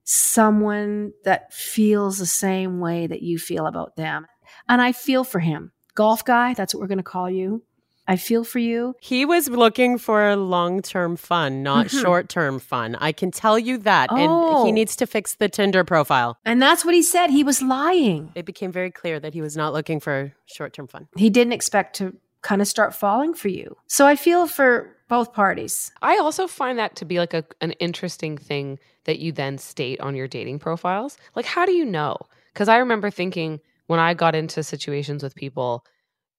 someone 0.04 1.12
that 1.24 1.52
feels 1.52 2.18
the 2.18 2.26
same 2.26 2.80
way 2.80 3.06
that 3.06 3.22
you 3.22 3.38
feel 3.38 3.66
about 3.66 3.96
them. 3.96 4.26
And 4.68 4.80
I 4.82 4.92
feel 4.92 5.24
for 5.24 5.38
him. 5.38 5.72
Golf 5.94 6.24
guy, 6.24 6.54
that's 6.54 6.74
what 6.74 6.80
we're 6.80 6.88
going 6.88 6.98
to 6.98 7.04
call 7.04 7.30
you. 7.30 7.62
I 8.08 8.16
feel 8.16 8.42
for 8.44 8.58
you. 8.58 8.94
he 9.00 9.24
was 9.24 9.48
looking 9.48 9.96
for 9.98 10.34
long 10.36 10.82
term 10.82 11.16
fun, 11.16 11.62
not 11.62 11.86
Mhm. 11.86 12.02
short 12.02 12.28
term 12.28 12.58
fun. 12.58 12.96
I 12.96 13.12
can 13.12 13.30
tell 13.30 13.58
you 13.58 13.78
that, 13.78 14.10
and 14.10 14.28
Oh. 14.30 14.64
he 14.64 14.72
needs 14.72 14.96
to 14.96 15.06
fix 15.06 15.34
the 15.34 15.48
Tinder 15.48 15.84
profile. 15.84 16.36
And 16.44 16.60
that's 16.60 16.84
what 16.84 16.94
he 16.94 17.02
said. 17.02 17.30
He 17.30 17.44
was 17.44 17.62
lying. 17.62 18.32
It 18.34 18.44
became 18.44 18.72
very 18.72 18.90
clear 18.90 19.20
that 19.20 19.34
he 19.34 19.40
was 19.40 19.56
not 19.56 19.72
looking 19.72 20.00
for 20.00 20.32
short 20.46 20.72
term 20.72 20.88
fun. 20.88 21.08
he 21.16 21.30
didn't 21.30 21.52
expect 21.52 21.96
to 21.96 22.14
kind 22.42 22.60
of 22.60 22.66
start 22.66 22.92
falling 22.94 23.34
for 23.34 23.48
you. 23.48 23.76
So 23.86 24.04
I 24.06 24.16
feel 24.16 24.48
for 24.48 24.96
both 25.08 25.32
parties. 25.32 25.92
I 26.02 26.16
also 26.18 26.48
find 26.48 26.78
that 26.80 26.96
to 26.96 27.04
be 27.04 27.18
like 27.20 27.34
a, 27.34 27.44
an 27.60 27.70
interesting 27.72 28.36
thing 28.36 28.80
that 29.04 29.20
you 29.20 29.30
then 29.30 29.58
state 29.58 30.00
on 30.00 30.16
your 30.16 30.26
dating 30.26 30.58
profiles. 30.58 31.16
Like, 31.36 31.44
how 31.46 31.66
do 31.66 31.72
you 31.72 31.84
know? 31.84 32.16
Because 32.52 32.68
I 32.68 32.78
remember 32.78 33.10
thinking 33.10 33.60
when 33.86 34.00
I 34.00 34.14
got 34.14 34.34
into 34.34 34.62
situations 34.64 35.22
with 35.22 35.34
people, 35.36 35.84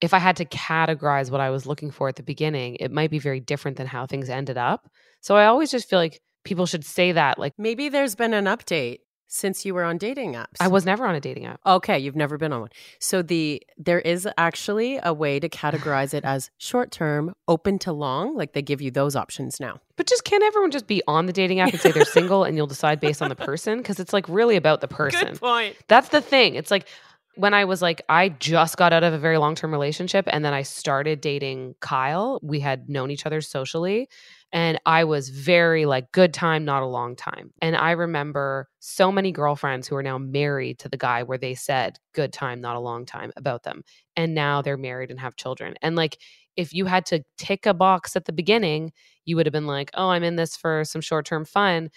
if 0.03 0.13
I 0.13 0.19
had 0.19 0.35
to 0.35 0.45
categorize 0.45 1.31
what 1.31 1.39
I 1.39 1.49
was 1.49 1.65
looking 1.65 1.89
for 1.89 2.09
at 2.09 2.17
the 2.17 2.23
beginning, 2.23 2.75
it 2.81 2.91
might 2.91 3.09
be 3.09 3.19
very 3.19 3.39
different 3.39 3.77
than 3.77 3.87
how 3.87 4.05
things 4.05 4.29
ended 4.29 4.57
up. 4.57 4.89
So 5.21 5.37
I 5.37 5.45
always 5.45 5.71
just 5.71 5.89
feel 5.89 5.97
like 5.97 6.19
people 6.43 6.65
should 6.65 6.83
say 6.83 7.13
that. 7.13 7.39
Like, 7.39 7.53
Maybe 7.57 7.87
there's 7.87 8.13
been 8.13 8.33
an 8.33 8.43
update 8.43 8.99
since 9.27 9.65
you 9.65 9.73
were 9.73 9.85
on 9.85 9.97
dating 9.97 10.33
apps. 10.33 10.57
I 10.59 10.67
was 10.67 10.85
never 10.85 11.07
on 11.07 11.15
a 11.15 11.21
dating 11.21 11.45
app. 11.45 11.61
Okay, 11.65 11.97
you've 11.97 12.17
never 12.17 12.37
been 12.37 12.51
on 12.51 12.61
one. 12.61 12.69
So 12.99 13.21
the 13.21 13.63
there 13.77 14.01
is 14.01 14.27
actually 14.37 14.99
a 15.01 15.13
way 15.13 15.39
to 15.39 15.47
categorize 15.47 16.13
it 16.13 16.25
as 16.25 16.51
short 16.57 16.91
term, 16.91 17.33
open 17.47 17.79
to 17.79 17.93
long. 17.93 18.35
Like 18.35 18.51
they 18.51 18.61
give 18.61 18.81
you 18.81 18.91
those 18.91 19.15
options 19.15 19.61
now. 19.61 19.79
But 19.95 20.05
just 20.07 20.25
can't 20.25 20.43
everyone 20.43 20.71
just 20.71 20.85
be 20.85 21.01
on 21.07 21.27
the 21.27 21.33
dating 21.33 21.61
app 21.61 21.71
and 21.71 21.79
say 21.79 21.91
they're 21.91 22.03
single 22.05 22.43
and 22.43 22.57
you'll 22.57 22.67
decide 22.67 22.99
based 22.99 23.21
on 23.21 23.29
the 23.29 23.35
person? 23.51 23.77
Because 23.77 24.01
it's 24.01 24.11
like 24.11 24.27
really 24.27 24.57
about 24.57 24.81
the 24.81 24.89
person. 24.89 25.29
Good 25.29 25.39
point. 25.39 25.77
That's 25.87 26.09
the 26.09 26.21
thing. 26.21 26.55
It's 26.55 26.69
like 26.69 26.87
when 27.35 27.53
I 27.53 27.65
was 27.65 27.81
like, 27.81 28.01
I 28.09 28.29
just 28.29 28.77
got 28.77 28.93
out 28.93 29.03
of 29.03 29.13
a 29.13 29.17
very 29.17 29.37
long 29.37 29.55
term 29.55 29.71
relationship 29.71 30.25
and 30.27 30.45
then 30.45 30.53
I 30.53 30.61
started 30.61 31.21
dating 31.21 31.75
Kyle. 31.79 32.39
We 32.43 32.59
had 32.59 32.89
known 32.89 33.11
each 33.11 33.25
other 33.25 33.41
socially. 33.41 34.07
And 34.51 34.79
I 34.85 35.03
was 35.05 35.29
very 35.29 35.87
like, 35.87 36.11
good 36.11 36.31
time, 36.31 36.63
not 36.63 36.83
a 36.83 36.87
long 36.87 37.15
time. 37.15 37.51
And 37.59 37.75
I 37.75 37.91
remember 37.91 38.69
so 38.79 39.11
many 39.11 39.31
girlfriends 39.31 39.87
who 39.87 39.95
are 39.95 40.03
now 40.03 40.19
married 40.19 40.77
to 40.79 40.89
the 40.89 40.97
guy 40.97 41.23
where 41.23 41.39
they 41.39 41.55
said, 41.55 41.97
good 42.13 42.31
time, 42.31 42.61
not 42.61 42.75
a 42.75 42.79
long 42.79 43.07
time 43.07 43.31
about 43.35 43.63
them. 43.63 43.81
And 44.15 44.35
now 44.35 44.61
they're 44.61 44.77
married 44.77 45.09
and 45.09 45.19
have 45.19 45.35
children. 45.35 45.73
And 45.81 45.95
like, 45.95 46.19
if 46.55 46.71
you 46.71 46.85
had 46.85 47.07
to 47.07 47.23
tick 47.39 47.65
a 47.65 47.73
box 47.73 48.15
at 48.15 48.25
the 48.25 48.31
beginning, 48.31 48.91
you 49.25 49.35
would 49.35 49.47
have 49.47 49.53
been 49.53 49.65
like, 49.65 49.89
oh, 49.95 50.09
I'm 50.09 50.23
in 50.23 50.35
this 50.35 50.55
for 50.55 50.83
some 50.85 51.01
short 51.01 51.25
term 51.25 51.45
fun. 51.45 51.89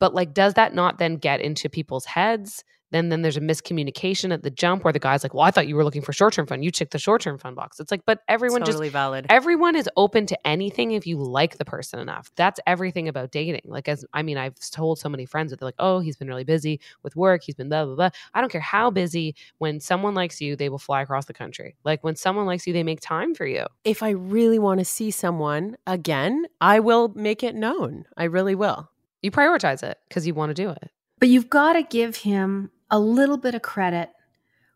But 0.00 0.12
like, 0.12 0.34
does 0.34 0.54
that 0.54 0.74
not 0.74 0.98
then 0.98 1.14
get 1.14 1.40
into 1.40 1.68
people's 1.68 2.06
heads? 2.06 2.64
Then, 2.90 3.08
then 3.08 3.22
there's 3.22 3.36
a 3.36 3.40
miscommunication 3.40 4.32
at 4.32 4.42
the 4.42 4.50
jump 4.50 4.84
where 4.84 4.92
the 4.92 4.98
guy's 4.98 5.22
like, 5.22 5.34
"Well, 5.34 5.44
I 5.44 5.50
thought 5.50 5.68
you 5.68 5.76
were 5.76 5.84
looking 5.84 6.02
for 6.02 6.12
short 6.12 6.34
term 6.34 6.46
fun. 6.46 6.62
You 6.62 6.70
checked 6.70 6.92
the 6.92 6.98
short 6.98 7.22
term 7.22 7.38
fun 7.38 7.54
box." 7.54 7.80
It's 7.80 7.90
like, 7.90 8.02
but 8.06 8.20
everyone 8.28 8.60
totally 8.62 8.88
just 8.88 8.92
valid. 8.92 9.26
everyone 9.30 9.76
is 9.76 9.88
open 9.96 10.26
to 10.26 10.46
anything 10.46 10.92
if 10.92 11.06
you 11.06 11.16
like 11.18 11.58
the 11.58 11.64
person 11.64 11.98
enough. 12.00 12.30
That's 12.36 12.60
everything 12.66 13.08
about 13.08 13.30
dating. 13.30 13.62
Like, 13.64 13.88
as 13.88 14.04
I 14.12 14.22
mean, 14.22 14.36
I've 14.36 14.58
told 14.70 14.98
so 14.98 15.08
many 15.08 15.26
friends 15.26 15.50
that 15.50 15.60
they're 15.60 15.68
like, 15.68 15.74
"Oh, 15.78 16.00
he's 16.00 16.16
been 16.16 16.28
really 16.28 16.44
busy 16.44 16.80
with 17.02 17.16
work. 17.16 17.42
He's 17.44 17.54
been 17.54 17.68
blah 17.68 17.84
blah 17.84 17.94
blah." 17.94 18.10
I 18.34 18.40
don't 18.40 18.50
care 18.50 18.60
how 18.60 18.90
busy. 18.90 19.34
When 19.58 19.80
someone 19.80 20.14
likes 20.14 20.40
you, 20.40 20.56
they 20.56 20.68
will 20.68 20.78
fly 20.78 21.02
across 21.02 21.26
the 21.26 21.34
country. 21.34 21.76
Like 21.84 22.02
when 22.02 22.16
someone 22.16 22.46
likes 22.46 22.66
you, 22.66 22.72
they 22.72 22.82
make 22.82 23.00
time 23.00 23.34
for 23.34 23.46
you. 23.46 23.66
if 23.84 24.02
I 24.02 24.10
really 24.10 24.58
want 24.58 24.78
to 24.78 24.84
see 24.84 25.10
someone 25.10 25.76
again, 25.86 26.46
I 26.60 26.80
will 26.80 27.08
make 27.14 27.42
it 27.42 27.54
known. 27.54 28.04
I 28.16 28.24
really 28.24 28.54
will. 28.54 28.90
You 29.22 29.30
prioritize 29.30 29.82
it 29.82 29.98
because 30.08 30.26
you 30.26 30.34
want 30.34 30.50
to 30.50 30.54
do 30.54 30.70
it. 30.70 30.90
But 31.18 31.28
you've 31.28 31.50
got 31.50 31.74
to 31.74 31.82
give 31.82 32.16
him 32.16 32.70
a 32.90 32.98
little 32.98 33.36
bit 33.36 33.54
of 33.54 33.62
credit 33.62 34.10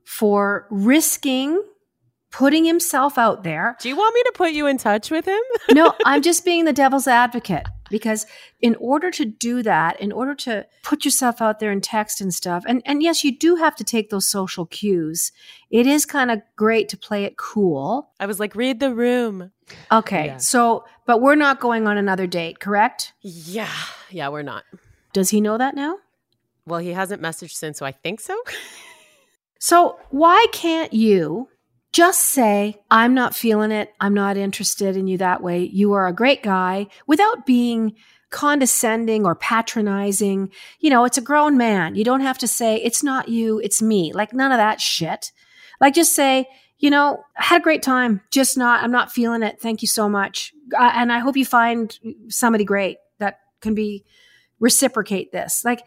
for 0.05 0.67
risking 0.71 1.63
putting 2.35 2.65
himself 2.65 3.17
out 3.17 3.45
there. 3.45 3.77
Do 3.81 3.89
you 3.89 3.97
want 3.97 4.13
me 4.13 4.23
to 4.25 4.33
put 4.35 4.51
you 4.51 4.67
in 4.67 4.77
touch 4.77 5.09
with 5.09 5.25
him? 5.25 5.41
no, 5.71 5.95
I'm 6.05 6.21
just 6.21 6.45
being 6.45 6.65
the 6.65 6.73
devil's 6.73 7.07
advocate 7.07 7.65
because 7.91 8.27
in 8.61 8.75
order 8.81 9.13
to 9.13 9.25
do 9.25 9.63
that, 9.63 10.01
in 10.01 10.11
order 10.11 10.35
to 10.35 10.67
put 10.83 11.05
yourself 11.05 11.41
out 11.41 11.61
there 11.61 11.71
in 11.71 11.81
text 11.81 12.21
and 12.21 12.35
stuff, 12.35 12.65
and, 12.67 12.83
and 12.85 13.05
yes, 13.05 13.23
you 13.23 13.39
do 13.39 13.55
have 13.55 13.77
to 13.77 13.85
take 13.85 14.11
those 14.11 14.29
social 14.29 14.67
cues. 14.67 15.31
It 15.71 15.87
is 15.87 16.05
kind 16.05 16.33
of 16.33 16.43
great 16.57 16.89
to 16.89 16.97
play 16.97 17.23
it 17.23 17.37
cool. 17.37 18.11
I 18.19 18.27
was 18.27 18.41
like, 18.41 18.57
read 18.57 18.81
the 18.81 18.93
room. 18.93 19.53
Okay. 19.93 20.27
Yeah. 20.27 20.37
So, 20.39 20.87
but 21.07 21.23
we're 21.23 21.37
not 21.37 21.61
going 21.61 21.87
on 21.87 21.97
another 21.97 22.27
date, 22.27 22.59
correct? 22.59 23.13
Yeah. 23.21 23.71
Yeah, 24.11 24.29
we're 24.29 24.43
not. 24.43 24.65
Does 25.13 25.31
he 25.31 25.41
know 25.41 25.57
that 25.57 25.77
now? 25.77 25.99
Well, 26.67 26.81
he 26.81 26.91
hasn't 26.91 27.23
messaged 27.23 27.53
since, 27.53 27.79
so 27.79 27.87
I 27.87 27.93
think 27.93 28.21
so. 28.21 28.37
So, 29.61 29.99
why 30.11 30.47
can't 30.53 30.93
you 30.93 31.49
just 31.95 32.21
say, 32.21 32.83
I'm 32.91 33.15
not 33.15 33.37
feeling 33.37 33.71
it. 33.71 33.95
I'm 33.99 34.13
not 34.13 34.37
interested 34.37 34.95
in 34.95 35.07
you 35.07 35.17
that 35.19 35.43
way. 35.43 35.63
You 35.63 35.93
are 35.93 36.07
a 36.07 36.13
great 36.13 36.43
guy 36.43 36.89
without 37.07 37.47
being 37.47 37.95
condescending 38.31 39.25
or 39.25 39.37
patronizing. 39.37 40.51
You 40.81 40.91
know, 40.91 41.05
it's 41.05 41.19
a 41.19 41.23
grown 41.23 41.57
man. 41.57 41.95
You 41.95 42.03
don't 42.03 42.21
have 42.21 42.37
to 42.39 42.49
say, 42.49 42.77
it's 42.77 43.05
not 43.05 43.29
you, 43.29 43.61
it's 43.61 43.81
me. 43.81 44.13
Like 44.13 44.35
none 44.35 44.51
of 44.51 44.59
that 44.59 44.81
shit. 44.81 45.31
Like 45.81 45.95
just 45.95 46.15
say, 46.15 46.47
you 46.79 46.91
know, 46.91 47.23
I 47.39 47.45
had 47.45 47.61
a 47.61 47.65
great 47.65 47.83
time. 47.83 48.21
Just 48.33 48.59
not, 48.59 48.83
I'm 48.83 48.91
not 48.91 49.13
feeling 49.13 49.45
it. 49.45 49.61
Thank 49.61 49.83
you 49.83 49.89
so 49.89 50.09
much. 50.09 50.53
Uh, 50.77 50.91
and 50.95 51.13
I 51.13 51.21
hope 51.21 51.37
you 51.37 51.47
find 51.47 51.97
somebody 52.29 52.65
great 52.65 52.97
that 53.21 53.39
can 53.61 53.75
be 53.75 54.05
reciprocate 54.59 55.31
this. 55.31 55.65
Like 55.65 55.85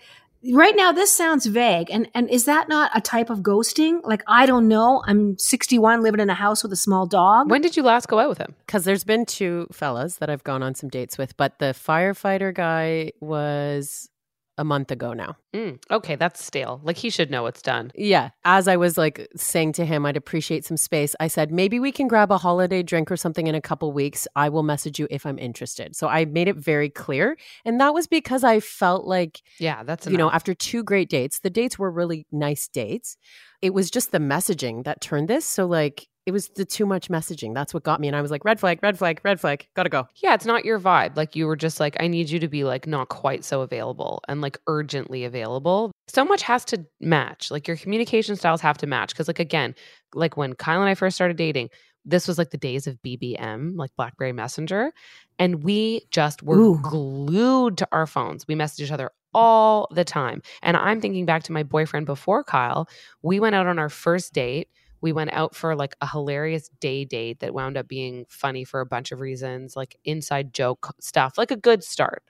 right 0.54 0.76
now 0.76 0.92
this 0.92 1.12
sounds 1.12 1.46
vague. 1.46 1.90
And 1.92 2.10
and 2.14 2.30
is 2.30 2.46
that 2.46 2.70
not 2.70 2.92
a 2.94 3.02
type 3.02 3.30
of 3.30 3.40
ghosting? 3.40 4.02
Like 4.04 4.24
i 4.28 4.46
don't 4.46 4.68
know. 4.68 5.04
I'm 5.06 5.38
61 5.38 6.02
living 6.02 6.20
in 6.20 6.30
a 6.30 6.34
house 6.34 6.64
with 6.64 6.72
a 6.72 6.78
small 6.78 7.06
dog. 7.06 7.50
When 7.50 7.62
did 7.62 7.78
you 7.78 7.84
last 7.84 8.08
go 8.08 8.20
out 8.20 8.30
with 8.30 8.38
him? 8.38 8.56
Because 8.66 8.86
there's 8.86 9.04
been 9.04 9.26
two 9.26 9.68
fellas 9.72 10.18
that 10.18 10.30
I've 10.30 10.44
gone 10.44 10.64
on 10.64 10.76
some 10.76 10.90
dates 10.90 11.18
with, 11.18 11.36
but 11.38 11.60
the 11.60 11.68
firefighter 11.68 12.54
guy 12.54 13.12
was 13.20 14.10
a 14.58 14.64
month 14.64 14.92
ago 14.92 15.14
now. 15.14 15.38
Mm, 15.54 15.80
okay, 15.92 16.16
that's 16.16 16.44
stale. 16.44 16.82
Like 16.84 16.98
he 16.98 17.10
should 17.10 17.30
know 17.30 17.46
it's 17.46 17.62
done. 17.62 17.92
Yeah. 17.96 18.30
As 18.44 18.68
I 18.68 18.78
was 18.78 18.98
like 18.98 19.28
saying 19.36 19.74
to 19.74 19.86
him, 19.86 20.06
I'd 20.06 20.18
appreciate 20.18 20.66
some 20.66 20.78
space. 20.78 21.16
I 21.20 21.28
said, 21.28 21.52
maybe 21.52 21.80
we 21.80 21.92
can 21.92 22.08
grab 22.08 22.32
a 22.32 22.38
holiday 22.38 22.84
drink 22.84 23.12
or 23.12 23.18
something 23.18 23.48
in 23.48 23.56
a 23.56 23.62
couple 23.62 23.92
weeks. 23.92 24.28
I 24.36 24.50
will 24.50 24.64
message 24.64 25.00
you 25.00 25.08
if 25.12 25.26
I'm 25.26 25.38
interested. 25.38 25.96
So 25.96 26.08
I 26.08 26.26
made 26.26 26.48
it 26.48 26.56
very 26.56 26.90
clear. 26.90 27.38
And 27.66 27.80
that 27.80 27.94
was 27.94 28.08
because 28.08 28.44
I 28.44 28.60
felt 28.60 29.06
like, 29.06 29.42
Yeah, 29.60 29.84
that's 29.84 30.08
you 30.08 30.18
know, 30.18 30.32
after 30.32 30.54
two 30.54 30.84
great 30.84 31.10
dates, 31.10 31.40
the 31.40 31.50
dates 31.50 31.78
were 31.78 31.92
really 31.92 32.26
nice 32.32 32.68
dates. 32.68 33.18
It 33.62 33.74
was 33.74 33.90
just 33.90 34.12
the 34.12 34.20
messaging 34.20 34.84
that 34.86 35.02
turned 35.02 35.28
this. 35.28 35.46
So, 35.46 35.66
like, 35.66 36.08
it 36.28 36.34
was 36.34 36.50
the 36.50 36.66
too 36.66 36.86
much 36.86 37.08
messaging. 37.08 37.54
That's 37.54 37.74
what 37.74 37.84
got 37.84 38.02
me. 38.02 38.10
And 38.10 38.16
I 38.16 38.22
was 38.22 38.32
like, 38.32 38.44
red 38.44 38.60
flag, 38.60 38.80
red 38.84 38.98
flag, 38.98 39.22
red 39.24 39.40
flag, 39.40 39.66
gotta 39.76 39.88
go. 39.88 40.10
yeah, 40.18 40.34
it's 40.34 40.46
not 40.46 40.66
your 40.66 40.78
vibe. 40.78 41.16
Like 41.16 41.38
you 41.38 41.48
were 41.48 41.56
just 41.56 41.80
like, 41.80 41.96
I 42.02 42.08
need 42.08 42.30
you 42.30 42.38
to 42.40 42.50
be 42.50 42.66
like 42.66 42.86
not 42.86 43.08
quite 43.08 43.46
so 43.46 43.62
available 43.62 44.22
and 44.28 44.42
like 44.42 44.58
urgently 44.68 45.24
available. 45.24 45.94
So 46.10 46.26
much 46.26 46.42
has 46.42 46.66
to 46.66 46.86
match. 47.00 47.50
Like 47.50 47.66
your 47.66 47.78
communication 47.78 48.36
styles 48.36 48.60
have 48.60 48.78
to 48.80 48.88
match. 48.88 49.16
Cause 49.16 49.30
like 49.30 49.40
again, 49.40 49.74
like 50.14 50.36
when 50.36 50.54
Kyle 50.54 50.82
and 50.82 50.90
I 50.90 50.96
first 50.96 51.16
started 51.16 51.38
dating, 51.38 51.70
this 52.04 52.28
was 52.28 52.38
like 52.38 52.50
the 52.50 52.58
days 52.58 52.88
of 52.88 53.02
BBM, 53.04 53.78
like 53.78 53.92
Blackberry 53.96 54.34
Messenger. 54.34 54.92
And 55.40 55.64
we 55.64 56.08
just 56.12 56.44
were 56.44 56.58
Ooh. 56.58 56.82
glued 56.82 57.78
to 57.78 57.88
our 57.94 58.06
phones. 58.06 58.46
We 58.50 58.56
messaged 58.56 58.82
each 58.82 58.92
other 58.92 59.12
all 59.34 59.88
the 59.92 60.04
time. 60.04 60.42
And 60.62 60.76
I'm 60.76 61.00
thinking 61.00 61.26
back 61.26 61.44
to 61.44 61.54
my 61.54 61.64
boyfriend 61.64 62.06
before 62.06 62.44
Kyle. 62.44 62.90
We 63.22 63.40
went 63.40 63.56
out 63.56 63.68
on 63.68 63.80
our 63.80 63.90
first 63.90 64.34
date. 64.34 64.68
We 65.08 65.14
went 65.14 65.32
out 65.32 65.56
for 65.56 65.74
like 65.74 65.96
a 66.02 66.08
hilarious 66.10 66.70
day 66.82 67.06
date 67.06 67.40
that 67.40 67.54
wound 67.54 67.78
up 67.78 67.88
being 67.88 68.26
funny 68.28 68.66
for 68.66 68.82
a 68.82 68.86
bunch 68.86 69.14
of 69.14 69.22
reasons, 69.22 69.78
like 69.78 69.96
inside 70.04 70.54
joke 70.54 70.94
stuff, 71.00 71.38
like 71.38 71.50
a 71.50 71.56
good 71.56 71.82
start. 71.82 72.24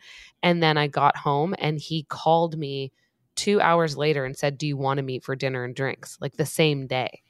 And 0.43 0.61
then 0.61 0.77
I 0.77 0.85
got 0.85 1.17
home 1.17 1.55
and 1.57 1.79
he 1.79 2.03
called 2.03 2.55
me 2.55 2.91
two 3.35 3.59
hours 3.59 3.97
later 3.97 4.25
and 4.25 4.37
said, 4.37 4.59
Do 4.59 4.67
you 4.67 4.77
want 4.77 4.97
to 4.99 5.03
meet 5.03 5.23
for 5.23 5.35
dinner 5.35 5.63
and 5.63 5.75
drinks? 5.75 6.19
Like 6.21 6.37
the 6.37 6.45
same 6.45 6.85
day. 6.85 7.23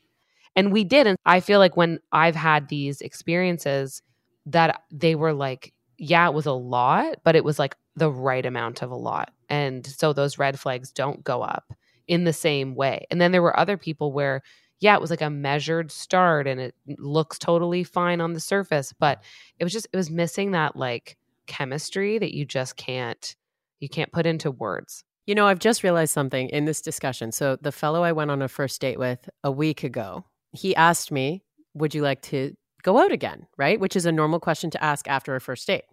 And 0.53 0.73
we 0.73 0.83
did. 0.83 1.07
And 1.07 1.17
I 1.25 1.39
feel 1.39 1.59
like 1.59 1.77
when 1.77 1.99
I've 2.11 2.35
had 2.35 2.67
these 2.67 2.99
experiences, 2.99 4.01
that 4.47 4.81
they 4.91 5.15
were 5.15 5.33
like, 5.33 5.73
yeah, 5.97 6.27
it 6.27 6.33
was 6.33 6.45
a 6.45 6.51
lot, 6.51 7.17
but 7.23 7.35
it 7.35 7.43
was 7.43 7.59
like 7.59 7.75
the 7.95 8.11
right 8.11 8.45
amount 8.45 8.81
of 8.81 8.91
a 8.91 8.95
lot. 8.95 9.31
And 9.49 9.85
so 9.85 10.13
those 10.13 10.37
red 10.37 10.59
flags 10.59 10.91
don't 10.91 11.23
go 11.23 11.41
up 11.41 11.73
in 12.07 12.23
the 12.23 12.33
same 12.33 12.75
way. 12.75 13.05
And 13.11 13.19
then 13.19 13.31
there 13.31 13.41
were 13.41 13.59
other 13.59 13.77
people 13.77 14.11
where, 14.11 14.41
yeah, 14.80 14.95
it 14.95 15.01
was 15.01 15.09
like 15.09 15.21
a 15.21 15.30
measured 15.30 15.91
start 15.91 16.47
and 16.47 16.59
it 16.59 16.75
looks 16.97 17.39
totally 17.39 17.84
fine 17.84 18.21
on 18.21 18.34
the 18.34 18.39
surface, 18.39 18.93
but 18.97 19.23
it 19.59 19.63
was 19.63 19.73
just, 19.73 19.88
it 19.91 19.97
was 19.97 20.11
missing 20.11 20.51
that 20.51 20.75
like 20.75 21.17
chemistry 21.47 22.17
that 22.19 22.36
you 22.36 22.45
just 22.45 22.78
can't, 22.78 23.36
you 23.80 23.89
can't 23.89 24.11
put 24.11 24.25
into 24.25 24.51
words. 24.51 25.03
You 25.25 25.36
know, 25.36 25.47
I've 25.47 25.59
just 25.59 25.84
realized 25.84 26.13
something 26.13 26.49
in 26.49 26.65
this 26.65 26.82
discussion. 26.82 27.32
So, 27.32 27.57
the 27.57 27.71
fellow 27.71 28.01
I 28.03 28.13
went 28.13 28.32
on 28.32 28.41
a 28.41 28.47
first 28.47 28.80
date 28.80 28.97
with 28.97 29.30
a 29.43 29.51
week 29.51 29.84
ago, 29.84 30.23
he 30.53 30.73
asked 30.75 31.11
me, 31.11 31.43
Would 31.73 31.93
you 31.93 32.01
like 32.01 32.21
to 32.23 32.55
go 32.82 32.97
out 32.97 33.11
again? 33.11 33.45
Right? 33.57 33.78
Which 33.78 33.97
is 33.97 34.05
a 34.05 34.11
normal 34.11 34.39
question 34.39 34.69
to 34.71 34.84
ask 34.84 35.05
after 35.09 35.36
a 35.36 35.41
first 35.41 35.67
date. 35.67 35.84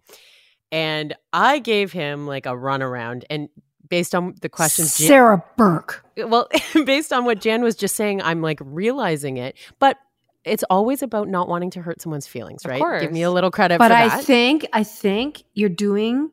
And 0.71 1.15
I 1.33 1.59
gave 1.59 1.91
him 1.91 2.27
like 2.27 2.45
a 2.45 2.49
runaround. 2.49 3.23
And 3.29 3.49
based 3.89 4.13
on 4.15 4.35
the 4.41 4.49
questions, 4.49 4.97
Jann- 4.97 5.07
sarah 5.07 5.43
burke 5.57 6.03
well, 6.17 6.47
based 6.85 7.11
on 7.11 7.25
what 7.25 7.39
Jann 7.41 7.61
was 7.61 7.75
just 7.75 7.95
saying, 7.95 8.21
I'm 8.21 8.41
like 8.41 8.59
realizing 8.63 9.37
it. 9.37 9.57
But 9.79 9.97
it's 10.45 10.63
always 10.69 11.01
about 11.01 11.27
not 11.27 11.47
wanting 11.49 11.71
to 11.71 11.81
hurt 11.81 11.99
someone's 12.01 12.27
feelings, 12.27 12.63
Of 12.65 12.71
right? 12.71 13.01
Give 13.01 13.11
me 13.11 13.23
a 13.23 13.31
little 13.31 13.51
credit 13.51 13.79
but 13.79 13.89
for 13.89 13.95
i 13.97 14.09
think 14.21 14.65
i 14.73 14.83
think 14.83 15.43
you're 15.55 15.69
doing 15.69 16.29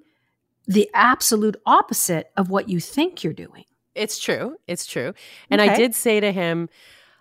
the 0.67 0.89
absolute 0.95 1.57
opposite 1.67 2.31
of 2.37 2.51
what 2.51 2.69
you 2.69 2.79
think 2.79 3.25
you're 3.25 3.33
doing 3.33 3.65
It's 3.95 4.19
true. 4.19 4.57
It's 4.69 4.87
true. 4.87 5.13
And 5.51 5.61
I 5.61 5.77
did 5.77 5.95
say 5.95 6.21
to 6.21 6.31
him, 6.33 6.69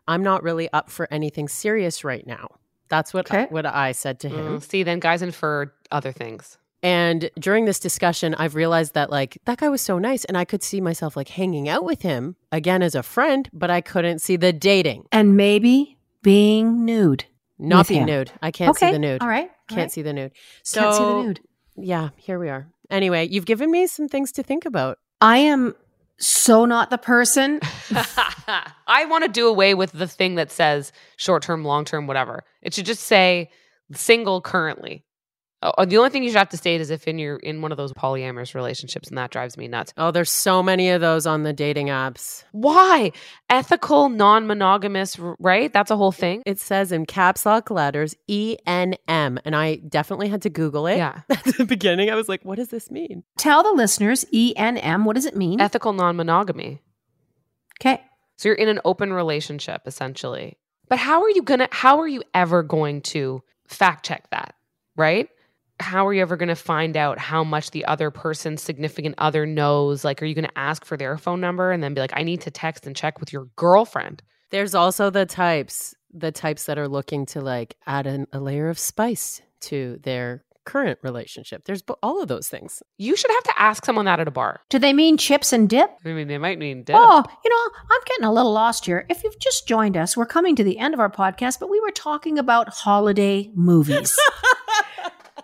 I'm 0.08 0.24
not 0.24 0.44
really 0.44 0.72
up 0.72 0.90
for 0.90 1.08
anything 1.12 1.48
serious 1.50 2.04
right 2.04 2.26
now. 2.26 2.48
That's 2.90 3.14
what 3.14 3.30
Okay. 3.32 3.48
what 3.50 3.66
I 3.66 3.94
said 3.94 4.20
to 4.22 4.30
him. 4.30 4.60
Mm, 4.60 4.64
See, 4.64 4.84
then 4.84 5.00
guys 5.00 5.22
infer 5.22 5.72
other 5.92 6.12
things. 6.12 6.58
And 6.84 7.30
during 7.40 7.66
this 7.66 7.80
discussion, 7.80 8.34
I've 8.36 8.56
realized 8.56 8.94
that 8.96 9.10
like 9.12 9.38
that 9.46 9.60
guy 9.60 9.70
was 9.70 9.82
so 9.82 10.00
nice 10.00 10.26
and 10.26 10.36
I 10.38 10.46
could 10.46 10.64
see 10.64 10.82
myself 10.82 11.16
like 11.16 11.28
hanging 11.30 11.70
out 11.70 11.84
with 11.84 12.02
him 12.02 12.36
again 12.52 12.82
as 12.82 12.96
a 12.96 13.04
friend, 13.04 13.50
but 13.54 13.70
I 13.70 13.82
couldn't 13.82 14.20
see 14.20 14.36
the 14.36 14.52
dating. 14.52 15.06
and 15.12 15.38
maybe 15.38 15.98
being 16.24 16.86
nude 16.86 17.26
Not 17.60 17.80
With 17.80 17.88
being 17.90 18.02
him. 18.02 18.08
nude. 18.08 18.32
I 18.42 18.52
can't 18.52 18.72
okay 18.72 18.88
see 18.88 18.92
the 18.94 19.00
nude. 19.00 19.22
all 19.22 19.28
right 19.28 19.50
all 19.50 19.56
Can't 19.76 19.80
right. 19.82 19.92
see 19.92 20.02
the 20.02 20.14
nude. 20.14 20.32
So 20.64 20.82
can't 20.82 20.96
see 20.96 21.04
the 21.04 21.24
nude 21.24 21.40
Yeah, 21.78 22.10
here 22.18 22.40
we 22.40 22.50
are. 22.50 22.68
Anyway, 22.90 23.28
you've 23.28 23.46
given 23.46 23.70
me 23.72 23.88
some 23.88 24.08
things 24.08 24.32
to 24.34 24.44
think 24.44 24.66
about. 24.66 24.98
i 25.22 25.38
am 25.38 25.76
so 26.18 26.66
not 26.66 26.90
the 26.90 26.98
person 26.98 27.60
I 28.88 29.06
want 29.06 29.24
to 29.24 29.30
do 29.30 29.48
away 29.48 29.74
with 29.74 29.92
the 29.92 30.08
thing 30.08 30.36
that 30.36 30.52
says 30.52 30.92
short 31.18 31.44
term, 31.44 31.64
long 31.64 31.86
term, 31.86 32.06
whatever. 32.08 32.44
It 32.62 32.74
should 32.74 32.86
just 32.86 33.04
say 33.04 33.50
single 33.94 34.42
currently. 34.42 35.04
Oh, 35.64 35.72
oh, 35.78 35.86
the 35.86 35.98
only 35.98 36.10
thing 36.10 36.24
you 36.24 36.30
should 36.30 36.40
have 36.40 36.50
to 36.50 36.58
state 36.58 36.82
is 36.82 36.90
if 36.90 37.08
in 37.08 37.20
your 37.20 37.36
in 37.38 37.62
one 37.62 37.72
of 37.72 37.78
those 37.78 37.94
polyamorous 37.94 38.56
relationships, 38.56 39.10
and 39.10 39.18
that 39.20 39.30
drives 39.30 39.58
me 39.58 39.68
nuts. 39.68 39.94
Oh, 39.96 40.10
there's 40.10 40.32
so 40.32 40.64
many 40.64 40.90
of 40.90 41.02
those 41.02 41.28
on 41.28 41.44
the 41.44 41.54
dating 41.54 41.88
apps. 41.88 42.44
Why 42.52 43.12
ethical, 43.50 44.10
non 44.10 44.48
monogamous? 44.48 45.20
Right? 45.20 45.72
That's 45.72 45.92
a 45.92 45.98
whole 45.98 46.12
thing. 46.12 46.42
It 46.48 46.60
says 46.60 46.92
in 46.92 47.06
caps 47.06 47.46
lock 47.46 47.70
letters 47.70 48.16
E 48.28 48.58
N 48.66 48.96
M, 49.08 49.38
and 49.46 49.56
I 49.56 49.76
definitely 49.76 50.30
had 50.30 50.42
to 50.44 50.50
Google 50.50 50.88
it. 50.88 50.98
Yeah. 50.98 51.22
At 51.30 51.44
the 51.44 51.66
beginning, 51.66 52.10
I 52.10 52.16
was 52.16 52.28
like, 52.28 52.44
what 52.44 52.56
does 52.56 52.70
this 52.70 52.90
mean? 52.90 53.24
tell 53.38 53.64
the 53.64 53.72
listeners 53.72 54.26
enm 54.34 55.04
what 55.04 55.16
does 55.16 55.26
it 55.26 55.36
mean 55.36 55.60
Ethical 55.62 55.94
non 55.94 56.16
monogamy. 56.16 56.82
okay 57.80 58.02
So 58.38 58.50
you're 58.50 58.56
in 58.56 58.68
an 58.68 58.80
open 58.86 59.14
relationship 59.14 59.84
essentially. 59.86 60.58
But 60.90 60.98
how 61.00 61.22
are 61.22 61.30
you 61.30 61.44
gonna? 61.44 61.68
How 61.72 62.00
are 62.00 62.08
you 62.08 62.24
ever 62.34 62.64
going 62.64 63.02
to 63.02 63.44
fact 63.68 64.06
check 64.08 64.30
that? 64.32 64.56
Right? 64.98 65.30
How 65.82 66.08
are 66.08 66.14
you 66.14 66.22
ever 66.22 66.38
going 66.38 66.50
to 66.50 66.56
find 66.56 66.96
out 66.96 67.18
how 67.18 67.44
much 67.44 67.72
the 67.72 67.84
other 67.86 68.12
person's 68.12 68.62
significant 68.62 69.16
other 69.18 69.46
knows? 69.46 70.06
Like, 70.06 70.22
are 70.22 70.26
you 70.26 70.36
going 70.36 70.46
to 70.46 70.58
ask 70.58 70.86
for 70.86 70.96
their 70.96 71.18
phone 71.18 71.42
number 71.42 71.72
and 71.72 71.84
then 71.84 71.94
be 71.94 72.02
like, 72.02 72.14
I 72.14 72.24
need 72.24 72.42
to 72.42 72.52
text 72.52 72.86
and 72.86 72.96
check 72.96 73.20
with 73.20 73.34
your 73.34 73.48
girlfriend? 73.56 74.22
There's 74.52 74.76
also 74.76 75.10
the 75.10 75.26
types, 75.26 75.96
the 76.14 76.32
types 76.32 76.66
that 76.66 76.78
are 76.78 76.88
looking 76.88 77.26
to 77.28 77.42
like 77.42 77.76
add 77.88 78.06
an, 78.06 78.28
a 78.32 78.40
layer 78.40 78.70
of 78.70 78.78
spice 78.78 79.42
to 79.62 80.00
their 80.04 80.44
current 80.66 81.00
relationship. 81.02 81.64
There's 81.66 81.84
all 82.04 82.22
of 82.22 82.28
those 82.28 82.48
things. 82.48 82.84
You 82.98 83.16
should 83.16 83.32
have 83.32 83.44
to 83.44 83.62
ask 83.62 83.86
someone 83.86 84.06
that 84.06 84.20
at 84.20 84.28
a 84.28 84.32
bar. 84.32 84.62
do 84.70 84.78
they 84.78 84.94
mean 84.94 85.18
chips 85.18 85.54
and 85.54 85.70
dip 85.70 85.90
I 86.06 86.10
mean, 86.10 86.28
they 86.28 86.38
might 86.38 86.60
mean 86.60 86.84
dip. 86.84 86.96
Oh, 86.98 87.24
you 87.44 87.50
know, 87.50 87.80
I'm 87.90 88.02
getting 88.06 88.26
a 88.26 88.32
little 88.32 88.54
lost 88.54 88.86
here. 88.86 89.06
If 89.10 89.24
you've 89.24 89.40
just 89.40 89.68
joined 89.68 89.98
us, 89.98 90.16
we're 90.16 90.26
coming 90.26 90.56
to 90.58 90.64
the 90.64 90.78
end 90.78 90.94
of 90.94 91.00
our 91.00 91.10
podcast, 91.10 91.60
but 91.60 91.70
we 91.70 91.80
were 91.80 91.92
talking 91.92 92.38
about 92.38 92.70
holiday 92.70 93.50
movies. 93.56 94.16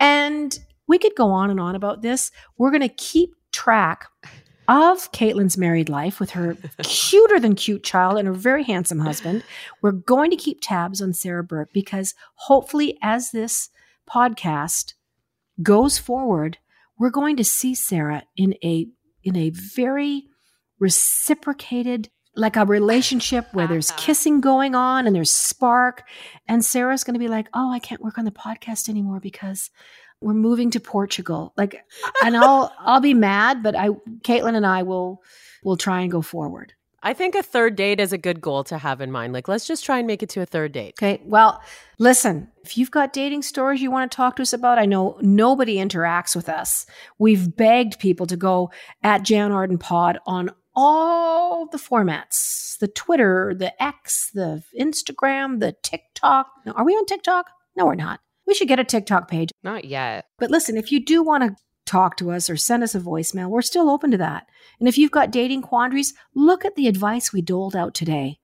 and 0.00 0.58
we 0.86 0.98
could 0.98 1.14
go 1.16 1.30
on 1.30 1.50
and 1.50 1.60
on 1.60 1.74
about 1.74 2.02
this. 2.02 2.30
We're 2.56 2.70
going 2.70 2.82
to 2.82 2.88
keep 2.88 3.34
track 3.52 4.06
of 4.68 5.10
Caitlin's 5.12 5.56
married 5.56 5.88
life 5.88 6.20
with 6.20 6.30
her 6.30 6.56
cuter 6.82 7.40
than 7.40 7.54
cute 7.54 7.82
child 7.82 8.18
and 8.18 8.28
her 8.28 8.34
very 8.34 8.62
handsome 8.62 9.00
husband. 9.00 9.42
We're 9.82 9.92
going 9.92 10.30
to 10.30 10.36
keep 10.36 10.58
tabs 10.60 11.00
on 11.00 11.14
Sarah 11.14 11.44
Burke 11.44 11.72
because 11.72 12.14
hopefully, 12.34 12.98
as 13.02 13.30
this 13.30 13.70
podcast 14.08 14.94
goes 15.62 15.98
forward, 15.98 16.58
we're 16.98 17.10
going 17.10 17.36
to 17.36 17.44
see 17.44 17.74
Sarah 17.74 18.24
in 18.36 18.54
a 18.62 18.86
in 19.24 19.36
a 19.36 19.50
very 19.50 20.28
reciprocated 20.78 22.10
like 22.38 22.56
a 22.56 22.64
relationship 22.64 23.46
where 23.52 23.64
uh-huh. 23.64 23.72
there's 23.74 23.90
kissing 23.92 24.40
going 24.40 24.74
on 24.74 25.06
and 25.06 25.14
there's 25.14 25.30
spark 25.30 26.04
and 26.46 26.64
Sarah's 26.64 27.04
going 27.04 27.14
to 27.14 27.20
be 27.20 27.28
like, 27.28 27.48
"Oh, 27.52 27.70
I 27.72 27.78
can't 27.78 28.02
work 28.02 28.18
on 28.18 28.24
the 28.24 28.30
podcast 28.30 28.88
anymore 28.88 29.20
because 29.20 29.70
we're 30.20 30.34
moving 30.34 30.70
to 30.70 30.80
Portugal." 30.80 31.52
Like 31.56 31.84
and 32.24 32.36
I'll 32.36 32.72
I'll 32.80 33.00
be 33.00 33.14
mad, 33.14 33.62
but 33.62 33.74
I 33.76 33.88
Caitlin 34.22 34.54
and 34.54 34.66
I 34.66 34.84
will 34.84 35.22
will 35.62 35.76
try 35.76 36.00
and 36.00 36.10
go 36.10 36.22
forward. 36.22 36.74
I 37.00 37.12
think 37.14 37.36
a 37.36 37.44
third 37.44 37.76
date 37.76 38.00
is 38.00 38.12
a 38.12 38.18
good 38.18 38.40
goal 38.40 38.64
to 38.64 38.78
have 38.78 39.00
in 39.00 39.12
mind. 39.12 39.32
Like, 39.32 39.46
let's 39.46 39.66
just 39.66 39.84
try 39.84 39.98
and 39.98 40.06
make 40.06 40.22
it 40.22 40.30
to 40.30 40.40
a 40.40 40.46
third 40.46 40.72
date. 40.72 40.94
Okay. 40.98 41.22
Well, 41.24 41.62
listen, 41.98 42.48
if 42.64 42.76
you've 42.76 42.90
got 42.90 43.12
dating 43.12 43.42
stories 43.42 43.80
you 43.80 43.90
want 43.90 44.10
to 44.10 44.16
talk 44.16 44.34
to 44.36 44.42
us 44.42 44.52
about, 44.52 44.80
I 44.80 44.84
know 44.84 45.16
nobody 45.20 45.76
interacts 45.76 46.34
with 46.34 46.48
us. 46.48 46.86
We've 47.16 47.56
begged 47.56 48.00
people 48.00 48.26
to 48.26 48.36
go 48.36 48.72
at 49.04 49.22
Jann 49.22 49.52
Arden 49.52 49.78
Pod 49.78 50.18
on 50.26 50.50
all 50.80 51.66
the 51.66 51.78
formats 51.78 52.78
the 52.78 52.86
Twitter, 52.86 53.52
the 53.58 53.82
X, 53.82 54.30
the 54.32 54.62
Instagram, 54.78 55.58
the 55.58 55.74
TikTok. 55.82 56.46
No, 56.64 56.70
are 56.72 56.84
we 56.84 56.92
on 56.92 57.04
TikTok? 57.06 57.50
No, 57.76 57.86
we're 57.86 57.96
not. 57.96 58.20
We 58.46 58.54
should 58.54 58.68
get 58.68 58.78
a 58.78 58.84
TikTok 58.84 59.28
page. 59.28 59.50
Not 59.64 59.84
yet. 59.84 60.26
But 60.38 60.52
listen, 60.52 60.76
if 60.76 60.92
you 60.92 61.04
do 61.04 61.20
want 61.24 61.42
to 61.42 61.56
talk 61.84 62.16
to 62.18 62.30
us 62.30 62.48
or 62.48 62.56
send 62.56 62.84
us 62.84 62.94
a 62.94 63.00
voicemail, 63.00 63.48
we're 63.48 63.62
still 63.62 63.90
open 63.90 64.12
to 64.12 64.18
that. 64.18 64.46
And 64.78 64.88
if 64.88 64.96
you've 64.96 65.10
got 65.10 65.32
dating 65.32 65.62
quandaries, 65.62 66.14
look 66.32 66.64
at 66.64 66.76
the 66.76 66.86
advice 66.86 67.32
we 67.32 67.42
doled 67.42 67.74
out 67.74 67.92
today. 67.92 68.38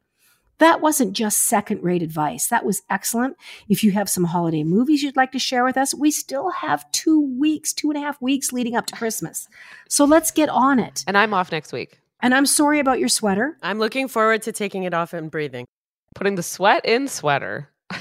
That 0.58 0.80
wasn't 0.80 1.12
just 1.12 1.46
second 1.46 1.84
rate 1.84 2.02
advice. 2.02 2.48
That 2.48 2.64
was 2.64 2.82
excellent. 2.90 3.36
If 3.68 3.84
you 3.84 3.92
have 3.92 4.08
some 4.08 4.24
holiday 4.24 4.64
movies 4.64 5.02
you'd 5.02 5.16
like 5.16 5.30
to 5.32 5.38
share 5.38 5.62
with 5.62 5.76
us, 5.76 5.94
we 5.94 6.10
still 6.10 6.50
have 6.50 6.90
two 6.90 7.20
weeks, 7.38 7.72
two 7.72 7.90
and 7.90 7.98
a 7.98 8.04
half 8.04 8.20
weeks 8.20 8.52
leading 8.52 8.74
up 8.74 8.86
to 8.86 8.96
Christmas. 8.96 9.48
So 9.88 10.04
let's 10.04 10.32
get 10.32 10.48
on 10.48 10.80
it. 10.80 11.04
And 11.06 11.16
I'm 11.16 11.32
off 11.32 11.52
next 11.52 11.72
week. 11.72 12.00
And 12.24 12.32
I'm 12.32 12.46
sorry 12.46 12.78
about 12.78 13.00
your 13.00 13.10
sweater. 13.10 13.58
I'm 13.62 13.78
looking 13.78 14.08
forward 14.08 14.40
to 14.44 14.52
taking 14.52 14.84
it 14.84 14.94
off 14.94 15.12
and 15.12 15.30
breathing. 15.30 15.66
Putting 16.14 16.36
the 16.36 16.42
sweat 16.42 16.86
in 16.86 17.06
sweater. 17.06 17.68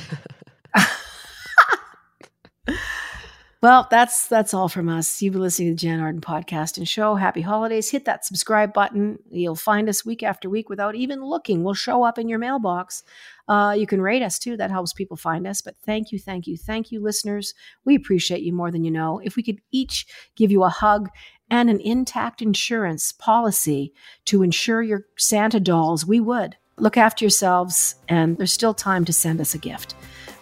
Well, 3.64 3.88
that's 3.90 4.28
that's 4.28 4.54
all 4.54 4.68
from 4.68 4.90
us. 4.90 5.22
You've 5.22 5.32
been 5.32 5.42
listening 5.42 5.70
to 5.70 5.74
the 5.76 5.88
Jann 5.88 6.02
Arden 6.02 6.20
podcast 6.20 6.78
and 6.78 6.86
show. 6.86 7.16
Happy 7.16 7.40
holidays. 7.40 7.90
Hit 7.90 8.04
that 8.04 8.26
subscribe 8.26 8.74
button. 8.74 9.20
You'll 9.32 9.56
find 9.56 9.88
us 9.88 10.06
week 10.06 10.22
after 10.22 10.50
week 10.50 10.68
without 10.68 10.96
even 10.96 11.24
looking. 11.24 11.64
We'll 11.64 11.74
show 11.74 12.04
up 12.04 12.20
in 12.20 12.28
your 12.28 12.40
mailbox. 12.40 13.04
Uh, 13.48 13.74
you 13.78 13.88
can 13.88 14.02
rate 14.02 14.22
us 14.22 14.38
too. 14.38 14.58
That 14.58 14.70
helps 14.70 14.92
people 14.92 15.16
find 15.16 15.48
us. 15.48 15.62
But 15.62 15.78
thank 15.82 16.12
you, 16.12 16.20
thank 16.20 16.46
you, 16.46 16.58
thank 16.58 16.92
you, 16.92 17.02
listeners. 17.02 17.54
We 17.86 17.96
appreciate 17.96 18.42
you 18.42 18.52
more 18.52 18.70
than 18.70 18.84
you 18.84 18.92
know. 18.92 19.22
If 19.24 19.38
we 19.38 19.44
could 19.44 19.62
each 19.72 20.08
give 20.36 20.52
you 20.52 20.64
a 20.64 20.70
hug 20.70 21.08
and 21.54 21.70
an 21.70 21.80
intact 21.80 22.42
insurance 22.42 23.12
policy 23.12 23.94
to 24.26 24.42
insure 24.42 24.82
your 24.82 25.06
Santa 25.18 25.60
dolls, 25.60 26.04
we 26.04 26.20
would. 26.20 26.58
Look 26.78 26.98
after 26.98 27.24
yourselves, 27.24 27.94
and 28.10 28.40
there's 28.40 28.52
still 28.52 28.74
time 28.74 29.06
to 29.06 29.14
send 29.14 29.40
us 29.40 29.54
a 29.54 29.60
gift. 29.60 29.94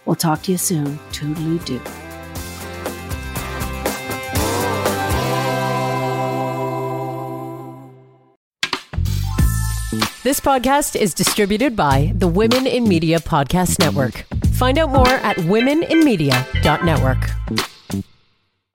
We'll 0.05 0.16
talk 0.16 0.43
to 0.43 0.53
you 0.53 0.57
soon. 0.57 0.97
Toodaloo 1.12 1.66
doo. 1.66 1.82
This 10.24 10.39
podcast 10.39 10.95
is 10.95 11.14
distributed 11.14 11.76
by 11.76 12.14
the 12.16 12.30
Women 12.30 12.66
in 12.66 12.88
Media 12.88 13.20
Podcast 13.20 13.80
Network. 13.80 14.24
Find 14.53 14.78
out 14.78 14.91
more 14.91 15.09
at 15.09 15.36
womeninmedia.network. 15.36 17.70